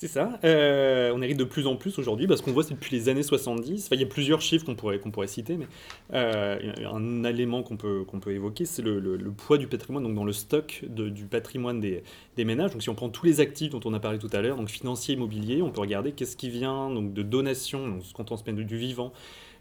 C'est 0.00 0.06
ça. 0.06 0.38
Euh, 0.44 1.10
on 1.12 1.20
hérite 1.22 1.38
de 1.38 1.42
plus 1.42 1.66
en 1.66 1.74
plus 1.74 1.98
aujourd'hui 1.98 2.28
parce 2.28 2.40
qu'on 2.40 2.52
voit 2.52 2.62
c'est 2.62 2.74
depuis 2.74 2.94
les 2.94 3.08
années 3.08 3.24
70. 3.24 3.86
Enfin, 3.86 3.96
il 3.96 4.00
y 4.00 4.04
a 4.04 4.06
plusieurs 4.06 4.40
chiffres 4.40 4.64
qu'on 4.64 4.76
pourrait, 4.76 5.00
qu'on 5.00 5.10
pourrait 5.10 5.26
citer, 5.26 5.56
mais 5.56 5.66
euh, 6.14 6.56
un 6.88 7.24
élément 7.24 7.64
qu'on 7.64 7.76
peut, 7.76 8.04
qu'on 8.04 8.20
peut 8.20 8.30
évoquer, 8.30 8.64
c'est 8.64 8.80
le, 8.82 9.00
le- 9.00 9.16
le 9.16 9.30
poids 9.32 9.58
du 9.58 9.66
patrimoine, 9.66 10.04
donc 10.04 10.14
dans 10.14 10.22
le 10.24 10.32
stock 10.32 10.84
de- 10.88 11.08
du 11.08 11.24
patrimoine 11.24 11.80
des, 11.80 12.04
des 12.36 12.44
ménages. 12.44 12.70
Donc 12.70 12.82
si 12.82 12.90
on 12.90 12.94
prend 12.94 13.08
tous 13.08 13.26
les 13.26 13.40
actifs 13.40 13.70
dont 13.70 13.80
on 13.86 13.92
a 13.92 13.98
parlé 13.98 14.20
tout 14.20 14.30
à 14.32 14.40
l'heure, 14.40 14.56
donc 14.56 14.68
financier, 14.68 15.14
immobilier, 15.16 15.62
on 15.62 15.70
peut 15.72 15.80
regarder 15.80 16.12
qu'est-ce 16.12 16.36
qui 16.36 16.48
vient 16.48 16.90
donc, 16.90 17.12
de 17.12 17.22
donations, 17.22 17.88
donc 17.88 18.02
quand 18.14 18.30
on 18.30 18.36
se 18.36 18.44
met 18.46 18.52
du 18.52 18.76
vivant, 18.76 19.12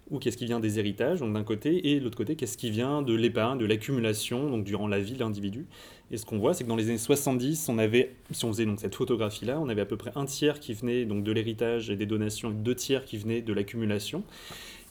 ou 0.10 0.20
qu'est-ce 0.20 0.38
qui 0.38 0.46
vient 0.46 0.60
des 0.60 0.80
héritages, 0.80 1.20
donc 1.20 1.34
d'un 1.34 1.44
côté, 1.44 1.92
et 1.92 2.00
de 2.00 2.04
l'autre 2.04 2.18
côté, 2.18 2.36
qu'est-ce 2.36 2.58
qui 2.58 2.70
vient 2.70 3.02
de 3.02 3.14
l'épargne, 3.14 3.58
de 3.58 3.66
l'accumulation, 3.66 4.50
donc 4.50 4.64
durant 4.64 4.88
la 4.88 5.00
vie 5.00 5.14
de 5.14 5.20
l'individu. 5.20 5.66
Et 6.12 6.18
ce 6.18 6.26
qu'on 6.26 6.38
voit, 6.38 6.54
c'est 6.54 6.64
que 6.64 6.70
dans 6.70 6.78
les 6.78 6.90
années 6.90 6.98
70, 6.98 7.68
on 7.70 7.78
avait, 7.78 8.16
si 8.32 8.46
on 8.46 8.54
faisait 8.54 8.66
donc 8.66 8.80
cette 8.80 8.96
photographie-là, 8.96 9.60
on 9.60 9.68
avait 9.68 9.82
à 9.82 9.86
peu 9.86 9.98
près 9.98 10.12
un 10.16 10.26
tiers 10.26 10.60
qui 10.60 10.74
venait 10.74 11.06
donc 11.06 11.24
de 11.24 11.32
l'héritage 11.32 11.90
et 11.90 11.96
des 11.96 12.06
donations, 12.06 12.52
et 12.52 12.54
deux 12.54 12.76
tiers 12.76 13.04
qui 13.04 13.18
venaient 13.18 13.42
de 13.42 13.54
l'accumulation. 13.54 14.24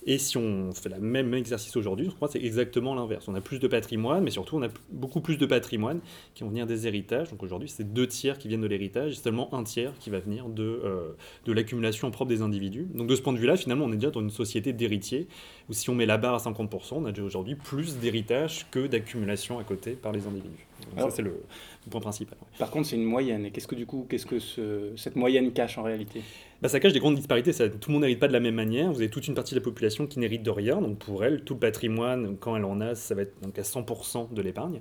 Et 0.09 0.19
si 0.19 0.37
on 0.37 0.73
fait 0.73 0.89
le 0.89 1.01
même 1.01 1.35
exercice 1.35 1.77
aujourd'hui, 1.77 2.07
je 2.07 2.15
crois 2.15 2.29
que 2.29 2.33
c'est 2.33 2.45
exactement 2.45 2.95
l'inverse. 2.95 3.27
On 3.27 3.35
a 3.35 3.41
plus 3.41 3.59
de 3.59 3.67
patrimoine, 3.67 4.23
mais 4.23 4.31
surtout 4.31 4.57
on 4.57 4.63
a 4.63 4.69
beaucoup 4.91 5.21
plus 5.21 5.37
de 5.37 5.47
patrimoine 5.47 5.99
qui 6.35 6.45
vont 6.45 6.49
venir 6.49 6.67
des 6.67 6.87
héritages. 6.87 7.31
Donc 7.31 7.43
aujourd'hui, 7.43 7.69
c'est 7.69 7.93
deux 7.93 8.07
tiers 8.07 8.39
qui 8.39 8.47
viennent 8.47 8.61
de 8.61 8.69
l'héritage 8.69 9.13
et 9.13 9.17
seulement 9.17 9.53
un 9.53 9.65
tiers 9.65 9.93
qui 9.99 10.11
va 10.11 10.21
venir 10.21 10.49
de, 10.49 10.63
euh, 10.63 11.09
de 11.45 11.53
l'accumulation 11.53 12.09
propre 12.13 12.29
des 12.29 12.41
individus. 12.41 12.87
Donc 12.95 13.09
de 13.09 13.17
ce 13.17 13.21
point 13.23 13.33
de 13.33 13.39
vue-là, 13.39 13.57
finalement, 13.57 13.85
on 13.85 13.93
est 13.93 13.97
déjà 13.97 14.11
dans 14.11 14.21
une 14.21 14.31
société 14.31 14.73
d'héritiers, 14.73 15.27
où 15.69 15.73
si 15.73 15.91
on 15.91 15.95
met 15.97 16.07
la 16.07 16.19
barre 16.19 16.35
à 16.35 16.39
50%, 16.39 16.95
on 16.99 17.05
a 17.07 17.11
déjà 17.11 17.25
aujourd'hui 17.25 17.57
plus 17.57 17.97
d'héritage 17.99 18.67
que 18.71 18.87
d'accumulation 18.87 19.59
à 19.59 19.65
côté 19.65 19.93
par 19.93 20.13
les 20.13 20.27
individus. 20.29 20.67
Donc 20.91 20.99
Alors- 20.99 21.11
ça, 21.11 21.17
c'est 21.17 21.23
le, 21.23 21.41
le 21.87 21.91
point 21.91 22.01
principal. 22.01 22.37
ouais. 22.41 22.59
Par 22.59 22.71
contre, 22.71 22.89
c'est 22.89 22.97
une 22.97 23.05
moyenne. 23.05 23.47
Et 23.47 23.51
qu'est-ce 23.51 23.69
que 23.69 23.75
du 23.75 23.87
coup, 23.87 24.07
qu'est-ce 24.09 24.27
que 24.27 24.39
ce- 24.39 24.93
cette 24.97 25.17
moyenne 25.17 25.53
cache 25.53 25.79
en 25.79 25.83
réalité? 25.83 26.21
Bah, 26.63 26.69
ça 26.69 26.81
cache 26.81 26.93
des 26.93 27.01
grandes 27.01 27.17
disparités. 27.17 27.53
Ça, 27.53 27.69
tout 27.69 27.91
le 27.91 27.93
monde 27.95 28.03
n'hérite 28.03 28.19
pas 28.19 28.29
de 28.29 28.33
la 28.33 28.41
même 28.41 28.55
manière. 28.55 28.91
Vous 28.91 28.99
avez 29.01 29.11
toute 29.11 29.29
une 29.29 29.35
partie 29.35 29.55
de 29.55 29.61
la 29.61 29.65
population 29.65 30.07
qui 30.07 30.19
n'hérite 30.19 30.43
de 30.43 30.51
rien. 30.51 30.81
Donc 30.81 30.99
pour 30.99 31.23
elle, 31.25 31.43
tout 31.45 31.55
le 31.55 31.61
patrimoine, 31.61 32.37
quand 32.39 32.57
elle 32.57 32.65
en 32.65 32.81
a, 32.81 32.95
ça 32.95 33.15
va 33.15 33.23
être 33.23 33.35
donc 33.43 33.59
à 33.59 33.63
100% 33.63 34.29
de 34.33 34.43
l'épargne. 34.43 34.81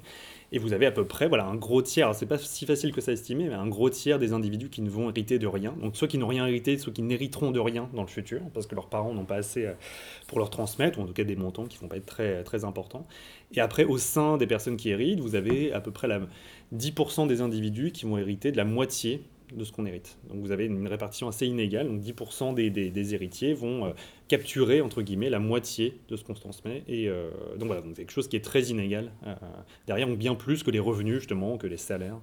Et 0.52 0.58
vous 0.60 0.72
avez 0.74 0.86
à 0.86 0.92
peu 0.92 1.04
près 1.06 1.28
voilà, 1.28 1.46
un 1.48 1.56
gros 1.56 1.82
tiers. 1.82 2.06
Alors, 2.08 2.16
c'est 2.16 2.28
pas 2.28 2.38
si 2.38 2.66
facile 2.66 2.94
que 2.94 3.02
ça 3.02 3.12
à 3.12 3.14
estimer, 3.14 3.50
mais 3.50 3.56
un 3.56 3.68
gros 3.68 3.90
tiers 3.90 4.20
des 4.20 4.32
individus 4.32 4.70
qui 4.70 4.82
ne 4.82 4.90
vont 4.90 5.10
hériter 5.10 5.38
de 5.38 5.48
rien. 5.48 5.76
Donc 5.82 5.98
soit 5.98 6.08
qui 6.08 6.18
n'ont 6.18 6.28
rien 6.28 6.48
hérité, 6.48 6.78
soit 6.78 6.94
qui 6.94 7.02
n'hériteront 7.02 7.52
de 7.52 7.60
rien 7.60 7.90
dans 7.94 8.04
le 8.04 8.08
futur, 8.08 8.42
parce 8.54 8.68
que 8.68 8.76
leurs 8.76 8.88
parents 8.88 9.14
n'ont 9.14 9.26
pas 9.26 9.36
assez 9.36 9.66
euh, 9.66 9.74
pour 10.28 10.40
leur 10.40 10.50
transmettre, 10.50 10.98
ou 11.00 11.02
en 11.02 11.06
tout 11.08 11.14
cas 11.14 11.26
des 11.26 11.36
montants 11.36 11.66
qui 11.66 11.78
ne 11.78 11.82
vont 11.82 11.88
pas 11.90 11.98
être 11.98 12.06
très, 12.06 12.44
très 12.44 12.64
importants. 12.64 13.06
Et 13.54 13.60
après, 13.60 13.84
au 13.84 13.98
sein 13.98 14.38
des 14.38 14.48
personnes 14.48 14.78
qui 14.78 14.90
héritent, 14.92 15.20
vous 15.20 15.36
avez 15.36 15.74
à 15.74 15.82
peu 15.82 15.92
près 15.92 16.08
la 16.08 16.22
10% 16.78 17.28
des 17.28 17.42
individus 17.42 17.92
qui 17.92 18.06
vont 18.06 18.18
hériter 18.18 18.52
de 18.52 18.58
la 18.58 18.66
moitié 18.66 19.22
de 19.56 19.64
ce 19.64 19.72
qu'on 19.72 19.86
hérite. 19.86 20.18
Donc 20.30 20.40
vous 20.42 20.52
avez 20.52 20.66
une 20.66 20.88
répartition 20.88 21.28
assez 21.28 21.46
inégale. 21.46 21.88
Donc 21.88 22.02
10% 22.02 22.54
des, 22.56 22.70
des- 22.72 22.90
des 22.90 23.14
héritiers 23.14 23.54
vont 23.54 23.86
euh, 23.86 23.90
capturer, 24.28 24.82
entre 24.82 25.02
guillemets, 25.04 25.30
la 25.30 25.40
moitié 25.40 25.94
de 26.10 26.16
ce 26.18 26.24
qu'on 26.24 26.34
se 26.36 26.42
transmet. 26.42 26.84
Et 26.88 27.08
euh, 27.08 27.30
donc 27.58 27.68
voilà, 27.68 27.82
donc 27.82 27.92
c'est 27.96 28.02
quelque 28.02 28.12
chose 28.12 28.28
qui 28.28 28.36
est 28.36 28.44
très 28.44 28.64
inégal. 28.64 29.12
euh, 29.28 29.34
derrière, 29.86 30.08
donc 30.08 30.18
bien 30.18 30.34
plus 30.36 30.64
que 30.64 30.72
les 30.72 30.80
revenus, 30.80 31.20
justement, 31.20 31.58
que 31.58 31.68
les 31.68 31.78
salaires, 31.78 32.18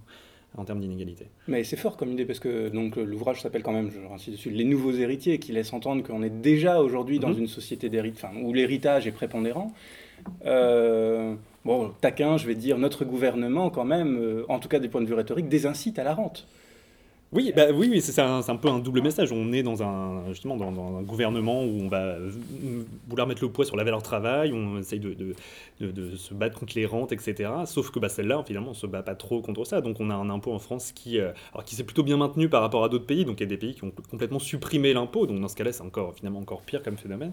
en 0.59 0.64
termes 0.64 0.80
d'inégalité. 0.80 1.26
Mais 1.48 1.62
c'est 1.64 1.76
fort 1.76 1.96
comme 1.96 2.11
idée 2.12 2.26
parce 2.26 2.40
que 2.40 2.68
donc 2.68 2.96
l'ouvrage 2.96 3.40
s'appelle 3.40 3.62
quand 3.62 3.72
même, 3.72 3.90
je 3.90 4.00
insiste 4.12 4.32
dessus, 4.36 4.50
Les 4.50 4.64
nouveaux 4.64 4.92
héritiers, 4.92 5.38
qui 5.38 5.53
laisse 5.53 5.72
entendre 5.72 6.03
qu'on 6.03 6.22
est 6.24 6.40
déjà 6.42 6.82
aujourd'hui 6.82 7.20
dans 7.20 7.30
Mhm. 7.30 7.38
une 7.38 7.46
société 7.46 7.88
d'héritage, 7.88 8.24
enfin, 8.32 8.40
où 8.42 8.53
l'héritage 8.53 9.07
est 9.07 9.12
prépondérant. 9.12 9.72
Bon, 11.64 11.94
taquin, 12.00 12.38
je 12.38 12.46
vais 12.46 12.56
dire, 12.56 12.76
notre 12.78 13.04
gouvernement 13.04 13.70
quand 13.70 13.84
même, 13.84 14.16
euh, 14.18 14.44
en 14.48 14.58
tout 14.58 14.68
cas 14.68 14.80
des 14.80 14.88
points 14.88 15.00
de 15.00 15.06
vue 15.06 15.14
rhétoriques, 15.14 15.48
désincite 15.48 15.98
à 15.98 16.04
la 16.04 16.14
rente. 16.14 16.48
Oui, 17.33 17.51
bah, 17.57 17.68
oui, 17.72 17.89
oui 17.91 18.03
c'est 18.03 18.20
un, 18.20 18.43
peu 18.57 18.68
un 18.68 18.78
double 18.78 19.01
message. 19.01 19.33
On 19.33 19.53
est 19.55 19.62
dans 19.62 19.83
un, 19.83 20.28
justement 20.28 20.55
dans, 20.55 20.99
un 20.99 21.03
gouvernement 21.03 21.64
où 21.64 21.80
on 21.80 21.89
va 21.89 22.16
vouloir 23.09 23.26
mettre 23.26 23.43
le 23.43 23.51
poids 23.51 23.64
sur 23.64 23.74
la 23.74 23.85
valeur 23.85 24.03
travail, 24.03 24.53
on 24.53 24.78
essaye 24.78 25.01
de, 25.01 25.14
de, 25.14 25.91
de- 25.91 26.14
se 26.16 26.35
battre 26.35 26.59
contre 26.59 26.74
les 26.76 26.85
rentes, 26.85 27.11
etc. 27.11 27.51
Sauf 27.64 27.91
que 27.91 27.99
bah, 27.99 28.11
celle-là, 28.11 28.45
finalement, 28.47 28.72
on 28.72 28.74
se 28.74 28.87
bat 28.87 29.03
pas 29.03 29.14
trop 29.14 29.41
contre 29.41 29.64
ça. 29.64 29.80
Donc 29.80 29.99
on 29.99 30.11
a 30.11 30.14
un 30.14 30.28
impôt 30.28 30.53
en 30.53 30.59
France 30.59 30.93
qui, 30.93 31.18
euh, 31.18 31.33
qui 31.64 31.74
s'est 31.74 31.85
plutôt 31.85 32.03
bien 32.03 32.18
maintenu 32.18 32.51
par 32.51 32.61
rapport 32.61 32.85
à 32.85 32.91
d'autres 32.91 33.07
pays. 33.07 33.24
Donc 33.24 33.41
il 33.41 33.45
y 33.45 33.47
a 33.47 33.49
des 33.49 33.57
pays 33.57 33.74
qui 33.74 33.85
ont 33.85 33.93
complètement 34.11 34.39
supprimé 34.39 34.93
l'impôt. 34.93 35.26
Donc 35.26 35.41
dans 35.41 35.49
ce 35.49 35.57
cas-là, 35.57 35.72
c'est 35.72 35.83
encore, 35.83 36.14
finalement 36.14 36.41
encore 36.41 36.61
pire 36.61 36.83
comme 36.83 36.99
phénomène. 36.99 37.33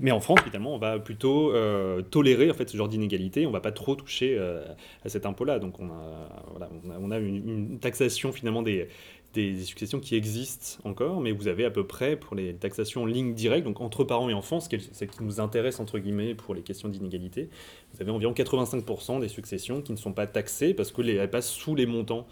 Mais 0.00 0.10
en 0.10 0.20
France, 0.20 0.40
finalement, 0.42 0.74
on 0.74 0.78
va 0.78 0.98
plutôt 0.98 1.52
euh, 1.52 2.00
tolérer 2.02 2.50
en 2.50 2.54
fait, 2.54 2.70
ce 2.70 2.78
genre 2.78 2.88
d'inégalité. 2.88 3.46
On 3.46 3.50
va 3.50 3.60
pas 3.60 3.72
trop 3.72 3.94
toucher 3.94 4.36
euh, 4.38 4.64
à 5.04 5.10
cet 5.10 5.26
impôt-là. 5.26 5.58
Donc 5.58 5.78
on 5.80 5.86
a, 5.88 6.28
voilà, 6.50 6.70
on 7.00 7.10
a, 7.10 7.18
une 7.18 7.78
taxation 7.78 8.32
finalement 8.32 8.62
des, 8.62 8.88
des, 9.34 9.62
successions 9.64 10.00
qui 10.00 10.14
existent 10.16 10.78
encore, 10.84 11.20
mais 11.20 11.32
vous 11.32 11.48
avez 11.48 11.64
à 11.64 11.70
peu 11.70 11.86
près 11.86 12.16
pour 12.16 12.36
les 12.36 12.54
taxations 12.54 13.04
ligne 13.06 13.34
directe, 13.34 13.64
donc 13.64 13.80
entre 13.80 14.04
parents 14.04 14.30
et 14.30 14.34
enfants, 14.34 14.60
ce 14.60 14.68
qui, 14.68 14.80
ce 14.80 15.04
qui 15.04 15.22
nous 15.22 15.40
intéresse 15.40 15.80
entre 15.80 15.98
guillemets 15.98 16.34
pour 16.34 16.54
les 16.54 16.62
questions 16.62 16.88
d'inégalité, 16.88 17.50
vous 17.92 18.02
avez 18.02 18.10
environ 18.10 18.32
85% 18.32 19.20
des 19.20 19.28
successions 19.28 19.82
qui 19.82 19.92
ne 19.92 19.98
sont 19.98 20.12
pas 20.12 20.26
taxées 20.26 20.74
parce 20.74 20.92
qu'elles 20.92 21.30
passent 21.30 21.50
sous 21.50 21.74
les 21.74 21.86
montants 21.86 22.26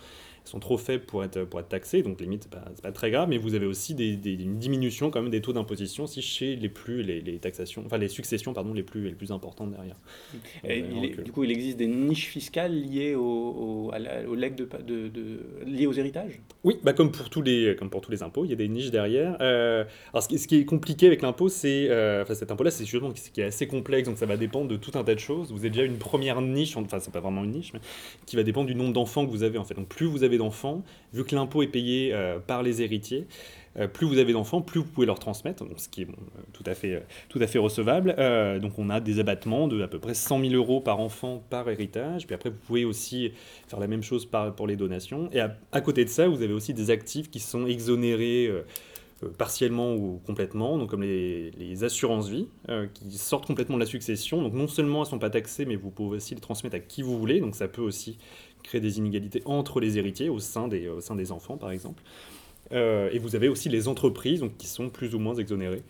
sont 0.44 0.58
trop 0.60 0.76
faibles 0.76 1.04
pour 1.04 1.22
être, 1.24 1.44
pour 1.44 1.60
être 1.60 1.68
taxées, 1.68 2.02
donc 2.02 2.20
limite, 2.20 2.44
c'est 2.44 2.50
pas, 2.52 2.64
c'est 2.74 2.82
pas 2.82 2.92
très 2.92 3.10
grave, 3.10 3.28
mais 3.28 3.38
vous 3.38 3.54
avez 3.54 3.66
aussi 3.66 3.94
des, 3.94 4.16
des- 4.16 4.34
une 4.34 4.58
diminution 4.58 5.10
quand 5.10 5.22
même 5.22 5.30
des 5.30 5.40
taux 5.40 5.52
d'imposition 5.52 6.06
si 6.06 6.20
chez 6.22 6.56
les 6.56 6.68
plus, 6.68 7.02
les, 7.02 7.20
les 7.20 7.38
taxations, 7.38 7.82
enfin 7.86 7.98
les 7.98 8.08
successions, 8.08 8.52
pardon, 8.52 8.74
les 8.74 8.82
plus, 8.82 9.04
les 9.04 9.14
plus 9.14 9.30
importantes 9.30 9.70
derrière. 9.70 9.96
Et 10.64 10.78
il 10.78 11.22
du 11.22 11.32
coup, 11.32 11.44
il 11.44 11.50
existe 11.50 11.76
des 11.78 11.86
niches 11.86 12.26
fiscales 12.26 12.72
liées 12.74 13.14
au, 13.14 13.22
au, 13.22 13.92
la- 13.92 14.28
au 14.28 14.36
de, 14.36 15.08
de- 15.08 15.40
liées 15.66 15.86
aux 15.86 15.92
héritages? 15.92 16.40
Oui, 16.64 16.78
bah 16.82 16.92
comme, 16.92 17.12
pour 17.12 17.30
tous 17.30 17.42
les, 17.42 17.76
comme 17.76 17.90
pour 17.90 18.00
tous 18.00 18.10
les 18.10 18.22
impôts, 18.22 18.44
il 18.44 18.50
y 18.50 18.52
a 18.52 18.56
des 18.56 18.68
niches 18.68 18.90
derrière. 18.90 19.36
Euh, 19.40 19.84
alors 20.12 20.22
ce 20.22 20.28
qui, 20.28 20.38
ce 20.38 20.48
qui 20.48 20.56
est 20.56 20.64
compliqué 20.64 21.06
avec 21.06 21.22
l'impôt, 21.22 21.48
c'est, 21.48 21.88
euh, 21.90 22.22
enfin 22.22 22.34
cet 22.34 22.50
impôt-là, 22.50 22.70
c'est 22.70 22.84
justement 22.84 23.12
ce 23.14 23.30
qui 23.30 23.40
est 23.40 23.44
assez 23.44 23.66
complexe, 23.66 24.08
donc 24.08 24.18
ça 24.18 24.26
va 24.26 24.36
dépendre 24.36 24.68
de 24.68 24.76
tout 24.76 24.92
un 24.94 25.04
tas 25.04 25.14
de 25.14 25.20
choses. 25.20 25.52
Vous 25.52 25.58
avez 25.60 25.70
déjà 25.70 25.84
une 25.84 25.98
première 25.98 26.40
niche, 26.40 26.76
enfin 26.76 26.98
c'est 27.00 27.12
pas 27.12 27.20
vraiment 27.20 27.44
une 27.44 27.52
niche, 27.52 27.72
mais 27.72 27.80
qui 28.26 28.36
va 28.36 28.42
dépendre 28.42 28.66
du 28.66 28.74
nombre 28.74 28.92
d'enfants 28.92 29.24
que 29.26 29.30
vous 29.30 29.42
avez 29.42 29.58
en 29.58 29.64
fait. 29.64 29.74
Donc 29.74 29.88
plus 29.88 30.06
vous 30.06 30.24
avez 30.24 30.31
d'enfants, 30.38 30.82
vu 31.12 31.24
que 31.24 31.34
l'impôt 31.34 31.62
est 31.62 31.68
payé 31.68 32.12
euh, 32.12 32.38
par 32.38 32.62
les 32.62 32.82
héritiers, 32.82 33.26
euh, 33.78 33.88
plus 33.88 34.06
vous 34.06 34.18
avez 34.18 34.32
d'enfants, 34.32 34.60
plus 34.60 34.80
vous 34.80 34.86
pouvez 34.86 35.06
leur 35.06 35.18
transmettre, 35.18 35.64
ce 35.76 35.88
qui 35.88 36.02
est 36.02 36.08
euh, 36.08 36.42
tout, 36.52 36.64
à 36.66 36.74
fait, 36.74 37.02
tout 37.28 37.38
à 37.40 37.46
fait 37.46 37.58
recevable. 37.58 38.14
Donc 38.60 38.78
on 38.78 38.90
a 38.90 39.00
des 39.00 39.18
abattements 39.18 39.68
de 39.68 39.82
à 39.82 39.88
peu 39.88 39.98
près 39.98 40.14
100 40.14 40.40
000 40.40 40.54
euros 40.54 40.80
par 40.80 41.00
enfant 41.00 41.42
par 41.50 41.68
héritage. 41.68 42.26
Puis 42.26 42.34
après, 42.34 42.50
vous 42.50 42.58
pouvez 42.66 42.84
aussi 42.84 43.32
faire 43.68 43.80
la 43.80 43.86
même 43.86 44.02
chose 44.02 44.28
pour 44.56 44.66
les 44.66 44.76
donations. 44.76 45.30
Et 45.32 45.40
à, 45.40 45.80
côté 45.80 46.04
de 46.04 46.10
ça, 46.10 46.28
vous 46.28 46.42
avez 46.42 46.52
aussi 46.52 46.74
des 46.74 46.90
actifs 46.90 47.30
qui 47.30 47.40
sont 47.40 47.66
exonérés. 47.66 48.50
partiellement 49.38 49.94
ou 49.94 50.20
complètement, 50.26 50.78
donc 50.78 50.90
comme 50.90 51.02
les, 51.02 51.84
assurances-vie, 51.84 52.48
qui 52.92 53.16
sortent 53.16 53.46
complètement 53.46 53.76
de 53.76 53.80
la 53.82 53.86
succession. 53.86 54.42
Donc 54.42 54.52
non 54.52 54.68
seulement 54.68 54.98
elles 54.98 55.06
ne 55.06 55.10
sont 55.10 55.18
pas 55.18 55.30
taxées, 55.30 55.64
mais 55.64 55.76
vous 55.76 55.90
pouvez 55.90 56.16
aussi 56.16 56.34
les 56.34 56.40
transmettre 56.40 56.76
à 56.76 56.80
qui 56.80 57.02
vous 57.02 57.18
voulez, 57.18 57.40
donc 57.40 57.54
ça 57.54 57.68
peut 57.68 57.82
aussi 57.82 58.18
créer 58.62 58.80
des 58.80 58.98
inégalités 58.98 59.42
entre 59.44 59.80
les 59.80 59.98
héritiers 59.98 60.28
au 60.28 60.38
sein 60.38 60.68
des, 60.68 60.88
au 60.88 61.00
sein 61.00 61.16
des 61.16 61.32
enfants, 61.32 61.56
par 61.56 61.70
exemple. 61.70 62.02
Euh, 62.72 63.10
et 63.12 63.18
vous 63.18 63.36
avez 63.36 63.48
aussi 63.48 63.68
les 63.68 63.88
entreprises 63.88 64.40
donc, 64.40 64.56
qui 64.56 64.66
sont 64.66 64.88
plus 64.88 65.14
ou 65.14 65.18
moins 65.18 65.34
exonérées 65.34 65.82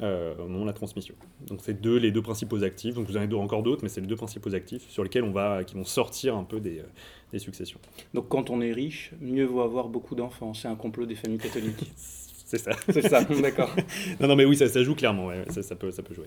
euh, 0.00 0.34
au 0.38 0.48
moment 0.48 0.62
de 0.62 0.68
la 0.68 0.72
transmission. 0.72 1.14
Donc 1.46 1.60
c'est 1.62 1.80
deux, 1.80 1.96
les 1.98 2.10
deux 2.10 2.22
principaux 2.22 2.62
actifs. 2.62 2.94
Donc 2.94 3.06
vous 3.06 3.16
en 3.16 3.20
avez 3.20 3.34
encore 3.34 3.62
d'autres, 3.62 3.82
mais 3.82 3.88
c'est 3.88 4.00
les 4.00 4.06
deux 4.06 4.16
principaux 4.16 4.54
actifs 4.54 4.88
sur 4.88 5.02
lesquels 5.02 5.24
on 5.24 5.32
va, 5.32 5.64
qui 5.64 5.74
vont 5.74 5.84
sortir 5.84 6.36
un 6.36 6.44
peu 6.44 6.60
des, 6.60 6.78
euh, 6.78 6.84
des 7.32 7.38
successions. 7.38 7.78
Donc 8.14 8.28
quand 8.28 8.50
on 8.50 8.60
est 8.60 8.72
riche, 8.72 9.12
mieux 9.20 9.44
vaut 9.44 9.60
avoir 9.60 9.88
beaucoup 9.88 10.14
d'enfants. 10.14 10.54
C'est 10.54 10.68
un 10.68 10.76
complot 10.76 11.06
des 11.06 11.16
familles 11.16 11.38
catholiques. 11.38 11.92
c'est 11.96 12.58
ça. 12.58 12.72
C'est 12.88 13.08
ça, 13.08 13.22
d'accord. 13.24 13.74
non, 14.20 14.28
non, 14.28 14.36
mais 14.36 14.44
oui, 14.44 14.56
ça, 14.56 14.68
ça 14.68 14.82
joue 14.82 14.94
clairement. 14.94 15.26
ouais, 15.26 15.44
ça, 15.50 15.62
ça 15.62 15.76
peut, 15.76 15.90
ça 15.90 16.02
peut 16.02 16.14
jouer. 16.14 16.26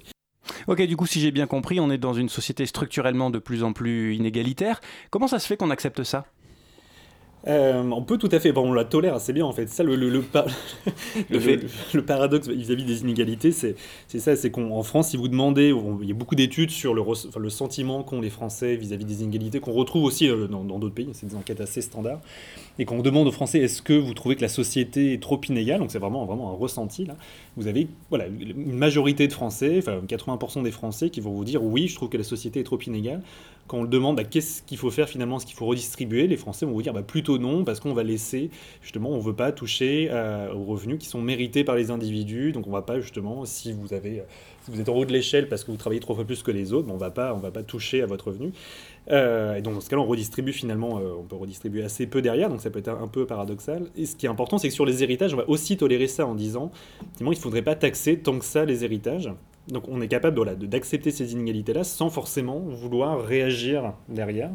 Ok, 0.68 0.82
du 0.84 0.96
coup, 0.96 1.06
si 1.06 1.20
j'ai 1.20 1.32
bien 1.32 1.48
compris, 1.48 1.80
on 1.80 1.90
est 1.92 1.98
dans 1.98 2.14
une 2.14 2.30
société 2.30 2.66
structurellement 2.66 3.30
de 3.30 3.40
plus 3.40 3.64
en 3.64 3.74
plus 3.74 4.16
inégalitaire. 4.16 4.80
Comment 5.10 5.28
ça 5.28 5.40
se 5.40 5.48
fait 5.48 5.58
qu'on 5.58 5.72
accepte 5.72 6.04
ça? 6.04 6.26
Euh, 7.46 7.84
on 7.92 8.02
peut 8.04 8.18
tout 8.18 8.30
à 8.32 8.40
fait, 8.40 8.54
bon, 8.54 8.70
on 8.70 8.74
la 8.74 8.86
tolère 8.86 9.16
assez 9.16 9.34
bien 9.34 9.46
en 9.46 9.52
fait. 9.52 9.68
Ça, 9.68 9.84
le, 9.84 9.98
le, 9.98 10.10
le, 10.10 10.22
par- 10.22 10.46
le- 11.30 11.40
fait. 11.42 11.58
le- 11.58 11.68
le 11.94 12.06
paradoxe 12.06 12.48
vis-à-vis 12.48 12.86
des 12.86 13.02
inégalités, 13.02 13.52
c'est 13.52 13.76
ça, 14.08 14.38
c'est 14.38 14.50
qu'en 14.50 14.82
France, 14.84 15.10
si 15.10 15.18
vous 15.18 15.28
demandez, 15.28 15.74
on- 15.74 16.00
il 16.02 16.08
y 16.08 16.12
a 16.12 16.16
beaucoup 16.16 16.36
d'études 16.36 16.70
sur 16.72 16.94
le, 16.94 17.02
res- 17.02 17.28
enfin, 17.28 17.42
le 17.42 17.50
sentiment 17.50 18.02
qu'ont 18.04 18.22
les 18.22 18.30
Français 18.30 18.78
vis-à-vis 18.78 19.04
des 19.04 19.24
inégalités, 19.24 19.60
qu'on 19.60 19.74
retrouve 19.74 20.06
aussi 20.06 20.30
euh, 20.30 20.48
dans 20.48 20.64
dans 20.64 20.80
d'autres 20.80 20.96
pays, 20.96 21.10
c'est 21.12 21.26
des 21.28 21.36
enquêtes 21.36 21.60
assez 21.60 21.82
standards, 21.82 22.22
et 22.80 22.86
quand 22.86 22.96
on 22.96 23.02
demande 23.02 23.28
aux 23.28 23.32
Français, 23.34 23.60
est-ce 23.60 23.82
que 23.82 23.94
vous 23.94 24.14
trouvez 24.14 24.38
que 24.38 24.42
la 24.42 24.48
société 24.48 25.14
est 25.14 25.22
trop 25.22 25.40
inégale, 25.50 25.80
donc 25.80 25.92
c'est 25.92 26.00
vraiment, 26.00 26.26
vraiment 26.26 26.50
un 26.50 26.56
ressenti 26.56 27.04
là, 27.06 27.18
vous 27.58 27.68
avez 27.68 27.88
voilà, 28.10 28.28
une 28.28 28.74
majorité 28.78 29.28
de 29.28 29.34
Français, 29.34 29.76
enfin 29.80 30.00
80% 30.08 30.64
des 30.64 30.72
Français 30.72 31.10
qui 31.10 31.20
vont 31.20 31.32
vous 31.32 31.44
dire 31.44 31.62
oui, 31.62 31.90
je 31.90 31.96
trouve 31.96 32.08
que 32.08 32.18
la 32.18 32.24
société 32.24 32.62
est 32.62 32.64
trop 32.64 32.80
inégale. 32.88 33.22
Quand 33.74 33.80
on 33.80 33.84
le 33.84 33.90
demande 33.90 34.18
bah, 34.18 34.24
qu'est-ce 34.24 34.62
qu'il 34.62 34.78
faut 34.78 34.92
faire 34.92 35.10
finalement, 35.10 35.40
ce 35.40 35.48
qu'il 35.48 35.56
faut 35.56 35.66
redistribuer, 35.66 36.28
les 36.28 36.38
Français 36.38 36.68
vont 36.68 36.74
vous 36.74 36.84
dire 36.84 36.94
bah, 36.94 37.02
plutôt 37.02 37.40
non, 37.40 37.64
parce 37.64 37.80
qu'on 37.80 37.96
va 37.96 38.04
laisser, 38.04 38.52
justement, 38.84 39.10
on 39.10 39.18
ne 39.18 39.24
veut 39.24 39.34
pas 39.34 39.52
toucher 39.52 40.10
euh, 40.12 40.54
aux 40.54 40.64
revenus 40.64 41.00
qui 41.00 41.08
sont 41.08 41.24
mérités 41.24 41.64
par 41.64 41.76
les 41.76 41.90
individus, 41.90 42.52
donc 42.52 42.68
on 42.68 42.70
va 42.70 42.84
pas 42.84 43.00
justement, 43.00 43.46
si 43.46 43.74
vous 43.74 43.92
êtes 43.92 44.90
en 44.90 44.94
haut 44.94 45.06
de 45.06 45.12
l'échelle 45.12 45.50
parce 45.50 45.64
que 45.64 45.72
vous 45.72 45.78
travaillez 45.78 46.02
trois 46.02 46.14
fois 46.14 46.24
plus 46.24 46.44
que 46.44 46.52
les 46.52 46.72
autres, 46.72 46.88
bah, 46.88 47.32
on 47.34 47.38
on 47.38 47.40
va 47.40 47.50
pas 47.50 47.64
toucher 47.64 48.04
à 48.04 48.06
votre 48.06 48.28
revenu. 48.28 48.52
Euh, 49.10 49.56
et 49.56 49.64
donc 49.64 49.74
dans 49.74 49.82
ce 49.82 49.90
cas-là, 49.90 50.04
on 50.04 50.06
redistribue 50.06 50.54
finalement, 50.54 51.00
euh, 51.00 51.16
on 51.20 51.24
peut 51.24 51.36
redistribuer 51.36 51.84
assez 51.84 52.06
peu 52.06 52.22
derrière, 52.22 52.50
donc 52.50 52.62
ça 52.62 52.70
peut 52.70 52.78
être 52.78 52.90
un, 52.90 53.08
peu 53.08 53.26
paradoxal. 53.26 53.88
Et 53.98 54.06
ce 54.06 54.16
qui 54.16 54.28
est 54.28 54.30
important, 54.30 54.60
c'est 54.60 54.68
que 54.68 54.74
sur 54.76 54.86
les 54.86 55.02
héritages, 55.02 55.34
on 55.34 55.38
va 55.38 55.50
aussi 55.50 55.78
tolérer 55.78 56.06
ça 56.06 56.28
en 56.28 56.36
disant, 56.36 56.72
il 57.20 57.28
ne 57.28 57.34
faudrait 57.34 57.64
pas 57.64 57.74
taxer 57.74 58.20
tant 58.20 58.38
que 58.38 58.46
ça 58.46 58.66
les 58.66 58.86
héritages. 58.86 59.32
Donc 59.70 59.88
on 59.88 60.02
est 60.02 60.08
capable 60.08 60.58
d'accepter 60.68 61.12
ces 61.12 61.32
inégalités-là 61.34 61.84
sans 61.84 62.10
forcément 62.10 62.60
vouloir 62.60 63.22
réagir 63.24 63.94
derrière. 64.10 64.52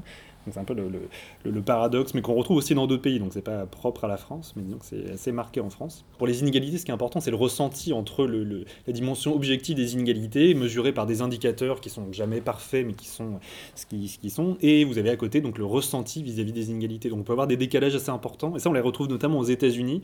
C'est 0.51 0.61
un 0.61 0.65
peu 0.65 0.73
le, 0.73 0.89
le- 0.89 1.51
le- 1.51 1.61
paradoxe, 1.61 2.15
mais 2.15 2.23
qu'on 2.23 2.33
retrouve 2.35 2.57
aussi 2.57 2.75
dans 2.75 2.87
d'autres 2.87 3.03
pays. 3.03 3.19
Donc 3.19 3.35
c'est 3.35 3.43
pas 3.43 3.67
propre 3.67 4.07
à 4.07 4.09
la 4.09 4.17
France, 4.17 4.55
mais 4.57 4.63
c'est 4.81 5.11
assez 5.13 5.31
marqué 5.31 5.61
en 5.61 5.69
France. 5.69 6.07
Pour 6.17 6.27
les 6.27 6.41
inégalités, 6.41 6.79
ce 6.79 6.87
qui 6.87 6.91
est 6.91 6.95
important, 6.95 7.21
c'est 7.21 7.31
le 7.31 7.37
ressenti 7.37 7.93
entre 7.93 8.25
le- 8.25 8.65
la 8.87 8.93
dimension 8.95 9.35
objective 9.35 9.77
des 9.77 9.93
inégalités, 9.93 10.55
mesurée 10.55 10.93
par 10.93 11.05
des 11.05 11.21
indicateurs 11.21 11.83
qui 11.83 11.91
sont 11.91 12.11
jamais 12.13 12.41
parfaits, 12.41 12.87
mais 12.87 12.95
qui 12.95 13.09
sont 13.09 13.41
ce 13.75 13.85
qui, 13.85 14.09
ce 14.09 14.19
qui 14.19 14.31
sont. 14.31 14.57
Et 14.63 14.85
vous 14.85 14.97
avez 14.97 15.11
à 15.11 15.17
côté 15.17 15.43
donc 15.43 15.59
le 15.59 15.67
ressenti 15.67 16.23
vis-à-vis 16.23 16.53
des 16.53 16.71
inégalités. 16.71 17.11
Donc 17.11 17.19
on 17.21 17.25
peut 17.25 17.33
avoir 17.33 17.47
des 17.47 17.59
décalages 17.59 17.95
assez 17.95 18.11
importants. 18.11 18.57
Et 18.57 18.59
ça, 18.59 18.71
on 18.71 18.73
les 18.73 18.81
retrouve 18.81 19.09
notamment 19.09 19.39
aux 19.41 19.45
États-Unis. 19.45 20.01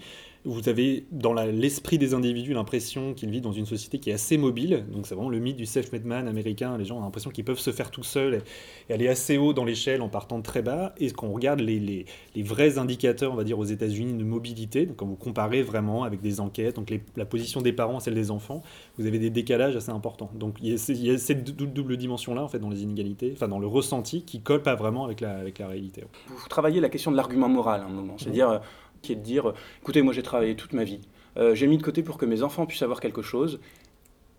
Vous 0.46 0.68
avez 0.68 1.06
dans 1.10 1.32
l'esprit 1.32 1.96
des 1.96 2.12
individus 2.12 2.52
l'impression 2.52 3.14
qu'ils 3.14 3.30
vivent 3.30 3.42
dans 3.42 3.52
une 3.52 3.64
société 3.64 3.98
qui 3.98 4.10
est 4.10 4.12
assez 4.12 4.36
mobile. 4.36 4.84
Donc 4.92 5.06
c'est 5.06 5.14
vraiment 5.14 5.30
le 5.30 5.38
mythe 5.38 5.56
du 5.56 5.64
self-made 5.64 6.04
man 6.04 6.28
américain. 6.28 6.76
Les 6.76 6.84
gens 6.84 6.98
ont 6.98 7.02
l'impression 7.02 7.30
qu'ils 7.30 7.44
peuvent 7.44 7.58
se 7.58 7.70
faire 7.70 7.90
tout 7.90 8.02
seuls 8.02 8.42
et, 8.88 8.92
aller 8.92 9.08
assez 9.08 9.38
haut 9.38 9.54
dans 9.54 9.64
l'échelle 9.64 10.02
en 10.02 10.08
partant 10.08 10.38
de 10.38 10.42
très 10.42 10.60
bas. 10.60 10.94
Et 10.98 11.10
quand 11.10 11.28
on 11.28 11.32
regarde 11.32 11.60
les, 11.60 12.04
vrais 12.36 12.76
indicateurs, 12.76 13.32
on 13.32 13.36
va 13.36 13.44
dire 13.44 13.58
aux 13.58 13.64
États-Unis 13.64 14.14
de 14.14 14.24
mobilité, 14.24 14.84
donc 14.84 14.96
quand 14.96 15.06
vous 15.06 15.16
comparez 15.16 15.62
vraiment 15.62 16.04
avec 16.04 16.20
des 16.20 16.40
enquêtes, 16.40 16.76
donc 16.76 16.92
la 17.16 17.24
position 17.24 17.62
des 17.62 17.72
parents 17.72 17.96
à 17.96 18.00
celle 18.00 18.14
des 18.14 18.30
enfants, 18.30 18.62
vous 18.98 19.06
avez 19.06 19.18
des 19.18 19.30
décalages 19.30 19.76
assez 19.76 19.90
importants. 19.90 20.30
Donc 20.34 20.58
il 20.60 20.70
y 20.70 21.10
a, 21.10 21.18
cette 21.18 21.56
dou- 21.56 21.66
double 21.66 21.96
dimension-là 21.96 22.42
en 22.42 22.48
fait 22.48 22.58
dans 22.58 22.70
les 22.70 22.82
inégalités, 22.82 23.32
enfin 23.34 23.48
dans 23.48 23.58
le 23.58 23.66
ressenti 23.66 24.22
qui 24.22 24.40
colle 24.40 24.62
pas 24.62 24.74
vraiment 24.74 25.04
avec 25.04 25.20
la, 25.20 25.36
avec 25.36 25.58
la 25.58 25.68
réalité. 25.68 26.04
Vous 26.28 26.48
travaillez 26.48 26.80
la 26.80 26.90
question 26.90 27.10
de 27.10 27.16
l'argument 27.16 27.48
moral 27.48 27.80
à 27.80 27.84
un 27.84 27.88
moment, 27.88 28.16
c'est-à-dire 28.18 28.60
qui 29.04 29.12
est 29.12 29.16
de 29.16 29.22
dire, 29.22 29.50
euh, 29.50 29.54
écoutez, 29.82 30.02
moi 30.02 30.12
j'ai 30.14 30.22
travaillé 30.22 30.54
toute 30.56 30.72
ma 30.74 30.84
vie, 30.84 31.00
Euh, 31.36 31.54
j'ai 31.58 31.66
mis 31.66 31.78
de 31.78 31.82
côté 31.82 32.02
pour 32.04 32.16
que 32.20 32.26
mes 32.26 32.42
enfants 32.42 32.64
puissent 32.66 32.82
avoir 32.88 33.00
quelque 33.00 33.22
chose, 33.22 33.58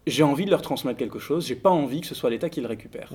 j'ai 0.07 0.23
envie 0.23 0.45
de 0.45 0.51
leur 0.51 0.61
transmettre 0.61 0.99
quelque 0.99 1.19
chose, 1.19 1.47
j'ai 1.47 1.55
pas 1.55 1.71
envie 1.71 2.01
que 2.01 2.07
ce 2.07 2.15
soit 2.15 2.29
l'État 2.29 2.49
qui 2.49 2.61
le 2.61 2.67
récupère. 2.67 3.09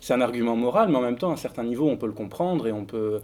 C'est 0.00 0.14
un 0.14 0.20
argument 0.20 0.56
moral, 0.56 0.88
mais 0.90 0.96
en 0.96 1.02
même 1.02 1.18
temps, 1.18 1.30
à 1.30 1.34
un 1.34 1.36
certain 1.36 1.64
niveau, 1.64 1.88
on 1.88 1.96
peut 1.96 2.06
le 2.06 2.12
comprendre 2.12 2.66
et 2.66 2.72
on 2.72 2.84
peut... 2.84 3.20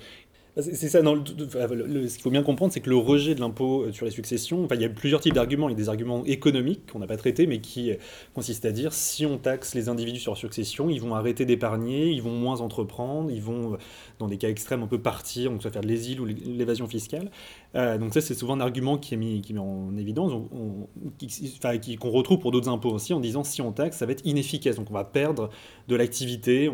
Bah, 0.57 0.63
C'est 0.63 0.89
ça, 0.89 1.01
non, 1.03 1.15
le- 1.15 1.87
le- 1.87 2.09
ce 2.09 2.15
qu'il 2.15 2.23
faut 2.25 2.31
bien 2.31 2.43
comprendre, 2.43 2.73
c'est 2.73 2.81
que 2.81 2.91
le 2.91 2.97
rejet 2.97 3.37
de 3.37 3.41
l'impôt 3.41 3.85
euh, 3.85 3.93
sur 3.93 4.05
les 4.05 4.11
successions, 4.11 4.65
enfin, 4.65 4.75
il 4.75 4.81
y 4.83 4.85
a 4.85 4.89
plusieurs 4.89 5.21
types 5.21 5.35
d'arguments. 5.35 5.69
Il 5.69 5.73
y 5.73 5.75
a 5.75 5.79
des 5.79 5.89
arguments 5.89 6.25
économiques 6.25 6.91
qu'on 6.91 6.99
n'a 6.99 7.07
pas 7.07 7.17
traités, 7.17 7.47
mais 7.47 7.61
qui 7.61 7.93
consistent 8.35 8.65
à 8.65 8.73
dire 8.73 8.93
si 8.93 9.25
on 9.27 9.39
taxe 9.39 9.75
les 9.77 9.89
individus 9.89 10.19
sur 10.21 10.33
leur 10.33 10.39
succession, 10.39 10.91
ils 10.91 11.01
vont 11.01 11.15
arrêter 11.15 11.45
d'épargner, 11.45 12.11
ils 12.11 12.23
vont 12.23 12.33
moins 12.35 12.61
entreprendre, 12.63 13.31
ils 13.31 13.43
vont, 13.43 13.79
dans 14.19 14.27
des 14.27 14.39
cas 14.39 14.49
extrêmes, 14.49 14.83
un 14.83 14.89
peu 14.89 15.01
partir, 15.01 15.51
donc 15.53 15.63
soit 15.63 15.71
faire 15.71 15.83
de 15.83 15.89
l'exil 15.89 16.21
ou 16.21 16.25
l'é- 16.27 16.35
l'évasion 16.35 16.89
fiscale. 16.89 17.31
Euh, 17.77 17.99
donc 17.99 18.15
ça, 18.15 18.21
c'est 18.21 18.35
souvent 18.35 18.55
un 18.55 18.61
argument 18.61 18.99
qui 18.99 19.15
est 19.15 19.17
mis, 19.17 19.41
qui 19.43 19.53
est 19.53 19.59
en 19.59 19.97
évidence, 19.97 20.33
qu'on 20.33 22.11
retrouve 22.11 22.39
pour 22.39 22.51
d'autres 22.51 22.69
impôts 22.69 22.91
aussi, 22.91 23.15
en 23.15 23.21
disant 23.21 23.45
si 23.45 23.63
on 23.63 23.73
taxe, 23.73 23.99
ça 23.99 24.07
va 24.07 24.13
être 24.13 24.27
inefficace, 24.27 24.77
donc 24.77 24.91
on 24.91 24.95
va 24.95 25.05
perdre 25.05 25.51
de 25.89 25.97
l'activité. 25.97 26.71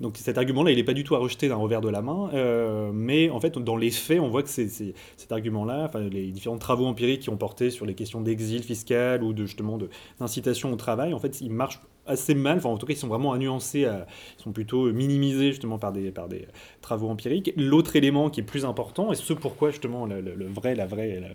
Donc 0.00 0.16
cet 0.18 0.38
argument-là, 0.38 0.70
il 0.70 0.76
n'est 0.76 0.84
pas 0.84 0.92
du 0.92 1.04
tout 1.04 1.14
à 1.14 1.18
rejeter 1.18 1.48
d'un 1.48 1.56
revers 1.56 1.80
de 1.80 1.88
la 1.88 2.02
main, 2.02 2.30
euh, 2.34 2.90
mais 2.92 3.30
en 3.30 3.40
fait, 3.40 3.58
dans 3.58 3.76
les 3.76 3.90
faits, 3.90 4.20
on 4.20 4.28
voit 4.28 4.42
que 4.42 4.50
c'est, 4.50 4.68
cet 4.68 5.32
argument-là, 5.32 5.90
les 6.10 6.30
différents 6.30 6.58
travaux 6.58 6.86
empiriques 6.86 7.22
qui 7.22 7.30
ont 7.30 7.36
porté 7.36 7.70
sur 7.70 7.86
les 7.86 7.94
questions 7.94 8.20
d'exil 8.20 8.62
fiscal 8.62 9.22
ou 9.22 9.32
de, 9.32 9.46
justement 9.46 9.78
de, 9.78 9.88
d'incitation 10.20 10.72
au 10.72 10.76
travail, 10.76 11.14
en 11.14 11.18
fait, 11.18 11.40
ils 11.40 11.50
marchent 11.50 11.80
assez 12.06 12.34
mal, 12.34 12.58
enfin 12.58 12.68
en 12.70 12.78
tout 12.78 12.86
cas 12.86 12.92
ils 12.92 12.96
sont 12.96 13.08
vraiment 13.08 13.32
à 13.32 13.38
nuancer, 13.38 13.84
à- 13.86 14.06
ils 14.38 14.42
sont 14.42 14.52
plutôt 14.52 14.92
minimisés 14.92 15.50
justement 15.52 15.78
par 15.78 15.92
des, 15.92 16.10
par 16.10 16.28
des 16.28 16.46
travaux 16.80 17.08
empiriques. 17.08 17.52
L'autre 17.56 17.96
élément 17.96 18.30
qui 18.30 18.40
est 18.40 18.44
plus 18.44 18.64
important, 18.64 19.12
et 19.12 19.14
ce 19.16 19.32
pourquoi 19.32 19.70
justement 19.70 20.06
le, 20.06 20.20
vrai, 20.46 20.74
la 20.74 20.86
vraie... 20.86 21.20
la- 21.20 21.28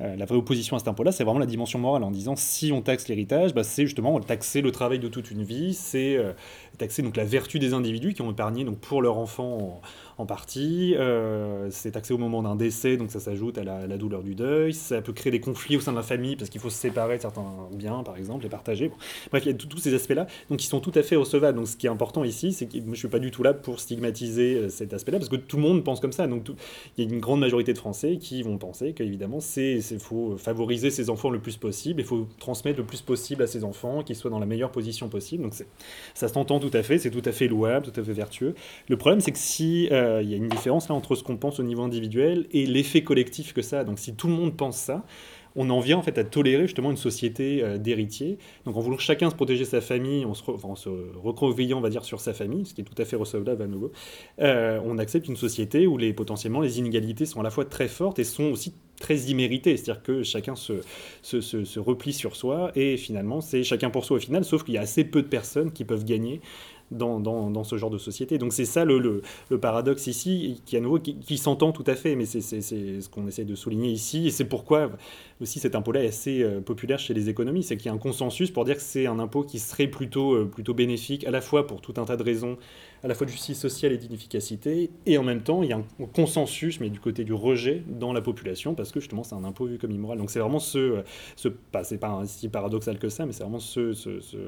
euh, 0.00 0.16
vraie 0.26 0.34
opposition 0.34 0.74
à 0.74 0.80
cet 0.80 0.88
impôt-là, 0.88 1.12
c'est 1.12 1.22
vraiment 1.22 1.38
la 1.38 1.46
dimension 1.46 1.78
morale, 1.78 2.02
en 2.02 2.10
disant 2.10 2.34
si 2.34 2.72
on 2.72 2.82
taxe 2.82 3.06
l'héritage, 3.06 3.54
bah, 3.54 3.62
c'est 3.62 3.84
justement 3.84 4.18
taxer 4.18 4.60
le 4.60 4.72
travail 4.72 4.98
de 4.98 5.06
toute 5.06 5.30
une 5.30 5.44
vie, 5.44 5.72
c'est 5.72 6.16
euh, 6.16 6.32
taxer 6.78 7.02
donc 7.02 7.16
la 7.16 7.24
vertu 7.24 7.60
des 7.60 7.74
individus 7.74 8.12
qui 8.12 8.20
ont 8.22 8.30
épargné 8.32 8.64
donc 8.64 8.78
pour 8.78 9.02
leur 9.02 9.18
enfant 9.18 9.80
en, 10.18 10.26
partie, 10.26 10.94
euh, 10.96 11.68
c'est 11.70 11.92
taxé 11.92 12.14
au 12.14 12.18
moment 12.18 12.42
d'un 12.42 12.56
décès, 12.56 12.96
donc 12.96 13.10
ça 13.10 13.20
s'ajoute 13.20 13.58
à 13.58 13.64
la, 13.64 13.96
douleur 13.96 14.22
du 14.22 14.34
deuil, 14.34 14.72
ça 14.72 15.02
peut 15.02 15.12
créer 15.12 15.30
des 15.30 15.40
conflits 15.40 15.76
au 15.76 15.80
sein 15.80 15.92
de 15.92 15.96
la 15.96 16.02
famille 16.02 16.36
parce 16.36 16.50
qu'il 16.50 16.60
faut 16.60 16.70
se 16.70 16.76
séparer 16.76 17.16
de 17.16 17.22
certains 17.22 17.44
biens, 17.72 18.02
par 18.02 18.16
exemple, 18.16 18.42
les 18.42 18.48
partager. 18.48 18.90
Bref, 19.30 19.44
il 19.44 19.52
y 19.52 19.54
a 19.54 19.56
tous 19.56 19.78
ces 19.78 19.94
aspects-là, 19.94 20.26
donc 20.50 20.58
qui 20.58 20.66
sont 20.66 20.80
tout 20.80 20.92
à 20.94 21.02
fait 21.02 21.16
recevables. 21.16 21.58
Donc 21.58 21.68
ce 21.68 21.76
qui 21.76 21.86
est 21.86 21.90
important 21.90 22.24
ici, 22.24 22.52
c'est 22.52 22.66
que 22.66 22.78
je 22.78 22.94
suis 22.94 23.08
pas 23.08 23.18
du 23.18 23.30
tout 23.30 23.42
là 23.42 23.54
pour 23.54 23.80
stigmatiser 23.80 24.54
euh, 24.54 24.68
cet 24.68 24.92
aspect-là 24.92 25.18
parce 25.18 25.28
que 25.28 25.36
tout 25.36 25.56
le 25.56 25.62
monde 25.62 25.84
pense 25.84 26.00
comme 26.00 26.12
ça. 26.12 26.26
Donc 26.26 26.48
il 26.96 27.04
y 27.04 27.06
a 27.06 27.10
une 27.12 27.20
grande 27.20 27.40
majorité 27.40 27.72
de 27.72 27.78
Français 27.78 28.16
qui 28.18 28.42
vont 28.42 28.58
penser 28.58 28.92
qu'évidemment 28.92 29.40
c'est 29.40 29.80
faut 29.98 30.36
favoriser 30.36 30.90
ses 30.90 31.10
enfants 31.10 31.30
le 31.30 31.38
plus 31.38 31.56
possible, 31.56 32.00
il 32.00 32.06
faut 32.06 32.26
transmettre 32.38 32.78
le 32.78 32.84
plus 32.84 33.00
possible 33.00 33.42
à 33.42 33.46
ses 33.46 33.64
enfants, 33.64 34.02
qu'ils 34.02 34.16
soient 34.16 34.30
dans 34.30 34.38
la 34.38 34.46
meilleure 34.46 34.70
position 34.70 35.08
possible. 35.08 35.42
Donc 35.44 35.54
ça 36.14 36.28
s'entend 36.28 36.60
tout 36.60 36.70
à 36.72 36.82
fait, 36.82 36.98
c'est 36.98 37.10
tout 37.10 37.22
à 37.24 37.32
fait 37.32 37.48
louable, 37.48 37.86
tout 37.86 38.00
à 38.00 38.04
fait 38.04 38.12
vertueux. 38.12 38.54
Le 38.88 38.96
problème 38.96 39.20
c'est 39.20 39.32
que 39.32 39.38
si 39.38 39.88
euh, 39.92 40.03
il 40.22 40.30
y 40.30 40.34
a 40.34 40.36
une 40.36 40.48
différence 40.48 40.88
là 40.88 40.94
entre 40.94 41.14
ce 41.14 41.22
qu'on 41.22 41.36
pense 41.36 41.60
au 41.60 41.62
niveau 41.62 41.82
individuel 41.82 42.46
et 42.52 42.66
l'effet 42.66 43.02
collectif 43.02 43.52
que 43.52 43.62
ça 43.62 43.80
a. 43.80 43.84
Donc 43.84 43.98
si 43.98 44.14
tout 44.14 44.28
le 44.28 44.34
monde 44.34 44.56
pense 44.56 44.76
ça, 44.76 45.04
on 45.56 45.70
en 45.70 45.80
vient 45.80 45.98
en 45.98 46.02
fait 46.02 46.18
à 46.18 46.24
tolérer 46.24 46.62
justement 46.66 46.90
une 46.90 46.96
société 46.96 47.62
euh, 47.62 47.78
d'héritiers. 47.78 48.38
Donc 48.64 48.76
en 48.76 48.80
voulant 48.80 48.98
chacun 48.98 49.30
se 49.30 49.36
protéger 49.36 49.64
sa 49.64 49.80
famille, 49.80 50.24
en 50.24 50.34
se, 50.34 50.42
re- 50.42 51.74
on 51.74 51.80
va 51.80 51.90
dire, 51.90 52.04
sur 52.04 52.20
sa 52.20 52.34
famille, 52.34 52.66
ce 52.66 52.74
qui 52.74 52.80
est 52.80 52.84
tout 52.84 53.00
à 53.00 53.04
fait 53.04 53.16
recevable 53.16 53.62
à 53.62 53.66
nouveau, 53.66 53.92
euh, 54.40 54.80
on 54.84 54.98
accepte 54.98 55.28
une 55.28 55.36
société 55.36 55.86
où 55.86 55.96
les, 55.96 56.12
potentiellement 56.12 56.60
les 56.60 56.78
inégalités 56.78 57.26
sont 57.26 57.40
à 57.40 57.44
la 57.44 57.50
fois 57.50 57.64
très 57.64 57.88
fortes 57.88 58.18
et 58.18 58.24
sont 58.24 58.44
aussi 58.44 58.74
très 59.00 59.16
imméritées. 59.16 59.76
C'est-à-dire 59.76 60.02
que 60.02 60.22
chacun 60.22 60.54
se 60.56 61.78
replie 61.78 62.12
sur 62.12 62.34
soi 62.36 62.72
et 62.74 62.96
finalement 62.96 63.40
c'est 63.40 63.62
chacun 63.62 63.90
pour 63.90 64.04
soi 64.04 64.16
au 64.16 64.20
final, 64.20 64.44
sauf 64.44 64.64
qu'il 64.64 64.74
y 64.74 64.78
a 64.78 64.82
assez 64.82 65.04
peu 65.04 65.22
de 65.22 65.28
personnes 65.28 65.72
qui 65.72 65.84
peuvent 65.84 66.04
gagner 66.04 66.40
dans, 66.90 67.20
dans, 67.20 67.50
dans 67.50 67.64
ce 67.64 67.76
genre 67.76 67.90
de 67.90 67.98
société. 67.98 68.38
Donc 68.38 68.52
c'est 68.52 68.64
ça 68.64 68.84
le, 68.84 68.98
le, 68.98 69.22
le 69.50 69.58
paradoxe 69.58 70.06
ici, 70.06 70.60
qui 70.66 70.76
à 70.76 70.80
nouveau 70.80 70.98
qui, 70.98 71.16
qui 71.16 71.38
s'entend 71.38 71.72
tout 71.72 71.84
à 71.86 71.94
fait, 71.94 72.16
mais 72.16 72.26
c'est 72.26 72.40
ce 72.40 73.08
qu'on 73.08 73.26
essaie 73.26 73.44
de 73.44 73.54
souligner 73.54 73.90
ici, 73.90 74.26
et 74.26 74.30
c'est 74.30 74.44
pourquoi 74.44 74.90
aussi 75.40 75.58
cet 75.58 75.74
impôt-là 75.74 76.04
est 76.04 76.08
assez 76.08 76.42
euh, 76.42 76.60
populaire 76.60 76.98
chez 76.98 77.14
les 77.14 77.28
économistes, 77.28 77.70
c'est 77.70 77.76
qu'il 77.76 77.86
y 77.86 77.88
a 77.88 77.92
un 77.92 77.98
consensus 77.98 78.50
pour 78.50 78.64
dire 78.64 78.76
que 78.76 78.82
c'est 78.82 79.06
un 79.06 79.18
impôt 79.18 79.42
qui 79.42 79.58
serait 79.58 79.88
plutôt, 79.88 80.34
euh, 80.34 80.44
plutôt 80.44 80.74
bénéfique, 80.74 81.26
à 81.26 81.30
la 81.30 81.40
fois 81.40 81.66
pour 81.66 81.80
tout 81.80 81.94
un 81.96 82.04
tas 82.04 82.16
de 82.16 82.22
raisons, 82.22 82.56
à 83.04 83.08
la 83.08 83.14
fois 83.14 83.26
de 83.26 83.30
justice 83.30 83.58
sociale 83.60 83.92
et 83.92 83.98
d'inefficacité, 83.98 84.90
et 85.06 85.18
en 85.18 85.22
même 85.22 85.42
temps, 85.42 85.62
il 85.62 85.68
y 85.68 85.72
a 85.72 85.76
un 85.76 85.84
consensus, 86.14 86.80
mais 86.80 86.88
du 86.88 86.98
côté 87.00 87.22
du 87.24 87.34
rejet 87.34 87.82
dans 87.86 88.12
la 88.14 88.22
population, 88.22 88.74
parce 88.74 88.90
que 88.92 88.98
justement, 89.00 89.22
c'est 89.24 89.34
un 89.34 89.44
impôt 89.44 89.66
vu 89.66 89.78
comme 89.78 89.90
immoral. 89.90 90.18
Donc 90.18 90.30
c'est 90.30 90.38
vraiment 90.40 90.58
ce, 90.58 91.02
ce 91.36 91.48
pas, 91.48 91.84
c'est 91.84 91.98
pas 91.98 92.22
si 92.26 92.48
paradoxal 92.48 92.98
que 92.98 93.08
ça, 93.10 93.26
mais 93.26 93.32
c'est 93.32 93.42
vraiment 93.42 93.60
ce, 93.60 93.92
ce, 93.92 94.20
ce 94.20 94.38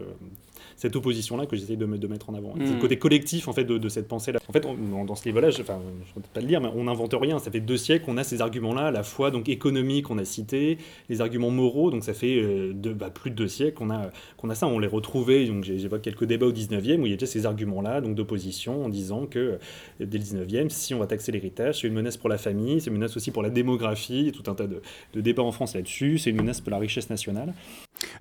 cette 0.74 0.96
opposition-là 0.96 1.44
que 1.46 1.54
j'essaie 1.56 1.76
de, 1.76 1.84
de, 1.86 2.06
mettre 2.06 2.30
en 2.30 2.34
avant. 2.34 2.54
C'est 2.56 2.70
le 2.70 2.76
Mm. 2.76 2.78
côté 2.78 2.98
collectif 2.98 3.46
en 3.48 3.52
fait 3.52 3.64
de, 3.64 3.76
de 3.78 3.88
cette 3.90 4.08
pensée-là. 4.08 4.38
En 4.48 4.52
fait, 4.52 4.64
on- 4.66 5.04
dans 5.04 5.14
ce 5.14 5.24
livre-là, 5.26 5.50
je, 5.50 5.60
enfin, 5.60 5.78
je 6.14 6.18
ne 6.18 6.24
pas 6.24 6.40
le 6.40 6.46
dire, 6.46 6.60
mais 6.62 6.68
on 6.74 6.84
n'invente 6.84 7.14
rien. 7.14 7.38
Ça 7.38 7.50
fait 7.50 7.60
deux 7.60 7.76
siècles 7.76 8.04
qu'on 8.06 8.16
a 8.16 8.24
ces 8.24 8.40
arguments-là, 8.40 8.86
à 8.86 8.90
la 8.90 9.02
fois 9.02 9.30
donc 9.30 9.48
économiques, 9.50 10.10
on 10.10 10.16
a 10.18 10.24
cité, 10.24 10.78
les 11.10 11.20
arguments 11.20 11.50
moraux. 11.50 11.90
Donc 11.90 12.04
ça 12.04 12.14
fait 12.14 12.36
euh, 12.40 12.72
de, 12.74 12.92
bah, 12.92 13.10
plus 13.10 13.30
de 13.30 13.36
deux 13.36 13.48
siècles 13.48 13.74
qu'on 13.76 13.90
a 13.90 14.10
qu'on 14.38 14.48
a 14.50 14.54
ça. 14.54 14.66
On 14.66 14.78
les 14.78 14.88
retrouvait. 14.88 15.44
Donc 15.46 15.64
j'évoque 15.64 16.00
quelques 16.02 16.24
débats 16.24 16.46
au 16.46 16.52
19e 16.52 17.00
où 17.00 17.06
il 17.06 17.10
y 17.10 17.12
a 17.12 17.16
déjà 17.16 17.26
ces 17.26 17.44
arguments-là, 17.46 18.00
donc 18.00 18.14
d'opposition, 18.14 18.45
en 18.84 18.88
disant 18.88 19.26
que 19.26 19.38
euh, 19.38 19.58
dès 20.00 20.18
le 20.18 20.24
19e, 20.24 20.68
si 20.70 20.94
on 20.94 20.98
va 20.98 21.06
taxer 21.06 21.32
l'héritage, 21.32 21.80
c'est 21.80 21.88
une 21.88 21.94
menace 21.94 22.16
pour 22.16 22.28
la 22.28 22.38
famille, 22.38 22.80
c'est 22.80 22.88
une 22.90 22.96
menace 22.96 23.16
aussi 23.16 23.30
pour 23.30 23.42
la 23.42 23.50
démographie. 23.50 24.32
Tout 24.34 24.50
un 24.50 24.54
tas 24.54 24.66
de, 24.66 24.82
de 25.14 25.20
débats 25.20 25.42
en 25.42 25.52
France 25.52 25.74
là-dessus. 25.74 26.18
C'est 26.18 26.30
une 26.30 26.36
menace 26.36 26.60
pour 26.60 26.70
la 26.70 26.78
richesse 26.78 27.10
nationale. 27.10 27.52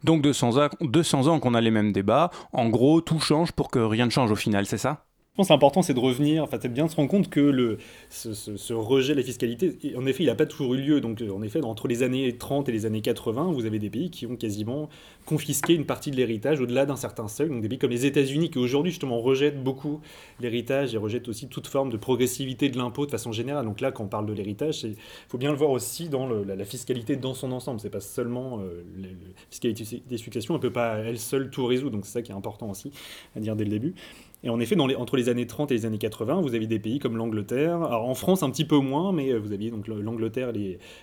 Donc 0.04 0.22
200 0.22 0.58
ans, 0.64 0.70
200 0.82 1.28
ans 1.28 1.40
qu'on 1.40 1.54
a 1.54 1.62
les 1.62 1.72
mêmes 1.72 1.92
débats. 1.92 2.32
En 2.54 2.70
gros, 2.70 3.02
tout 3.02 3.20
change 3.20 3.52
pour 3.52 3.70
que 3.70 3.80
rien 3.80 4.06
ne 4.06 4.12
change 4.12 4.32
au 4.32 4.36
final, 4.36 4.66
c'est 4.66 4.78
ça? 4.78 5.06
Je 5.36 5.38
pense 5.40 5.50
que 5.50 5.54
l'important, 5.54 5.82
c'est 5.82 5.94
de 5.94 6.00
revenir, 6.00 6.44
enfin, 6.44 6.58
c'est 6.62 6.72
bien 6.72 6.86
de 6.86 6.90
se 6.92 6.96
rendre 6.96 7.10
compte 7.10 7.30
que 7.30 7.42
le, 7.42 7.78
ce, 8.08 8.72
rejet 8.72 9.12
de 9.12 9.20
la 9.20 9.26
fiscalité, 9.26 9.78
en 9.98 10.06
effet, 10.06 10.24
il 10.24 10.28
n'a 10.28 10.36
pas 10.36 10.46
toujours 10.46 10.76
eu 10.76 10.78
lieu. 10.78 11.02
Donc, 11.02 11.22
euh, 11.22 11.30
en 11.30 11.42
effet, 11.42 11.62
entre 11.62 11.90
les 11.90 12.04
années 12.04 12.38
30 12.38 12.70
et 12.70 12.72
les 12.72 12.86
années 12.86 13.02
80, 13.02 13.52
vous 13.52 13.66
avez 13.66 13.78
des 13.78 13.90
pays 13.90 14.10
qui 14.10 14.26
ont 14.28 14.38
quasiment 14.38 14.88
confisqué 15.26 15.74
une 15.74 15.86
partie 15.86 16.10
de 16.10 16.16
l'héritage 16.16 16.62
au-delà 16.62 16.86
d'un 16.86 16.96
certain 16.96 17.28
seuil. 17.28 17.50
Donc, 17.50 17.62
des 17.62 17.68
pays 17.68 17.78
comme 17.78 17.92
les 17.92 18.06
États-Unis, 18.06 18.50
qui 18.50 18.60
aujourd'hui, 18.60 18.94
justement, 18.94 19.20
rejettent 19.20 19.62
beaucoup 19.62 20.00
l'héritage 20.40 20.96
et 20.96 20.98
rejettent 20.98 21.28
aussi 21.28 21.50
toute 21.50 21.68
forme 21.68 21.90
de 21.90 21.98
progressivité 21.98 22.70
de 22.70 22.78
l'impôt 22.78 23.06
de 23.06 23.12
façon 23.12 23.34
générale. 23.34 23.66
Donc, 23.66 23.82
là, 23.82 23.92
quand 23.92 24.06
on 24.06 24.08
parle 24.08 24.28
de 24.28 24.34
l'héritage, 24.34 24.86
il 24.86 24.96
faut 25.28 25.38
bien 25.38 25.52
le 25.52 25.58
voir 25.58 25.72
aussi 25.72 26.08
dans 26.08 26.30
la, 26.30 26.64
fiscalité 26.64 27.18
dans 27.18 27.34
son 27.34 27.52
ensemble. 27.52 27.82
C'est 27.82 27.90
pas 27.90 28.00
seulement 28.00 28.62
euh, 28.62 28.86
la 28.98 29.10
fiscalité 29.50 30.02
des 30.08 30.18
successions, 30.18 30.54
elle 30.54 30.62
peut 30.62 30.72
pas 30.72 31.00
elle 31.00 31.20
seule 31.20 31.50
tout 31.50 31.66
résoudre. 31.66 31.92
Donc, 31.92 32.06
c'est 32.06 32.14
ça 32.14 32.22
qui 32.22 32.32
est 32.32 32.36
important 32.36 32.70
aussi 32.70 32.94
à 33.36 33.42
dire 33.42 33.58
dès 33.58 33.66
le 33.66 33.72
début. 33.72 33.96
Et 34.44 34.50
en 34.50 34.60
effet, 34.60 34.76
entre 34.80 35.18
les 35.18 35.30
années 35.30 35.48
30 35.48 35.72
et 35.72 35.76
les 35.76 35.86
années 35.86 35.98
80, 35.98 36.42
vous 36.42 36.54
avez 36.54 36.68
des 36.68 36.78
pays 36.78 37.00
comme 37.00 37.18
l'Angleterre. 37.18 37.80
En 37.82 38.14
France, 38.14 38.44
un 38.44 38.52
petit 38.52 38.66
peu 38.66 38.78
moins, 38.78 39.12
mais 39.12 39.32
euh, 39.32 39.40
vous 39.40 39.54
aviez 39.54 39.72
donc 39.72 39.88
le- 39.88 40.02
l'Angleterre, 40.02 40.52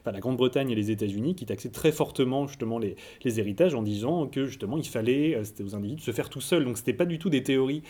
la 0.05 0.21
Grande-Bretagne 0.21 0.71
et 0.71 0.75
les 0.75 0.91
États-Unis 0.93 1.35
qui 1.35 1.45
taxaient 1.45 1.71
très 1.71 1.91
fortement 1.91 2.47
justement 2.47 2.79
les, 2.79 2.95
héritages 3.25 3.75
en 3.75 3.83
disant 3.83 4.27
que 4.29 4.47
justement 4.47 4.77
il 4.77 4.87
fallait, 4.87 5.35
euh, 5.35 5.65
aux 5.65 5.75
individus 5.75 6.03
se 6.03 6.13
faire 6.13 6.31
tout 6.31 6.41
seul. 6.41 6.65
Donc 6.65 6.79
c'était 6.79 6.93
pas 6.93 7.07
du 7.07 7.19
tout 7.19 7.31
des 7.31 7.43
théories, 7.43 7.83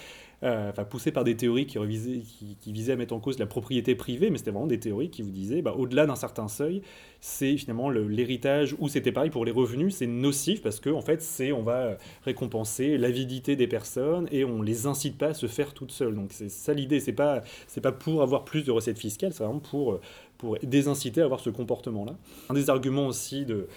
enfin 0.43 0.85
poussées 0.85 1.13
par 1.13 1.25
des 1.25 1.37
théories 1.37 1.67
qui, 1.67 1.79
visaient 2.73 2.93
à 2.93 2.97
mettre 2.97 3.15
en 3.15 3.21
cause 3.21 3.39
la 3.39 3.47
propriété 3.47 3.95
privée, 3.95 4.31
mais 4.31 4.39
c'était 4.39 4.51
vraiment 4.51 4.67
des 4.67 4.81
théories 4.81 5.11
qui 5.11 5.23
vous 5.23 5.31
disaient, 5.31 5.63
bah, 5.63 5.75
au-delà 5.77 6.07
d'un 6.07 6.17
certain 6.17 6.49
seuil, 6.49 6.83
c'est 7.21 7.57
finalement 7.57 7.89
le- 7.91 8.09
l'héritage, 8.09 8.75
ou 8.79 8.89
c'était 8.89 9.13
pareil 9.13 9.31
pour 9.31 9.45
les 9.45 9.53
revenus, 9.53 9.95
c'est 9.97 10.07
nocif 10.07 10.63
parce 10.63 10.81
que 10.81 10.91
en 10.91 11.01
fait, 11.01 11.23
c'est 11.23 11.53
on 11.53 11.63
va 11.63 11.97
récompenser 12.25 12.99
l'avidité 12.99 13.55
des 13.57 13.69
personnes 13.69 14.27
et 14.33 14.45
on 14.45 14.63
les 14.63 14.87
incite 14.87 15.17
pas 15.19 15.29
à 15.29 15.35
se 15.35 15.47
faire 15.47 15.75
toutes 15.75 15.93
seules. 15.93 16.15
Donc 16.15 16.31
c'est 16.33 16.51
ça 16.51 16.75
l'idée, 16.75 17.01
c'est 17.01 17.13
pas 17.13 17.43
pas 17.83 17.93
pour 17.93 18.23
avoir 18.23 18.45
plus 18.45 18.65
de 18.65 18.71
recettes 18.71 18.99
fiscales, 18.99 19.33
c'est 19.33 19.45
vraiment 19.45 19.61
pour 19.61 20.01
pour 20.39 20.59
désinciter 20.63 21.21
à 21.21 21.25
avoir 21.25 21.39
ce 21.39 21.51
comportement-là. 21.51 22.17
Un 22.51 22.55
des 22.55 22.69
arguments 22.69 23.07
aussi 23.07 23.45
de 23.45 23.69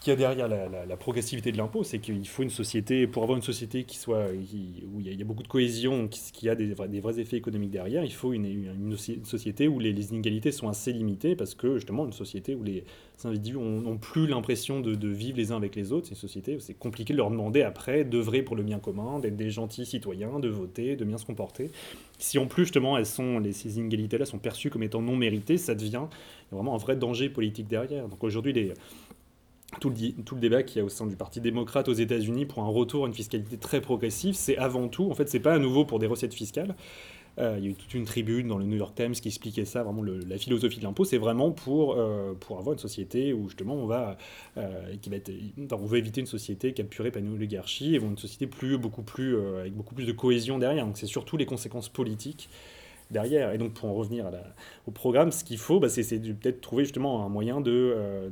qu'il 0.00 0.10
y 0.10 0.14
a 0.14 0.16
derrière 0.16 0.48
la, 0.48 0.96
progressivité 0.96 1.52
de 1.52 1.58
l'impôt, 1.58 1.84
c'est 1.84 1.98
qu'il 1.98 2.26
faut 2.26 2.42
une 2.42 2.50
société, 2.50 3.06
pour 3.06 3.22
avoir 3.22 3.36
une 3.36 3.42
société 3.42 3.84
qui 3.84 3.98
soit, 3.98 4.28
où 4.30 5.00
il 5.00 5.14
y, 5.14 5.22
a, 5.22 5.24
beaucoup 5.24 5.42
de 5.42 5.48
cohésion, 5.48 6.08
qui, 6.08 6.20
qui 6.32 6.48
a 6.48 6.54
des, 6.54 6.72
vrais- 6.72 7.20
effets 7.20 7.36
économiques 7.36 7.70
derrière, 7.70 8.02
il 8.04 8.12
faut 8.12 8.32
une, 8.32 8.46
une- 8.46 8.74
une 8.74 8.94
soci- 8.94 9.16
une 9.16 9.26
société 9.26 9.68
où 9.68 9.78
les, 9.78 9.90
inégalités 10.10 10.52
sont 10.52 10.68
assez 10.68 10.92
limitées, 10.92 11.36
parce 11.36 11.54
que 11.54 11.74
justement, 11.76 12.06
une 12.06 12.14
société 12.14 12.54
où 12.54 12.62
les 12.62 12.84
individus 13.24 13.58
n'ont 13.58 13.98
plus 13.98 14.26
l'impression 14.26 14.80
de, 14.80 15.08
vivre 15.08 15.36
les 15.36 15.52
uns 15.52 15.56
avec 15.56 15.76
les 15.76 15.92
autres, 15.92 16.06
c'est 16.06 16.14
une 16.14 16.20
société 16.20 16.56
où 16.56 16.60
c'est 16.60 16.74
compliqué 16.74 17.12
de 17.12 17.18
leur 17.18 17.30
demander 17.30 17.62
après 17.62 18.04
d'œuvrer 18.04 18.42
pour 18.42 18.56
le 18.56 18.62
bien 18.62 18.78
commun, 18.78 19.18
d'être 19.18 19.36
des 19.36 19.50
gentils 19.50 19.84
citoyens, 19.84 20.38
de 20.40 20.48
voter, 20.48 20.96
de 20.96 21.04
bien 21.04 21.18
se 21.18 21.26
comporter. 21.26 21.70
Si 22.18 22.38
en 22.38 22.46
plus, 22.46 22.64
justement, 22.64 22.96
elles 22.96 23.06
sont, 23.06 23.38
les, 23.38 23.52
ces 23.52 23.78
inégalités-là 23.78 24.24
sont 24.24 24.38
perçues 24.38 24.70
comme 24.70 24.82
étant 24.82 25.02
non 25.02 25.16
méritées, 25.16 25.58
ça 25.58 25.74
devient 25.74 26.04
vraiment 26.50 26.74
un 26.74 26.78
vrai 26.78 26.96
danger 26.96 27.28
politique 27.28 27.68
derrière. 27.68 28.08
Donc 28.08 28.24
aujourd'hui, 28.24 28.52
les 28.52 28.72
tout 29.78 29.90
le, 29.90 30.22
tout 30.24 30.34
le 30.34 30.40
débat 30.40 30.62
qu'il 30.62 30.78
y 30.78 30.80
a 30.80 30.84
au 30.84 30.88
sein 30.88 31.06
du 31.06 31.16
Parti 31.16 31.40
démocrate 31.40 31.88
aux 31.88 31.92
États-Unis 31.94 32.46
pour 32.46 32.62
un 32.62 32.68
retour 32.68 33.04
à 33.04 33.08
une 33.08 33.14
fiscalité 33.14 33.56
très 33.56 33.80
progressive, 33.80 34.34
c'est 34.34 34.56
avant 34.56 34.88
tout, 34.88 35.10
en 35.10 35.14
fait, 35.14 35.28
c'est 35.28 35.40
pas 35.40 35.54
à 35.54 35.58
nouveau 35.58 35.84
pour 35.84 35.98
des 35.98 36.06
recettes 36.06 36.34
fiscales. 36.34 36.74
Euh, 37.38 37.54
il 37.58 37.64
y 37.64 37.68
a 37.68 37.70
eu 37.70 37.74
toute 37.74 37.94
une 37.94 38.04
tribune 38.04 38.48
dans 38.48 38.58
le 38.58 38.64
New 38.64 38.76
York 38.76 38.94
Times 38.94 39.12
qui 39.12 39.28
expliquait 39.28 39.64
ça, 39.64 39.84
vraiment 39.84 40.02
la 40.02 40.36
philosophie 40.36 40.78
de 40.78 40.84
l'impôt, 40.84 41.04
c'est 41.04 41.16
vraiment 41.16 41.52
pour, 41.52 41.94
euh, 41.96 42.34
pour 42.38 42.58
avoir 42.58 42.72
une 42.72 42.80
société 42.80 43.32
où 43.32 43.48
justement 43.48 43.74
on 43.74 43.86
va, 43.86 44.18
euh, 44.58 44.92
on 45.72 45.86
veut 45.86 45.98
éviter 45.98 46.20
une 46.20 46.26
société 46.26 46.72
capturée 46.72 47.12
par 47.12 47.22
une 47.22 47.32
oligarchie 47.32 47.94
et 47.94 47.98
une 47.98 48.18
société 48.18 48.48
plus, 48.48 48.78
beaucoup 48.78 49.02
plus, 49.02 49.38
avec 49.60 49.72
beaucoup 49.74 49.94
plus 49.94 50.06
de 50.06 50.12
cohésion 50.12 50.58
derrière. 50.58 50.84
Donc 50.84 50.98
c'est 50.98 51.06
surtout 51.06 51.36
les 51.36 51.46
conséquences 51.46 51.88
politiques 51.88 52.50
derrière. 53.12 53.52
Et 53.52 53.58
donc 53.58 53.74
pour 53.74 53.88
en 53.88 53.94
revenir 53.94 54.26
au 54.86 54.90
programme, 54.90 55.30
ce 55.30 55.44
qu'il 55.44 55.58
faut, 55.58 55.78
bah, 55.78 55.88
c'est 55.88 56.02
peut-être 56.18 56.60
trouver 56.60 56.84
justement 56.84 57.24
un 57.24 57.28
moyen 57.28 57.60
de- 57.60 58.28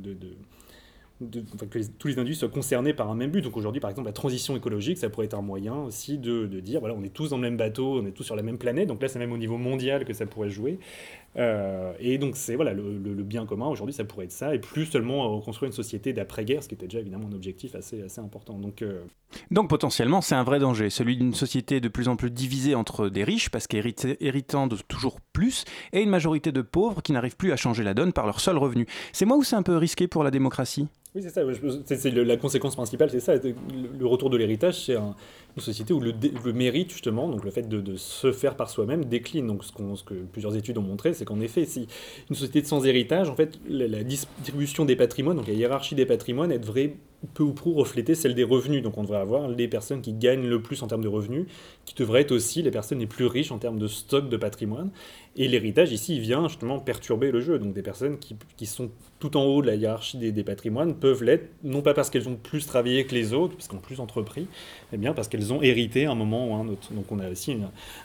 que 1.19 1.79
tous 1.97 2.07
les 2.07 2.17
individus 2.17 2.39
soient 2.39 2.49
concernés 2.49 2.93
par 2.93 3.09
un 3.09 3.15
même 3.15 3.31
but. 3.31 3.41
Donc 3.41 3.57
aujourd'hui, 3.57 3.81
par 3.81 3.89
exemple, 3.89 4.07
la 4.07 4.13
transition 4.13 4.55
écologique, 4.55 4.97
ça 4.97 5.09
pourrait 5.09 5.25
être 5.25 5.33
un 5.33 5.41
moyen 5.41 5.75
aussi 5.75 6.17
de, 6.17 6.45
dire, 6.59 6.79
voilà, 6.79 6.95
on 6.97 7.03
est 7.03 7.13
tous 7.13 7.29
dans 7.29 7.35
le 7.35 7.41
même 7.41 7.57
bateau, 7.57 7.99
on 8.01 8.05
est 8.05 8.11
tous 8.11 8.23
sur 8.23 8.35
la 8.35 8.43
même 8.43 8.57
planète. 8.57 8.87
Donc 8.87 9.01
là, 9.01 9.07
c'est 9.07 9.19
même 9.19 9.33
au 9.33 9.37
niveau 9.37 9.57
mondial 9.57 10.05
que 10.05 10.13
ça 10.13 10.25
pourrait 10.25 10.49
jouer. 10.49 10.79
Euh, 11.37 11.93
et 11.99 12.17
donc 12.17 12.35
c'est 12.35 12.55
voilà 12.55 12.73
le, 12.73 12.81
bien 13.23 13.45
commun 13.45 13.67
aujourd'hui, 13.67 13.93
ça 13.93 14.03
pourrait 14.03 14.25
être 14.25 14.31
ça, 14.31 14.55
et 14.55 14.59
plus 14.59 14.87
seulement 14.87 15.37
reconstruire 15.37 15.67
une 15.67 15.75
société 15.75 16.11
d'après-guerre, 16.11 16.63
ce 16.63 16.67
qui 16.67 16.73
était 16.73 16.87
déjà 16.87 16.99
évidemment 16.99 17.27
un 17.27 17.35
objectif 17.35 17.75
assez, 17.75 18.03
important. 18.17 18.57
Donc 18.57 18.81
euh, 18.81 19.03
Donc 19.51 19.69
potentiellement, 19.69 20.21
c'est 20.21 20.33
un 20.33 20.43
vrai 20.43 20.57
danger, 20.59 20.89
celui 20.89 21.17
d'une 21.17 21.35
société 21.35 21.79
de 21.79 21.87
plus 21.87 22.07
en 22.07 22.15
plus 22.15 22.31
divisée 22.31 22.73
entre 22.73 23.09
des 23.09 23.23
riches, 23.23 23.49
parce 23.49 23.67
qu'héritant 23.67 24.65
de 24.65 24.77
toujours 24.87 25.21
plus, 25.21 25.65
et 25.93 26.01
une 26.01 26.09
majorité 26.09 26.51
de 26.51 26.61
pauvres 26.61 27.03
qui 27.03 27.11
n'arrivent 27.11 27.37
plus 27.37 27.51
à 27.51 27.57
changer 27.57 27.83
la 27.83 27.93
donne 27.93 28.11
par 28.11 28.25
leur 28.25 28.39
seul 28.39 28.57
revenu. 28.57 28.87
C'est 29.13 29.25
moi 29.25 29.37
ou 29.37 29.43
c'est 29.43 29.55
un 29.55 29.63
peu 29.63 29.77
risqué 29.77 30.07
pour 30.07 30.23
la 30.23 30.31
démocratie? 30.31 30.87
Oui, 31.15 31.23
c'est 31.23 31.29
ça. 31.29 31.41
C'est 31.85 32.11
la 32.11 32.37
conséquence 32.37 32.75
principale, 32.75 33.09
c'est 33.09 33.19
ça. 33.19 33.33
Le 33.35 34.05
retour 34.05 34.29
de 34.29 34.37
l'héritage, 34.37 34.85
c'est 34.85 34.95
un- 34.95 35.15
une 35.55 35.61
société 35.61 35.93
où 35.93 35.99
le, 35.99 36.53
mérite, 36.53 36.91
justement, 36.91 37.27
donc 37.27 37.43
le 37.43 37.51
fait 37.51 37.67
de, 37.67 37.95
se 37.95 38.31
faire 38.31 38.55
par 38.55 38.69
soi-même, 38.69 39.05
décline. 39.05 39.47
Donc, 39.47 39.63
ce, 39.63 39.71
que 40.03 40.13
plusieurs 40.13 40.55
études 40.55 40.77
ont 40.77 40.83
montré, 40.83 41.13
c'est 41.13 41.25
qu'en 41.25 41.39
effet, 41.41 41.65
si 41.65 41.87
une 42.29 42.35
société 42.35 42.63
sans 42.63 42.85
héritage, 42.85 43.29
en 43.29 43.35
fait, 43.35 43.59
la, 43.67 44.03
distribution 44.03 44.85
des 44.85 44.95
patrimoines, 44.95 45.37
donc 45.37 45.47
la 45.47 45.53
hiérarchie 45.53 45.95
des 45.95 46.05
patrimoines, 46.05 46.51
elle 46.51 46.61
devrait 46.61 46.95
peu 47.33 47.43
ou 47.43 47.53
prou 47.53 47.73
refléter 47.73 48.15
celle 48.15 48.33
des 48.33 48.43
revenus. 48.43 48.81
Donc, 48.81 48.97
on 48.97 49.03
devrait 49.03 49.19
avoir 49.19 49.49
les 49.49 49.67
personnes 49.67 50.01
qui 50.01 50.13
gagnent 50.13 50.47
le 50.47 50.61
plus 50.61 50.81
en 50.83 50.87
termes 50.87 51.03
de 51.03 51.09
revenus, 51.09 51.47
qui 51.85 51.95
devraient 51.95 52.21
être 52.21 52.31
aussi 52.31 52.61
les 52.61 52.71
personnes 52.71 52.99
les 52.99 53.07
plus 53.07 53.25
riches 53.25 53.51
en 53.51 53.57
termes 53.57 53.79
de 53.79 53.87
stock 53.87 54.29
de 54.29 54.37
patrimoine. 54.37 54.91
Et 55.35 55.47
l'héritage, 55.47 55.91
ici, 55.91 56.19
vient 56.19 56.47
justement 56.47 56.79
perturber 56.79 57.31
le 57.31 57.41
jeu. 57.41 57.59
Donc, 57.59 57.73
des 57.73 57.81
personnes 57.81 58.17
qui, 58.19 58.65
sont 58.65 58.89
tout 59.19 59.35
en 59.35 59.43
haut 59.43 59.61
de 59.61 59.67
la 59.67 59.75
hiérarchie 59.75 60.17
des, 60.17 60.43
patrimoines 60.43 60.95
peuvent 60.95 61.23
l'être, 61.23 61.49
non 61.63 61.81
pas 61.81 61.93
parce 61.93 62.09
qu'elles 62.09 62.29
ont 62.29 62.35
plus 62.35 62.65
travaillé 62.65 63.05
que 63.05 63.13
les 63.13 63.33
autres, 63.33 63.55
parce 63.55 63.67
qu'elles 63.67 63.77
ont 63.77 63.81
plus 63.81 63.99
entrepris, 63.99 64.47
mais 64.91 64.97
bien 64.97 65.13
parce 65.13 65.27
qu'elles 65.27 65.38
ont 65.53 65.61
hérité 65.61 66.05
à 66.05 66.11
un 66.11 66.15
moment 66.15 66.49
ou 66.49 66.53
un 66.55 66.67
autre. 66.67 66.93
Donc 66.93 67.11
on 67.11 67.19
a 67.19 67.29
aussi 67.29 67.55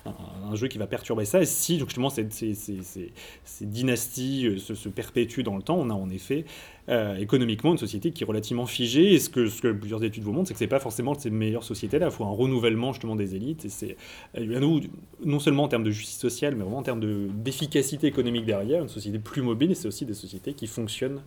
un, 0.06 0.54
jeu 0.54 0.68
qui 0.68 0.78
va 0.78 0.86
perturber 0.86 1.24
ça. 1.24 1.40
Et 1.42 1.46
si 1.46 1.78
justement 1.78 2.10
ces, 2.10 2.28
ces- 2.30 3.12
dynasties 3.60 4.46
euh, 4.46 4.58
se, 4.58 4.74
se 4.74 4.88
perpétuent 4.88 5.42
dans 5.42 5.56
le 5.56 5.62
temps, 5.62 5.76
on 5.78 5.90
a 5.90 5.94
en 5.94 6.10
effet 6.10 6.44
euh, 6.88 7.16
économiquement 7.16 7.72
une 7.72 7.78
société 7.78 8.10
qui 8.10 8.24
est 8.24 8.26
relativement 8.26 8.66
figée. 8.66 9.14
Et 9.14 9.18
ce 9.18 9.28
que, 9.30 9.48
ce 9.48 9.62
que 9.62 9.72
plusieurs 9.72 10.02
études 10.04 10.22
vous 10.22 10.32
montrent, 10.32 10.48
c'est 10.48 10.54
que 10.54 10.58
c'est 10.58 10.66
pas 10.66 10.80
forcément 10.80 11.14
ces 11.18 11.30
meilleures 11.30 11.64
sociétés-là. 11.64 12.06
Il 12.06 12.12
faut 12.12 12.24
un 12.24 12.30
renouvellement 12.30 12.92
justement 12.92 13.16
des 13.16 13.34
élites. 13.34 13.64
Et 13.64 13.68
c'est 13.68 13.96
euh, 14.38 14.80
non 15.24 15.38
seulement 15.40 15.64
en 15.64 15.68
termes 15.68 15.84
de 15.84 15.90
justice 15.90 16.18
sociale, 16.18 16.54
mais 16.56 16.62
vraiment 16.62 16.78
en 16.78 16.82
termes 16.82 17.00
de- 17.00 17.28
d'efficacité 17.34 18.06
économique 18.06 18.44
derrière, 18.44 18.82
une 18.82 18.88
société 18.88 19.18
plus 19.18 19.42
mobile. 19.42 19.70
Et 19.70 19.74
c'est 19.74 19.88
aussi 19.88 20.04
des 20.04 20.14
sociétés 20.14 20.54
qui 20.54 20.66
fonctionnent 20.66 21.20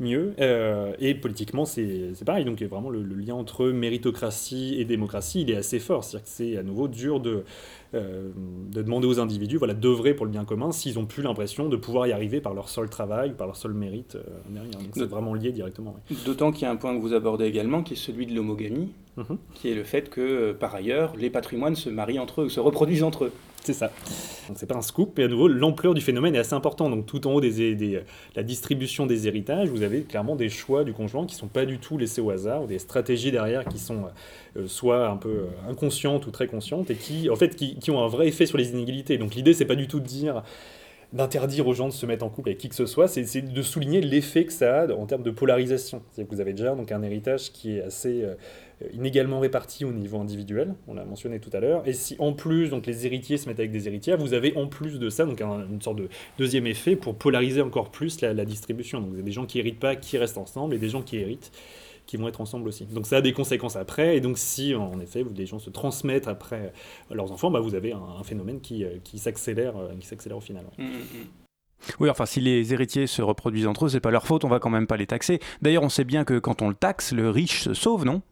mieux. 0.00 0.34
Euh, 0.40 0.92
et 0.98 1.14
politiquement, 1.14 1.64
c'est 1.64 2.12
pareil. 2.24 2.44
Donc 2.44 2.62
vraiment, 2.62 2.90
le, 2.90 3.02
le 3.02 3.14
lien 3.14 3.34
entre 3.34 3.66
méritocratie 3.66 4.76
et 4.78 4.84
démocratie, 4.84 5.42
il 5.42 5.50
est 5.50 5.56
assez 5.56 5.78
fort. 5.78 6.04
C'est-à-dire 6.04 6.24
que 6.24 6.30
c'est 6.32 6.56
à 6.56 6.62
nouveau 6.62 6.88
dur 6.88 7.20
de, 7.20 7.44
euh, 7.94 8.30
de 8.72 8.82
demander 8.82 9.06
aux 9.06 9.18
individus 9.18 9.56
voilà, 9.56 9.74
d'œuvrer 9.74 10.14
pour 10.14 10.24
le 10.24 10.30
bien 10.32 10.44
commun 10.44 10.70
s'ils 10.70 10.94
n'ont 10.94 11.06
plus 11.06 11.22
l'impression 11.22 11.68
de 11.68 11.76
pouvoir 11.76 12.06
y 12.06 12.12
arriver 12.12 12.40
par 12.40 12.54
leur 12.54 12.68
seul 12.68 12.88
travail 12.88 13.32
par 13.32 13.48
leur 13.48 13.56
seul 13.56 13.72
mérite 13.72 14.14
euh, 14.14 14.22
derrière. 14.48 14.72
Donc 14.72 14.90
c'est 14.94 15.06
vraiment 15.06 15.34
lié 15.34 15.50
directement. 15.52 15.96
D'autant 16.24 16.52
qu'il 16.52 16.62
y 16.62 16.64
a 16.66 16.70
un 16.70 16.76
point 16.76 16.94
que 16.94 17.00
vous 17.00 17.14
abordez 17.14 17.46
également, 17.46 17.82
qui 17.82 17.94
est 17.94 17.96
celui 17.96 18.26
de 18.26 18.34
l'homogamie. 18.34 18.88
Mhm. 19.16 19.38
qui 19.54 19.68
est 19.68 19.74
le 19.74 19.82
fait 19.82 20.08
que, 20.08 20.52
par 20.52 20.72
ailleurs, 20.72 21.14
les 21.16 21.30
patrimoines 21.30 21.74
se 21.74 21.90
marient 21.90 22.20
entre 22.20 22.42
eux, 22.42 22.48
se 22.48 22.60
reproduisent 22.60 23.02
entre 23.02 23.24
eux. 23.24 23.32
C'est 23.62 23.74
ça. 23.74 23.90
Donc 24.48 24.56
c'est 24.58 24.66
pas 24.66 24.76
un 24.76 24.82
scoop, 24.82 25.12
mais 25.18 25.24
à 25.24 25.28
nouveau, 25.28 25.46
l'ampleur 25.46 25.92
du 25.92 26.00
phénomène 26.00 26.34
est 26.34 26.38
assez 26.38 26.54
importante. 26.54 26.90
Donc 26.90 27.04
tout 27.04 27.26
en 27.26 27.32
haut 27.34 27.40
des, 27.42 27.74
des- 27.74 28.00
la 28.34 28.42
distribution 28.42 29.04
des 29.06 29.28
héritages, 29.28 29.68
vous 29.68 29.82
avez 29.82 30.00
clairement 30.00 30.34
des 30.34 30.48
choix 30.48 30.82
du 30.82 30.94
conjoint 30.94 31.26
qui 31.26 31.34
sont 31.34 31.46
pas 31.46 31.66
du 31.66 31.78
tout 31.78 31.98
laissés 31.98 32.22
au 32.22 32.30
hasard, 32.30 32.62
ou 32.62 32.66
des 32.66 32.78
stratégies 32.78 33.30
derrière 33.30 33.66
qui 33.66 33.78
sont 33.78 34.04
euh, 34.56 34.66
soit 34.66 35.08
un 35.08 35.16
peu 35.16 35.28
euh, 35.28 35.70
inconscientes 35.70 36.26
ou 36.26 36.30
très 36.30 36.46
conscientes, 36.46 36.90
et 36.90 36.94
qui, 36.94 37.28
qui 37.78 37.90
ont 37.90 38.02
un 38.02 38.08
vrai 38.08 38.28
effet 38.28 38.46
sur 38.46 38.56
les 38.56 38.70
inégalités. 38.70 39.18
Donc 39.18 39.34
l'idée, 39.34 39.52
c'est 39.52 39.66
pas 39.66 39.76
du 39.76 39.86
tout 39.88 40.00
de 40.00 40.06
dire 40.06 40.42
d'interdire 41.12 41.66
aux 41.66 41.74
gens 41.74 41.88
de 41.88 41.92
se 41.92 42.06
mettre 42.06 42.24
en 42.24 42.28
couple 42.28 42.50
avec 42.50 42.58
qui 42.58 42.68
que 42.68 42.74
ce 42.74 42.86
soit, 42.86 43.08
c'est 43.08 43.24
c'est 43.24 43.42
de 43.42 43.62
souligner 43.62 44.00
l'effet 44.00 44.44
que 44.44 44.52
ça 44.52 44.82
a 44.82 44.92
en 44.92 45.06
termes 45.06 45.24
de 45.24 45.30
polarisation. 45.32 46.02
C'est-à-dire 46.10 46.30
que 46.30 46.34
vous 46.36 46.40
avez 46.40 46.52
déjà 46.52 46.74
donc 46.74 46.92
un 46.92 47.02
héritage 47.02 47.50
qui 47.52 47.76
est 47.76 47.82
assez 47.82 48.22
euh, 48.22 48.34
inégalement 48.92 49.40
réparti 49.40 49.84
au 49.84 49.92
niveau 49.92 50.18
individuel, 50.18 50.74
on 50.86 50.94
l'a 50.94 51.04
mentionné 51.04 51.40
tout 51.40 51.50
à 51.52 51.60
l'heure, 51.60 51.82
et 51.86 51.92
si 51.92 52.14
en 52.20 52.32
plus 52.32 52.70
donc 52.70 52.86
les 52.86 53.06
héritiers 53.06 53.38
se 53.38 53.48
mettent 53.48 53.58
avec 53.58 53.72
des 53.72 53.88
héritières, 53.88 54.18
vous 54.18 54.34
avez 54.34 54.56
en 54.56 54.68
plus 54.68 54.98
de 55.00 55.10
ça 55.10 55.24
donc 55.26 55.40
un- 55.40 55.66
une 55.68 55.82
sorte 55.82 55.96
de 55.98 56.08
deuxième 56.38 56.66
effet 56.66 56.94
pour 56.96 57.14
polariser 57.16 57.60
encore 57.60 57.90
plus 57.90 58.20
la, 58.20 58.32
la 58.32 58.44
distribution. 58.44 59.00
Donc 59.00 59.08
vous 59.08 59.14
avez 59.16 59.24
des 59.24 59.32
gens 59.32 59.46
qui 59.46 59.58
héritent 59.58 59.80
pas, 59.80 59.96
qui 59.96 60.16
restent 60.16 60.38
ensemble, 60.38 60.74
et 60.74 60.78
des 60.78 60.88
gens 60.88 61.02
qui 61.02 61.16
héritent 61.18 61.50
qui 62.10 62.16
vont 62.16 62.26
être 62.26 62.40
ensemble 62.40 62.66
aussi. 62.66 62.86
Donc 62.86 63.06
ça 63.06 63.18
a 63.18 63.20
des 63.20 63.32
conséquences 63.32 63.76
après, 63.76 64.16
et 64.16 64.20
donc 64.20 64.36
si 64.36 64.74
en 64.74 64.98
effet 64.98 65.24
les 65.36 65.46
gens 65.46 65.60
se 65.60 65.70
transmettent 65.70 66.26
après 66.26 66.72
leurs 67.08 67.30
enfants, 67.30 67.52
bah, 67.52 67.60
vous 67.60 67.76
avez 67.76 67.92
un, 67.92 68.02
un 68.18 68.24
phénomène 68.24 68.60
qui, 68.60 68.84
euh, 68.84 68.96
qui 69.04 69.20
s'accélère, 69.20 69.76
euh, 69.76 69.94
qui 70.00 70.08
s'accélère 70.08 70.36
au 70.38 70.40
final. 70.40 70.64
ouais. 70.76 70.84
Oui, 72.00 72.10
enfin, 72.10 72.26
si 72.26 72.40
les 72.40 72.74
héritiers 72.74 73.06
se 73.06 73.22
reproduisent 73.22 73.68
entre 73.68 73.86
eux, 73.86 73.88
c'est 73.88 74.00
pas 74.00 74.10
leur 74.10 74.26
faute, 74.26 74.44
on 74.44 74.48
va 74.48 74.58
quand 74.58 74.70
même 74.70 74.88
pas 74.88 74.96
les 74.96 75.06
taxer. 75.06 75.38
D'ailleurs, 75.62 75.84
on 75.84 75.88
sait 75.88 76.04
bien 76.04 76.24
que 76.24 76.38
quand 76.38 76.62
on 76.62 76.68
le 76.68 76.74
taxe, 76.74 77.12
le 77.12 77.30
riche 77.30 77.62
se 77.62 77.72
sauve, 77.74 78.04
non? 78.04 78.22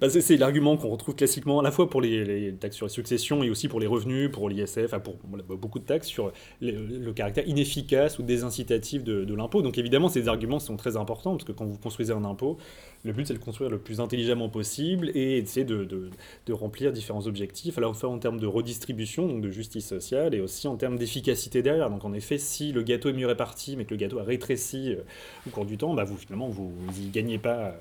Bah, 0.00 0.08
c'est- 0.08 0.36
l'argument 0.36 0.76
qu'on 0.76 0.88
retrouve 0.88 1.14
classiquement 1.14 1.60
à 1.60 1.62
la 1.62 1.70
fois 1.70 1.88
pour 1.88 2.00
les, 2.00 2.54
taxes 2.58 2.76
sur 2.76 2.86
les 2.86 2.92
successions 2.92 3.42
et 3.42 3.50
aussi 3.50 3.68
pour 3.68 3.80
les 3.80 3.86
revenus, 3.86 4.30
pour 4.30 4.48
l'ISF, 4.48 4.94
pour 5.02 5.16
beaucoup 5.56 5.78
de 5.78 5.84
taxes 5.84 6.08
sur 6.08 6.32
le, 6.60 7.12
caractère 7.12 7.46
inefficace 7.46 8.18
ou 8.18 8.22
désincitatif 8.22 9.04
de, 9.04 9.34
l'impôt. 9.34 9.62
Donc 9.62 9.78
évidemment, 9.78 10.08
ces 10.08 10.28
arguments 10.28 10.58
sont 10.58 10.76
très 10.76 10.96
importants 10.96 11.32
parce 11.32 11.44
que 11.44 11.52
quand 11.52 11.64
vous 11.64 11.78
construisez 11.78 12.12
un 12.12 12.24
impôt, 12.24 12.58
le 13.04 13.12
but 13.12 13.26
c'est 13.26 13.34
de 13.34 13.38
le 13.38 13.44
construire 13.44 13.70
le 13.70 13.78
plus 13.78 14.00
intelligemment 14.00 14.48
possible 14.48 15.10
et 15.14 15.42
de, 15.42 16.10
de 16.46 16.52
remplir 16.52 16.92
différents 16.92 17.26
objectifs, 17.26 17.78
à 17.78 17.80
la 17.80 17.92
fois 17.92 18.10
en 18.10 18.18
termes 18.18 18.40
de 18.40 18.46
redistribution, 18.46 19.26
donc 19.26 19.42
de 19.42 19.50
justice 19.50 19.86
sociale, 19.86 20.34
et 20.34 20.40
aussi 20.40 20.68
en 20.68 20.76
termes 20.76 20.96
d'efficacité 20.96 21.62
derrière. 21.62 21.90
Donc 21.90 22.04
en 22.04 22.12
effet, 22.12 22.38
si 22.38 22.72
le 22.72 22.82
gâteau 22.82 23.08
est 23.08 23.12
mieux 23.12 23.26
réparti, 23.26 23.76
mais 23.76 23.84
que 23.84 23.90
le 23.90 23.96
gâteau 23.96 24.18
a 24.18 24.22
rétréci 24.22 24.92
euh, 24.92 25.02
au 25.46 25.50
cours 25.50 25.66
du 25.66 25.76
temps, 25.76 25.94
bah, 25.94 26.04
vous 26.04 26.16
finalement 26.16 26.48
vous 26.48 26.72
n'y 26.98 27.08
gagnez 27.08 27.38
pas 27.38 27.58
euh, 27.58 27.72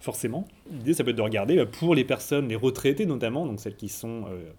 forcément. 0.00 0.46
L'idée, 0.70 0.94
ça 0.94 1.04
peut 1.04 1.10
être 1.10 1.16
de 1.16 1.22
regarder 1.22 1.56
bah, 1.56 1.66
pour 1.66 1.94
les 1.94 2.04
personnes, 2.04 2.48
les 2.48 2.56
retraités 2.56 3.06
notamment, 3.06 3.46
donc 3.46 3.60
celles 3.60 3.76
qui 3.76 3.88
sont 3.88 4.24
euh, 4.28 4.50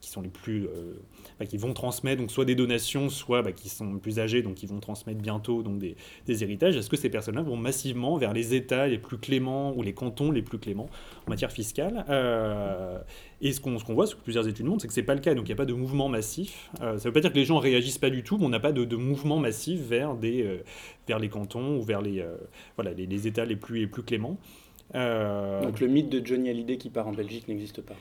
qui 0.00 0.10
sont 0.10 0.20
les 0.20 0.28
plus 0.28 0.66
euh, 0.66 0.94
bah, 1.38 1.46
qui 1.46 1.56
vont 1.56 1.72
transmettre 1.72 2.20
donc 2.20 2.30
soit 2.30 2.44
des 2.44 2.54
donations 2.54 3.08
soit 3.08 3.42
bah, 3.42 3.52
qui 3.52 3.68
sont 3.68 3.98
plus 3.98 4.18
âgés 4.20 4.42
donc 4.42 4.54
qui 4.54 4.66
vont 4.66 4.78
transmettre 4.78 5.20
bientôt 5.20 5.62
donc 5.62 5.78
des, 5.78 5.96
des 6.26 6.44
héritages 6.44 6.76
est-ce 6.76 6.90
que 6.90 6.96
ces 6.96 7.10
personnes-là 7.10 7.42
vont 7.42 7.56
massivement 7.56 8.16
vers 8.16 8.32
les 8.32 8.54
États 8.54 8.86
les 8.86 8.98
plus 8.98 9.18
cléments 9.18 9.74
ou 9.76 9.82
les 9.82 9.94
cantons 9.94 10.30
les 10.30 10.42
plus 10.42 10.58
cléments 10.58 10.88
en 11.26 11.30
matière 11.30 11.50
fiscale 11.50 12.04
Euh, 12.08 12.98
et 13.40 13.52
ce 13.52 13.60
qu'on 13.60 13.78
ce 13.78 13.84
qu'on 13.84 13.94
voit 13.94 14.06
sur 14.06 14.18
plusieurs 14.18 14.46
études 14.46 14.66
montrent 14.66 14.82
c'est 14.82 14.88
que 14.88 14.94
c'est 14.94 15.02
pas 15.02 15.14
le 15.14 15.20
cas 15.20 15.34
donc 15.34 15.44
il 15.46 15.48
n'y 15.48 15.54
a 15.54 15.56
pas 15.56 15.64
de 15.64 15.74
mouvement 15.74 16.08
massif 16.08 16.70
Euh, 16.82 16.98
ça 16.98 17.08
veut 17.08 17.12
pas 17.12 17.20
dire 17.20 17.32
que 17.32 17.36
les 17.36 17.44
gens 17.44 17.58
réagissent 17.58 17.98
pas 17.98 18.10
du 18.10 18.22
tout 18.22 18.38
mais 18.38 18.46
on 18.46 18.50
n'a 18.50 18.60
pas 18.60 18.72
de, 18.72 18.96
mouvement 18.96 19.38
massif 19.38 19.80
vers 19.80 20.14
des 20.14 20.42
euh, 20.42 20.62
vers 21.08 21.18
les 21.18 21.28
cantons 21.28 21.78
ou 21.78 21.82
vers 21.82 22.02
les 22.02 22.20
euh, 22.20 22.36
voilà 22.76 22.92
les, 22.92 23.26
États 23.26 23.44
les 23.44 23.56
plus 23.56 23.80
les 23.80 23.86
plus 23.86 24.02
cléments 24.02 24.38
Euh, 24.38 24.65
Donc 25.62 25.80
le 25.80 25.88
mythe 25.88 26.08
de 26.08 26.24
Johnny 26.24 26.48
Hallyday 26.50 26.78
qui 26.78 26.90
part 26.90 27.08
en 27.08 27.12
Belgique 27.12 27.48
n'existe 27.48 27.82
pas. 27.82 27.96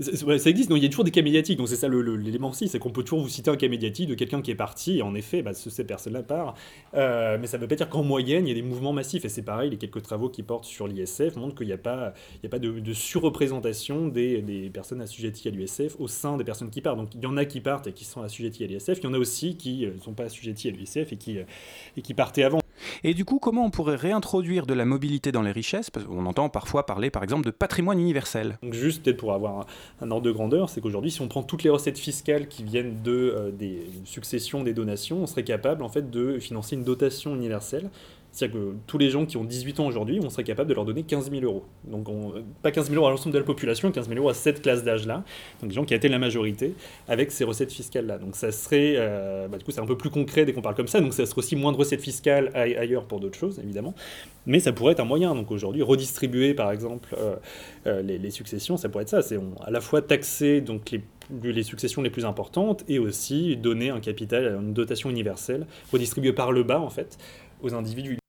ça 0.00 0.48
existe, 0.48 0.70
donc 0.70 0.78
il 0.78 0.82
y 0.82 0.86
a 0.86 0.88
toujours 0.88 1.04
des 1.04 1.10
cas 1.10 1.20
médiatiques, 1.20 1.58
donc 1.58 1.68
c'est 1.68 1.76
ça 1.76 1.86
l'élément 1.86 2.48
aussi, 2.48 2.68
c'est 2.68 2.78
qu'on 2.78 2.90
peut 2.90 3.02
toujours 3.02 3.20
vous 3.20 3.28
citer 3.28 3.50
un 3.50 3.56
cas 3.56 3.68
médiatique 3.68 4.08
de 4.08 4.14
quelqu'un 4.14 4.40
qui 4.40 4.50
est 4.50 4.54
parti, 4.54 4.96
et 4.96 5.02
en 5.02 5.14
effet, 5.14 5.42
bah, 5.42 5.52
ce- 5.52 5.68
ces 5.68 5.84
personnes-là 5.84 6.22
partent, 6.22 6.56
Euh, 6.94 7.36
mais 7.38 7.46
ça 7.46 7.58
ne 7.58 7.62
veut 7.62 7.68
pas 7.68 7.74
dire 7.74 7.90
qu'en 7.90 8.02
moyenne, 8.02 8.46
il 8.46 8.48
y 8.48 8.52
a 8.52 8.54
des 8.54 8.66
mouvements 8.66 8.94
massifs, 8.94 9.26
et 9.26 9.28
c'est 9.28 9.42
pareil, 9.42 9.68
les 9.68 9.76
quelques 9.76 10.00
travaux 10.00 10.30
qui 10.30 10.42
portent 10.42 10.64
sur 10.64 10.88
l'ISF 10.88 11.36
montrent 11.36 11.54
qu'il 11.54 11.66
n'y 11.66 11.74
a 11.74 11.78
pas, 11.78 12.14
il 12.36 12.44
y 12.44 12.46
a 12.46 12.48
pas 12.48 12.58
de, 12.58 12.80
de 12.80 12.92
surreprésentation 12.94 14.08
des, 14.08 14.40
des 14.40 14.70
personnes 14.70 15.02
assujetties 15.02 15.48
à 15.48 15.50
l'ISF 15.50 15.96
au 15.98 16.08
sein 16.08 16.38
des 16.38 16.44
personnes 16.44 16.70
qui 16.70 16.80
partent. 16.80 16.96
Donc 16.98 17.14
il 17.14 17.20
y 17.22 17.26
en 17.26 17.36
a 17.36 17.44
qui 17.44 17.60
partent 17.60 17.86
et 17.86 17.92
qui 17.92 18.06
sont 18.06 18.22
assujetties 18.22 18.64
à 18.64 18.68
l'ISF, 18.68 18.98
il 19.00 19.04
y 19.04 19.06
en 19.06 19.14
a 19.14 19.18
aussi 19.18 19.56
qui 19.56 19.84
ne 19.86 19.98
sont 20.00 20.14
pas 20.14 20.24
assujetties 20.24 20.68
à 20.68 20.70
l'ISF 20.72 21.12
et 21.12 21.16
qui, 21.16 21.38
euh, 21.38 21.44
et 21.98 22.00
qui 22.02 22.14
partaient 22.14 22.42
avant. 22.42 22.59
Et 23.04 23.14
du 23.14 23.24
coup, 23.24 23.38
comment 23.38 23.64
on 23.64 23.70
pourrait 23.70 23.96
réintroduire 23.96 24.66
de 24.66 24.74
la 24.74 24.84
mobilité 24.84 25.32
dans 25.32 25.42
les 25.42 25.52
richesses? 25.52 25.90
Qu'on 25.90 26.26
entend 26.26 26.48
parfois 26.48 26.86
parler, 26.86 27.10
par 27.10 27.22
exemple, 27.22 27.44
de 27.44 27.50
patrimoine 27.50 27.98
universel. 27.98 28.58
Donc 28.62 28.74
juste 28.74 29.02
peut-être 29.02 29.18
pour 29.18 29.32
avoir 29.32 29.60
un, 29.60 29.66
un 30.02 30.10
ordre 30.10 30.26
de 30.26 30.32
grandeur, 30.32 30.68
c'est 30.68 30.80
qu'aujourd'hui, 30.80 31.10
si 31.10 31.20
on 31.20 31.28
prend 31.28 31.42
toutes 31.42 31.62
les 31.62 31.70
recettes 31.70 31.98
fiscales 31.98 32.48
qui 32.48 32.64
viennent 32.64 33.02
de 33.02 33.12
euh, 33.12 33.50
des 33.50 33.86
successions 34.04 34.62
des 34.62 34.74
donations, 34.74 35.22
on 35.22 35.26
serait 35.26 35.44
capable 35.44 35.82
en 35.82 35.88
fait 35.88 36.10
de 36.10 36.38
financer 36.38 36.76
une 36.76 36.84
dotation 36.84 37.34
universelle. 37.34 37.90
C'est-à-dire 38.32 38.60
que 38.60 38.74
tous 38.86 38.98
les 38.98 39.10
gens 39.10 39.26
qui 39.26 39.36
ont 39.36 39.44
18 39.44 39.80
ans 39.80 39.86
aujourd'hui, 39.86 40.20
on 40.22 40.30
serait 40.30 40.44
capable 40.44 40.68
de 40.68 40.74
leur 40.74 40.84
donner 40.84 41.02
15 41.02 41.30
000 41.30 41.42
euros. 41.44 41.64
Donc 41.84 42.08
on- 42.08 42.32
pas 42.62 42.70
15 42.70 42.88
000 42.88 42.96
euros 42.96 43.08
à 43.08 43.10
l'ensemble 43.10 43.32
de 43.32 43.38
la 43.38 43.44
population, 43.44 43.90
15 43.90 44.08
000 44.08 44.18
euros 44.20 44.28
à 44.28 44.34
cette 44.34 44.62
classe 44.62 44.84
d'âge-là. 44.84 45.24
Donc 45.60 45.70
des 45.70 45.74
gens 45.74 45.84
qui 45.84 45.94
atteignent 45.94 46.12
la 46.12 46.18
majorité 46.18 46.74
avec 47.08 47.32
ces 47.32 47.44
recettes 47.44 47.72
fiscales-là. 47.72 48.18
Donc 48.18 48.36
ça 48.36 48.52
serait, 48.52 48.94
euh, 48.96 49.48
bah, 49.48 49.58
du 49.58 49.64
coup 49.64 49.72
c'est 49.72 49.80
un 49.80 49.86
peu 49.86 49.96
plus 49.96 50.10
concret 50.10 50.44
dès 50.44 50.52
qu'on 50.52 50.62
parle 50.62 50.76
comme 50.76 50.86
ça. 50.88 51.00
Donc 51.00 51.12
ça 51.12 51.26
serait 51.26 51.38
aussi 51.38 51.56
moins 51.56 51.72
de 51.72 51.76
recettes 51.76 52.02
fiscales 52.02 52.52
ai- 52.54 52.76
ailleurs 52.76 53.04
pour 53.04 53.18
d'autres 53.20 53.38
choses, 53.38 53.58
évidemment. 53.58 53.94
Mais 54.46 54.60
ça 54.60 54.72
pourrait 54.72 54.92
être 54.92 55.00
un 55.00 55.04
moyen. 55.04 55.34
Donc 55.34 55.50
aujourd'hui, 55.50 55.82
redistribuer 55.82 56.54
par 56.54 56.70
exemple 56.70 57.14
euh, 57.18 57.36
euh, 57.86 58.02
les, 58.02 58.30
successions, 58.30 58.76
ça 58.76 58.88
pourrait 58.88 59.02
être 59.02 59.08
ça. 59.08 59.22
C'est 59.22 59.38
à 59.62 59.70
la 59.70 59.80
fois 59.80 60.02
taxer 60.02 60.60
donc 60.60 60.94
les, 61.42 61.62
successions 61.62 62.02
les 62.02 62.10
plus 62.10 62.24
importantes 62.24 62.84
et 62.88 62.98
aussi 62.98 63.56
donner 63.56 63.90
un 63.90 64.00
capital, 64.00 64.58
une 64.62 64.72
dotation 64.72 65.10
universelle, 65.10 65.66
redistribuer 65.92 66.32
par 66.32 66.52
le 66.52 66.62
bas 66.62 66.80
en 66.80 66.90
fait 66.90 67.18
aux 67.62 67.74
individus. 67.74 68.19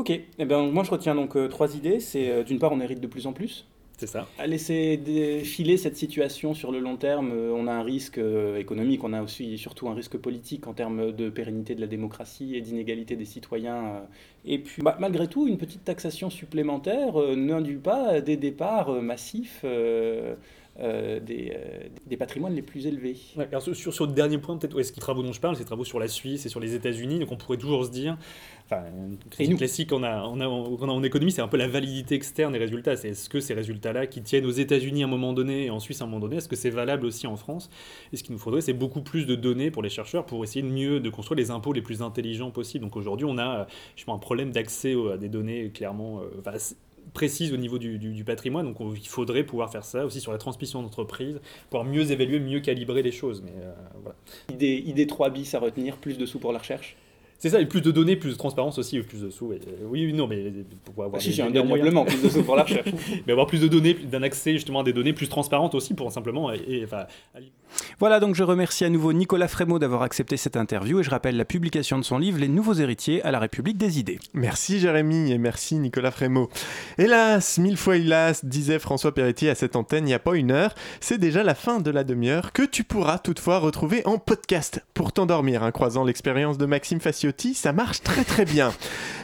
Ok, 0.00 0.08
eh 0.38 0.44
ben, 0.46 0.62
moi 0.70 0.82
je 0.82 0.90
retiens 0.90 1.14
donc 1.14 1.36
euh, 1.36 1.46
trois 1.46 1.76
idées. 1.76 2.00
C'est 2.00 2.30
euh, 2.30 2.42
d'une 2.42 2.58
part, 2.58 2.72
on 2.72 2.80
hérite 2.80 3.02
de 3.02 3.06
plus 3.06 3.26
en 3.26 3.34
plus. 3.34 3.66
C'est 3.98 4.06
ça. 4.06 4.26
À 4.38 4.46
laisser 4.46 4.96
défiler 4.96 5.76
cette 5.76 5.94
situation 5.94 6.54
sur 6.54 6.72
le 6.72 6.78
long 6.78 6.96
terme, 6.96 7.32
euh, 7.34 7.52
on 7.54 7.66
a 7.66 7.72
un 7.72 7.82
risque 7.82 8.18
économique, 8.56 9.04
on 9.04 9.12
a 9.12 9.22
aussi 9.22 9.58
surtout 9.58 9.90
un 9.90 9.94
risque 9.94 10.16
politique 10.16 10.66
en 10.66 10.72
termes 10.72 11.12
de 11.12 11.28
pérennité 11.28 11.74
de 11.74 11.82
la 11.82 11.86
démocratie 11.86 12.56
et 12.56 12.62
d'inégalité 12.62 13.14
des 13.14 13.26
citoyens. 13.26 14.00
Et 14.46 14.58
puis, 14.58 14.80
bah, 14.80 14.96
malgré 14.98 15.28
tout, 15.28 15.46
une 15.46 15.58
petite 15.58 15.84
taxation 15.84 16.30
supplémentaire 16.30 17.18
n'induit 17.36 17.76
pas 17.76 18.22
des 18.22 18.38
départs 18.38 19.02
massifs 19.02 19.66
euh, 20.80 21.00
euh, 21.00 21.20
des, 21.20 21.52
euh, 21.54 21.88
des 22.06 22.16
patrimoines 22.16 22.54
les 22.54 22.62
plus 22.62 22.86
élevés. 22.86 23.16
Ouais, 23.36 23.46
alors 23.50 23.62
sur, 23.62 23.94
sur, 23.94 24.06
le 24.06 24.12
dernier 24.12 24.38
point, 24.38 24.56
peut-être, 24.56 24.74
ouais, 24.74 24.82
ce 24.82 24.92
qui 24.92 25.00
travaux 25.00 25.22
dont 25.22 25.32
je 25.32 25.40
parle, 25.40 25.56
c'est 25.56 25.64
travaux 25.64 25.84
sur 25.84 25.98
la 25.98 26.08
Suisse 26.08 26.46
et 26.46 26.48
sur 26.48 26.60
les 26.60 26.74
États-Unis. 26.74 27.18
Donc 27.18 27.32
on 27.32 27.36
pourrait 27.36 27.58
toujours 27.58 27.84
se 27.84 27.90
dire, 27.90 28.16
enfin, 28.66 28.82
une 29.38 29.56
classique 29.56 29.90
qu'on 29.90 30.02
a, 30.02 30.22
on 30.24 30.40
a, 30.40 30.46
on 30.46 30.88
a 30.88 30.92
en 30.92 31.02
économie, 31.02 31.32
c'est 31.32 31.42
un 31.42 31.48
peu 31.48 31.56
la 31.56 31.68
validité 31.68 32.14
externe 32.14 32.52
des 32.52 32.58
résultats. 32.58 32.96
C'est 32.96 33.10
est-ce 33.10 33.28
que 33.28 33.40
ces 33.40 33.54
résultats-là 33.54 34.06
qui 34.06 34.22
tiennent 34.22 34.46
aux 34.46 34.50
États-Unis 34.50 35.02
à 35.02 35.06
un 35.06 35.10
moment 35.10 35.32
donné 35.32 35.66
et 35.66 35.70
en 35.70 35.80
Suisse 35.80 36.00
à 36.00 36.04
un 36.04 36.06
moment 36.06 36.20
donné, 36.20 36.36
est-ce 36.36 36.48
que 36.48 36.56
c'est 36.56 36.70
valable 36.70 37.06
aussi 37.06 37.26
en 37.26 37.36
France? 37.36 37.70
Et 38.12 38.16
ce 38.16 38.22
qu'il 38.22 38.32
nous 38.32 38.40
faudrait, 38.40 38.60
c'est 38.60 38.72
beaucoup 38.72 39.02
plus 39.02 39.26
de 39.26 39.34
données 39.34 39.70
pour 39.70 39.82
les 39.82 39.90
chercheurs 39.90 40.26
pour 40.26 40.42
essayer 40.44 40.62
de 40.62 40.72
mieux 40.72 41.00
de 41.00 41.10
construire 41.10 41.38
les 41.38 41.50
impôts 41.50 41.72
les 41.72 41.82
plus 41.82 42.02
intelligents 42.02 42.50
possibles. 42.50 42.84
Donc 42.84 42.96
aujourd'hui, 42.96 43.26
on 43.26 43.38
a, 43.38 43.66
je 43.96 44.04
pense, 44.04 44.16
un 44.16 44.18
problème 44.18 44.50
d'accès 44.50 44.94
à 45.12 45.16
des 45.16 45.28
données 45.28 45.70
clairement. 45.70 46.20
euh, 46.20 46.40
enfin, 46.40 46.52
précises 47.12 47.52
au 47.52 47.56
niveau 47.56 47.78
du, 47.78 47.98
du- 47.98 48.12
du 48.12 48.24
patrimoine, 48.24 48.66
donc 48.66 48.80
on- 48.80 48.94
il 48.94 49.06
faudrait 49.08 49.44
pouvoir 49.44 49.70
faire 49.70 49.84
ça 49.84 50.04
aussi 50.06 50.20
sur 50.20 50.32
la 50.32 50.38
transmission 50.38 50.82
d'entreprise, 50.82 51.40
pouvoir 51.70 51.84
mieux 51.84 52.10
évaluer, 52.10 52.40
mieux 52.40 52.60
calibrer 52.60 53.02
les 53.02 53.12
choses. 53.12 53.42
Mais 53.44 53.52
euh, 53.62 53.72
voilà. 54.02 54.16
Idée, 54.52 54.82
idée 54.86 55.06
3 55.06 55.30
bis 55.30 55.54
à 55.54 55.58
retenir, 55.58 55.96
plus 55.96 56.18
de 56.18 56.26
sous 56.26 56.38
pour 56.38 56.52
la 56.52 56.58
recherche? 56.58 56.96
C'est 57.40 57.48
ça, 57.50 57.60
et 57.60 57.66
plus 57.66 57.80
de 57.80 57.90
données, 57.90 58.14
plus 58.16 58.30
de 58.32 58.36
transparence 58.36 58.78
aussi, 58.78 58.98
et 58.98 59.02
plus 59.02 59.22
de 59.22 59.30
sous. 59.30 59.52
et- 59.52 59.56
euh, 59.56 59.86
oui, 59.88 60.04
oui, 60.06 60.12
non, 60.12 60.28
mais 60.28 60.52
pour 60.84 61.02
avoir 61.04 61.16
Ah, 61.18 61.20
si, 61.20 61.30
des- 61.30 61.34
j'ai 61.36 61.42
un 61.42 61.64
moyens. 61.64 62.04
plus 62.06 62.22
de 62.22 62.28
sous 62.28 62.42
pour 62.44 62.54
la 62.54 62.62
recherche. 62.62 62.88
mais 63.26 63.32
avoir 63.32 63.46
plus 63.48 63.60
de 63.62 63.66
données, 63.66 63.94
d'un 63.94 64.22
accès 64.22 64.52
justement 64.52 64.80
à 64.80 64.84
des 64.84 64.92
données 64.92 65.14
plus 65.14 65.28
transparentes 65.28 65.74
aussi, 65.74 65.94
pour 65.94 66.12
simplement. 66.12 66.52
Et, 66.52 66.60
et, 66.68 66.84
enfin, 66.84 67.06
Voilà, 67.98 68.20
donc 68.20 68.34
je 68.34 68.42
remercie 68.42 68.84
à 68.84 68.90
nouveau 68.90 69.12
Nicolas 69.12 69.48
Frémaux 69.48 69.78
d'avoir 69.78 70.02
accepté 70.02 70.36
cette 70.36 70.56
interview 70.56 71.00
et 71.00 71.02
je 71.02 71.08
rappelle 71.10 71.36
la 71.36 71.44
publication 71.46 71.98
de 71.98 72.04
son 72.04 72.18
livre 72.18 72.38
Les 72.38 72.48
nouveaux 72.48 72.74
héritiers 72.74 73.22
à 73.22 73.30
la 73.30 73.38
République 73.38 73.78
des 73.78 73.98
idées. 73.98 74.18
Merci 74.34 74.78
Jérémy 74.80 75.30
et 75.32 75.38
merci 75.38 75.76
Nicolas 75.76 76.10
Frémaux. 76.10 76.50
Hélas, 76.98 77.58
mille 77.58 77.76
fois 77.76 77.96
hélas, 77.96 78.44
disait 78.44 78.78
François 78.80 79.14
Perretti 79.14 79.48
à 79.48 79.54
cette 79.54 79.76
antenne 79.76 80.04
il 80.04 80.08
n'y 80.08 80.14
a 80.14 80.18
pas 80.18 80.34
une 80.36 80.50
heure, 80.50 80.74
c'est 81.00 81.18
déjà 81.18 81.42
la 81.44 81.54
fin 81.54 81.78
de 81.80 81.90
la 81.90 82.02
demi-heure 82.04 82.52
que 82.52 82.62
tu 82.64 82.82
pourras 82.84 83.18
toutefois 83.18 83.58
retrouver 83.60 84.02
en 84.04 84.18
podcast 84.18 84.84
pour 84.92 85.12
t'endormir, 85.12 85.62
hein, 85.62 85.70
croisant 85.70 86.02
l'expérience 86.04 86.58
de 86.58 86.66
Maxime 86.66 87.00
Faciotti 87.00 87.29
Ciotti, 87.30 87.54
ça 87.54 87.72
marche 87.72 88.02
très 88.02 88.24
très 88.24 88.44
bien. 88.44 88.72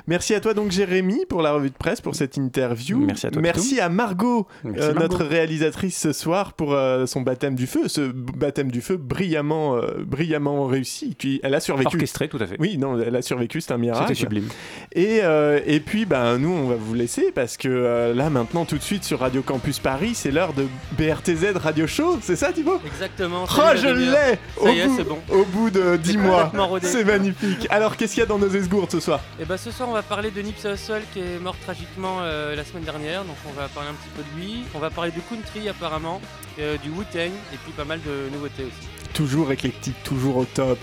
Merci 0.08 0.34
à 0.34 0.40
toi 0.40 0.54
donc 0.54 0.70
Jérémy 0.70 1.26
pour 1.28 1.42
la 1.42 1.50
revue 1.52 1.70
de 1.70 1.74
presse, 1.74 2.00
pour 2.00 2.14
cette 2.14 2.36
interview. 2.36 2.98
Merci 2.98 3.26
à 3.26 3.30
toi, 3.32 3.42
Merci 3.42 3.80
à 3.80 3.88
Margot, 3.88 4.46
Merci, 4.62 4.80
euh, 4.80 4.92
Margot. 4.94 5.00
notre 5.00 5.24
réalisatrice 5.24 5.98
ce 5.98 6.12
soir 6.12 6.52
pour 6.52 6.74
euh, 6.74 7.06
son 7.06 7.22
baptême 7.22 7.56
du 7.56 7.66
feu, 7.66 7.88
ce 7.88 8.02
baptême 8.12 8.70
du 8.70 8.80
feu 8.80 8.96
brillamment, 8.96 9.76
euh, 9.76 10.04
brillamment 10.06 10.66
réussi. 10.66 11.16
Puis 11.18 11.40
elle 11.42 11.54
a 11.56 11.60
survécu. 11.60 11.96
Orchestré, 11.96 12.28
tout 12.28 12.38
à 12.40 12.46
fait. 12.46 12.54
Oui, 12.60 12.78
non, 12.78 13.00
elle 13.00 13.16
a 13.16 13.22
survécu, 13.22 13.60
c'est 13.60 13.72
un 13.72 13.78
miracle. 13.78 14.04
C'était 14.06 14.20
sublime. 14.20 14.48
Et, 14.92 15.20
euh, 15.24 15.58
et 15.66 15.80
puis, 15.80 16.04
ben, 16.06 16.38
nous, 16.38 16.50
on 16.52 16.68
va 16.68 16.76
vous 16.76 16.94
laisser 16.94 17.32
parce 17.34 17.56
que 17.56 17.66
euh, 17.68 18.14
là, 18.14 18.30
maintenant, 18.30 18.64
tout 18.64 18.78
de 18.78 18.82
suite 18.82 19.02
sur 19.02 19.18
Radio 19.20 19.42
Campus 19.42 19.80
Paris, 19.80 20.12
c'est 20.14 20.30
l'heure 20.30 20.52
de 20.52 20.66
BRTZ 20.96 21.56
Radio 21.56 21.88
Show, 21.88 22.18
c'est 22.22 22.36
ça, 22.36 22.52
Thibaut? 22.52 22.80
Exactement. 22.86 23.44
Oh, 23.48 23.62
je 23.74 23.88
l'ai 23.88 24.06
Ça 24.06 24.62
au, 24.62 24.68
y 24.68 24.78
est, 24.78 24.86
bout, 24.86 24.94
c'est 24.98 25.04
bon. 25.08 25.18
au 25.32 25.44
bout 25.46 25.70
de 25.70 25.96
10 25.96 26.12
C'est 26.12 26.16
mois. 26.18 26.52
C'est 26.82 27.04
magnifique. 27.04 27.66
Alors, 27.70 27.95
qu'est-ce 27.96 28.14
qu'il 28.14 28.20
y 28.20 28.22
a 28.22 28.26
dans 28.26 28.38
nos 28.38 28.50
esgourdes 28.50 28.90
ce 28.90 29.00
soir 29.00 29.20
Et 29.40 29.44
bah 29.44 29.58
ce 29.58 29.70
soir 29.70 29.88
on 29.88 29.92
va 29.92 30.02
parler 30.02 30.30
de 30.30 30.40
Nipsey 30.40 30.72
Hussle 30.72 31.02
qui 31.12 31.20
est 31.20 31.38
mort 31.38 31.56
tragiquement 31.64 32.18
euh, 32.20 32.54
la 32.54 32.64
semaine 32.64 32.84
dernière, 32.84 33.24
donc 33.24 33.36
on 33.48 33.52
va 33.52 33.68
parler 33.68 33.90
un 33.90 33.94
petit 33.94 34.10
peu 34.16 34.22
de 34.22 34.40
lui. 34.40 34.64
On 34.74 34.78
va 34.78 34.90
parler 34.90 35.10
de 35.10 35.20
country 35.20 35.68
apparemment, 35.68 36.20
euh, 36.58 36.76
du 36.78 36.90
Wu-Tang 36.90 37.30
et 37.52 37.56
puis 37.64 37.72
pas 37.72 37.84
mal 37.84 38.00
de 38.02 38.32
nouveautés 38.32 38.64
aussi. 38.64 38.88
Toujours 39.14 39.50
éclectique, 39.50 39.96
toujours 40.04 40.36
au 40.36 40.44
top. 40.44 40.78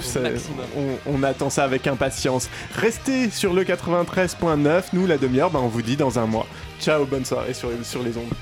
On 1.05 1.22
attend 1.24 1.49
ça 1.49 1.64
avec 1.64 1.86
impatience. 1.86 2.49
Restez 2.76 3.30
sur 3.30 3.53
le 3.53 3.64
93.9. 3.64 4.86
Nous, 4.93 5.05
la 5.05 5.20
demi-heure, 5.20 5.51
ben, 5.51 5.59
on 5.59 5.68
vous 5.68 5.84
dit 5.84 5.97
dans 5.97 6.18
un 6.18 6.26
mois. 6.26 6.47
Ciao, 6.80 7.05
bonne 7.05 7.26
soirée 7.26 7.53
sur, 7.53 7.70
sur 7.84 8.01
les 8.01 8.18
ondes. 8.18 8.34